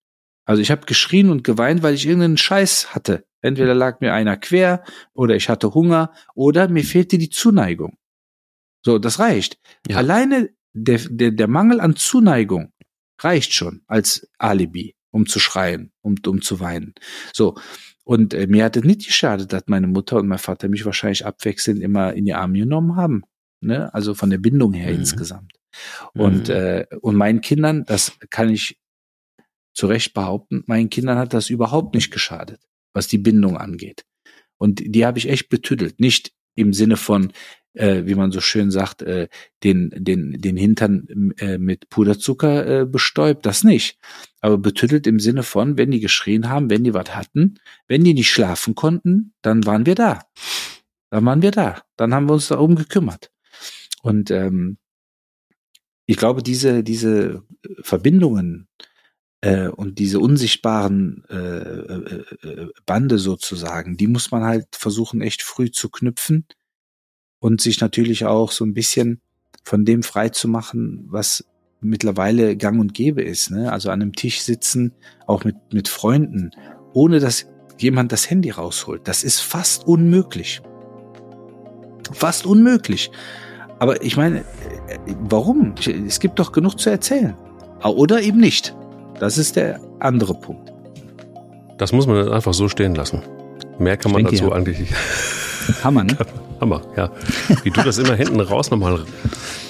Also 0.44 0.62
ich 0.62 0.70
habe 0.70 0.86
geschrien 0.86 1.30
und 1.30 1.44
geweint, 1.44 1.82
weil 1.82 1.94
ich 1.94 2.06
irgendeinen 2.06 2.38
Scheiß 2.38 2.94
hatte. 2.94 3.26
Entweder 3.40 3.74
lag 3.74 4.00
mir 4.00 4.14
einer 4.14 4.36
quer 4.36 4.84
oder 5.14 5.36
ich 5.36 5.48
hatte 5.48 5.74
Hunger 5.74 6.12
oder 6.34 6.68
mir 6.68 6.84
fehlte 6.84 7.18
die 7.18 7.30
Zuneigung. 7.30 7.96
So, 8.84 8.98
das 8.98 9.18
reicht. 9.18 9.58
Ja. 9.88 9.98
Alleine 9.98 10.50
der, 10.72 11.00
der, 11.08 11.30
der 11.30 11.48
Mangel 11.48 11.80
an 11.80 11.96
Zuneigung 11.96 12.72
reicht 13.20 13.52
schon 13.52 13.82
als 13.86 14.28
Alibi, 14.38 14.96
um 15.10 15.26
zu 15.26 15.38
schreien, 15.38 15.92
um, 16.00 16.16
um 16.26 16.42
zu 16.42 16.60
weinen. 16.60 16.94
So. 17.32 17.56
Und 18.04 18.32
äh, 18.32 18.46
mir 18.46 18.64
hat 18.64 18.76
es 18.76 18.84
nicht 18.84 19.06
geschadet, 19.06 19.52
dass 19.52 19.64
meine 19.66 19.86
Mutter 19.86 20.16
und 20.16 20.28
mein 20.28 20.38
Vater 20.38 20.68
mich 20.68 20.84
wahrscheinlich 20.86 21.26
abwechselnd 21.26 21.82
immer 21.82 22.14
in 22.14 22.24
die 22.24 22.34
Arme 22.34 22.58
genommen 22.60 22.96
haben. 22.96 23.22
Ne? 23.60 23.92
Also 23.94 24.14
von 24.14 24.30
der 24.30 24.38
Bindung 24.38 24.72
her 24.72 24.90
mhm. 24.92 25.00
insgesamt. 25.00 25.52
Und, 26.14 26.48
mhm. 26.48 26.54
äh, 26.54 26.86
und 27.00 27.16
meinen 27.16 27.40
Kindern, 27.40 27.84
das 27.84 28.12
kann 28.30 28.50
ich 28.50 28.78
zu 29.74 29.86
Recht 29.86 30.12
behaupten, 30.14 30.64
meinen 30.66 30.90
Kindern 30.90 31.18
hat 31.18 31.32
das 31.32 31.50
überhaupt 31.50 31.94
nicht 31.94 32.10
geschadet, 32.10 32.60
was 32.92 33.06
die 33.06 33.18
Bindung 33.18 33.56
angeht. 33.56 34.04
Und 34.56 34.82
die 34.84 35.06
habe 35.06 35.18
ich 35.18 35.28
echt 35.28 35.48
betüdelt. 35.48 36.00
Nicht 36.00 36.32
im 36.56 36.72
Sinne 36.72 36.96
von, 36.96 37.32
äh, 37.74 38.02
wie 38.06 38.16
man 38.16 38.32
so 38.32 38.40
schön 38.40 38.70
sagt, 38.72 39.02
äh, 39.02 39.28
den, 39.62 39.90
den, 39.94 40.32
den 40.40 40.56
Hintern 40.56 41.32
äh, 41.38 41.58
mit 41.58 41.88
Puderzucker 41.90 42.80
äh, 42.80 42.86
bestäubt, 42.86 43.46
das 43.46 43.62
nicht. 43.62 43.98
Aber 44.40 44.58
betüttelt 44.58 45.06
im 45.06 45.20
Sinne 45.20 45.44
von, 45.44 45.78
wenn 45.78 45.92
die 45.92 46.00
geschrien 46.00 46.48
haben, 46.48 46.70
wenn 46.70 46.84
die 46.84 46.94
was 46.94 47.14
hatten, 47.14 47.60
wenn 47.86 48.02
die 48.02 48.14
nicht 48.14 48.30
schlafen 48.30 48.74
konnten, 48.74 49.32
dann 49.42 49.64
waren 49.64 49.86
wir 49.86 49.94
da. 49.94 50.22
Dann 51.10 51.24
waren 51.24 51.42
wir 51.42 51.52
da. 51.52 51.82
Dann 51.96 52.12
haben 52.12 52.28
wir 52.28 52.34
uns 52.34 52.48
darum 52.48 52.74
gekümmert. 52.74 53.30
Und 54.08 54.30
ähm, 54.30 54.78
ich 56.06 56.16
glaube, 56.16 56.42
diese, 56.42 56.82
diese 56.82 57.42
Verbindungen 57.82 58.66
äh, 59.42 59.68
und 59.68 59.98
diese 59.98 60.18
unsichtbaren 60.18 61.24
äh, 61.28 61.36
äh, 61.36 62.24
äh, 62.42 62.68
Bande 62.86 63.18
sozusagen, 63.18 63.98
die 63.98 64.06
muss 64.06 64.30
man 64.30 64.44
halt 64.44 64.68
versuchen, 64.72 65.20
echt 65.20 65.42
früh 65.42 65.70
zu 65.70 65.90
knüpfen 65.90 66.46
und 67.38 67.60
sich 67.60 67.82
natürlich 67.82 68.24
auch 68.24 68.50
so 68.50 68.64
ein 68.64 68.72
bisschen 68.72 69.20
von 69.62 69.84
dem 69.84 70.02
frei 70.02 70.30
zu 70.30 70.48
machen, 70.48 71.04
was 71.10 71.44
mittlerweile 71.82 72.56
gang 72.56 72.80
und 72.80 72.94
gäbe 72.94 73.20
ist. 73.22 73.50
Ne? 73.50 73.70
Also 73.70 73.90
an 73.90 74.00
einem 74.00 74.14
Tisch 74.14 74.40
sitzen, 74.40 74.94
auch 75.26 75.44
mit, 75.44 75.56
mit 75.74 75.88
Freunden, 75.88 76.52
ohne 76.94 77.20
dass 77.20 77.46
jemand 77.78 78.10
das 78.10 78.30
Handy 78.30 78.48
rausholt. 78.48 79.06
Das 79.06 79.22
ist 79.22 79.40
fast 79.40 79.86
unmöglich. 79.86 80.62
Fast 82.12 82.46
unmöglich. 82.46 83.10
Aber 83.78 84.02
ich 84.02 84.16
meine, 84.16 84.44
warum? 85.20 85.74
Es 86.06 86.20
gibt 86.20 86.38
doch 86.38 86.52
genug 86.52 86.78
zu 86.78 86.90
erzählen. 86.90 87.34
Oder 87.82 88.20
eben 88.22 88.38
nicht. 88.38 88.74
Das 89.20 89.38
ist 89.38 89.56
der 89.56 89.80
andere 90.00 90.34
Punkt. 90.34 90.72
Das 91.78 91.92
muss 91.92 92.06
man 92.06 92.28
einfach 92.30 92.54
so 92.54 92.68
stehen 92.68 92.94
lassen. 92.94 93.22
Mehr 93.78 93.96
kann 93.96 94.12
man 94.12 94.24
dazu 94.24 94.46
ja. 94.46 94.52
eigentlich 94.52 94.80
nicht. 94.80 94.94
Hammer, 95.84 96.04
ne? 96.04 96.16
Hammer, 96.60 96.82
ja. 96.96 97.10
Wie 97.62 97.70
du 97.70 97.82
das 97.82 97.98
immer 97.98 98.14
hinten 98.14 98.40
raus 98.40 98.70
nochmal, 98.70 99.04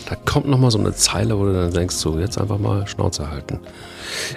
da 0.09 0.15
kommt 0.15 0.49
nochmal 0.49 0.71
so 0.71 0.79
eine 0.79 0.95
Zeile, 0.95 1.39
wo 1.39 1.45
du 1.45 1.53
dann 1.53 1.73
denkst, 1.73 1.97
so 1.97 2.19
jetzt 2.19 2.39
einfach 2.39 2.59
mal 2.59 2.87
Schnauze 2.87 3.31
halten. 3.31 3.61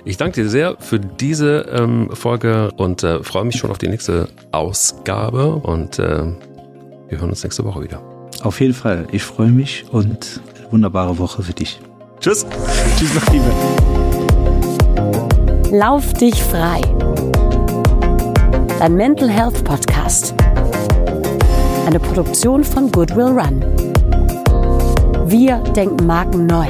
Ich 0.04 0.18
danke 0.18 0.44
dir 0.44 0.50
sehr 0.50 0.76
für 0.80 1.00
diese 1.00 1.66
ähm, 1.72 2.10
Folge 2.14 2.72
und 2.76 3.04
äh, 3.04 3.24
freue 3.24 3.46
mich 3.46 3.56
schon 3.56 3.72
auf 3.72 3.78
die 3.78 3.88
nächste 3.88 4.28
Ausgabe 4.52 5.56
und 5.56 5.98
äh, 5.98 6.26
wir 7.08 7.20
hören 7.20 7.30
uns 7.30 7.44
nächste 7.44 7.64
Woche 7.64 7.84
wieder. 7.84 8.11
Auf 8.44 8.60
jeden 8.60 8.74
Fall. 8.74 9.08
Ich 9.12 9.24
freue 9.24 9.52
mich 9.52 9.86
und 9.92 10.42
wunderbare 10.72 11.18
Woche 11.20 11.44
für 11.44 11.54
dich. 11.54 11.80
Tschüss. 12.20 12.46
Tschüss, 12.98 13.10
mein 13.14 13.34
Liebe. 13.34 13.52
Lauf 15.72 16.14
dich 16.14 16.42
frei. 16.44 16.82
Dein 18.80 18.96
Mental 18.96 19.30
Health 19.30 19.64
Podcast. 19.64 20.34
Eine 21.86 22.00
Produktion 22.00 22.64
von 22.64 22.92
Goodwill 22.92 23.28
Run. 23.39 23.64
Wir 25.26 25.58
denken 25.76 26.06
Marken 26.06 26.46
neu. 26.48 26.68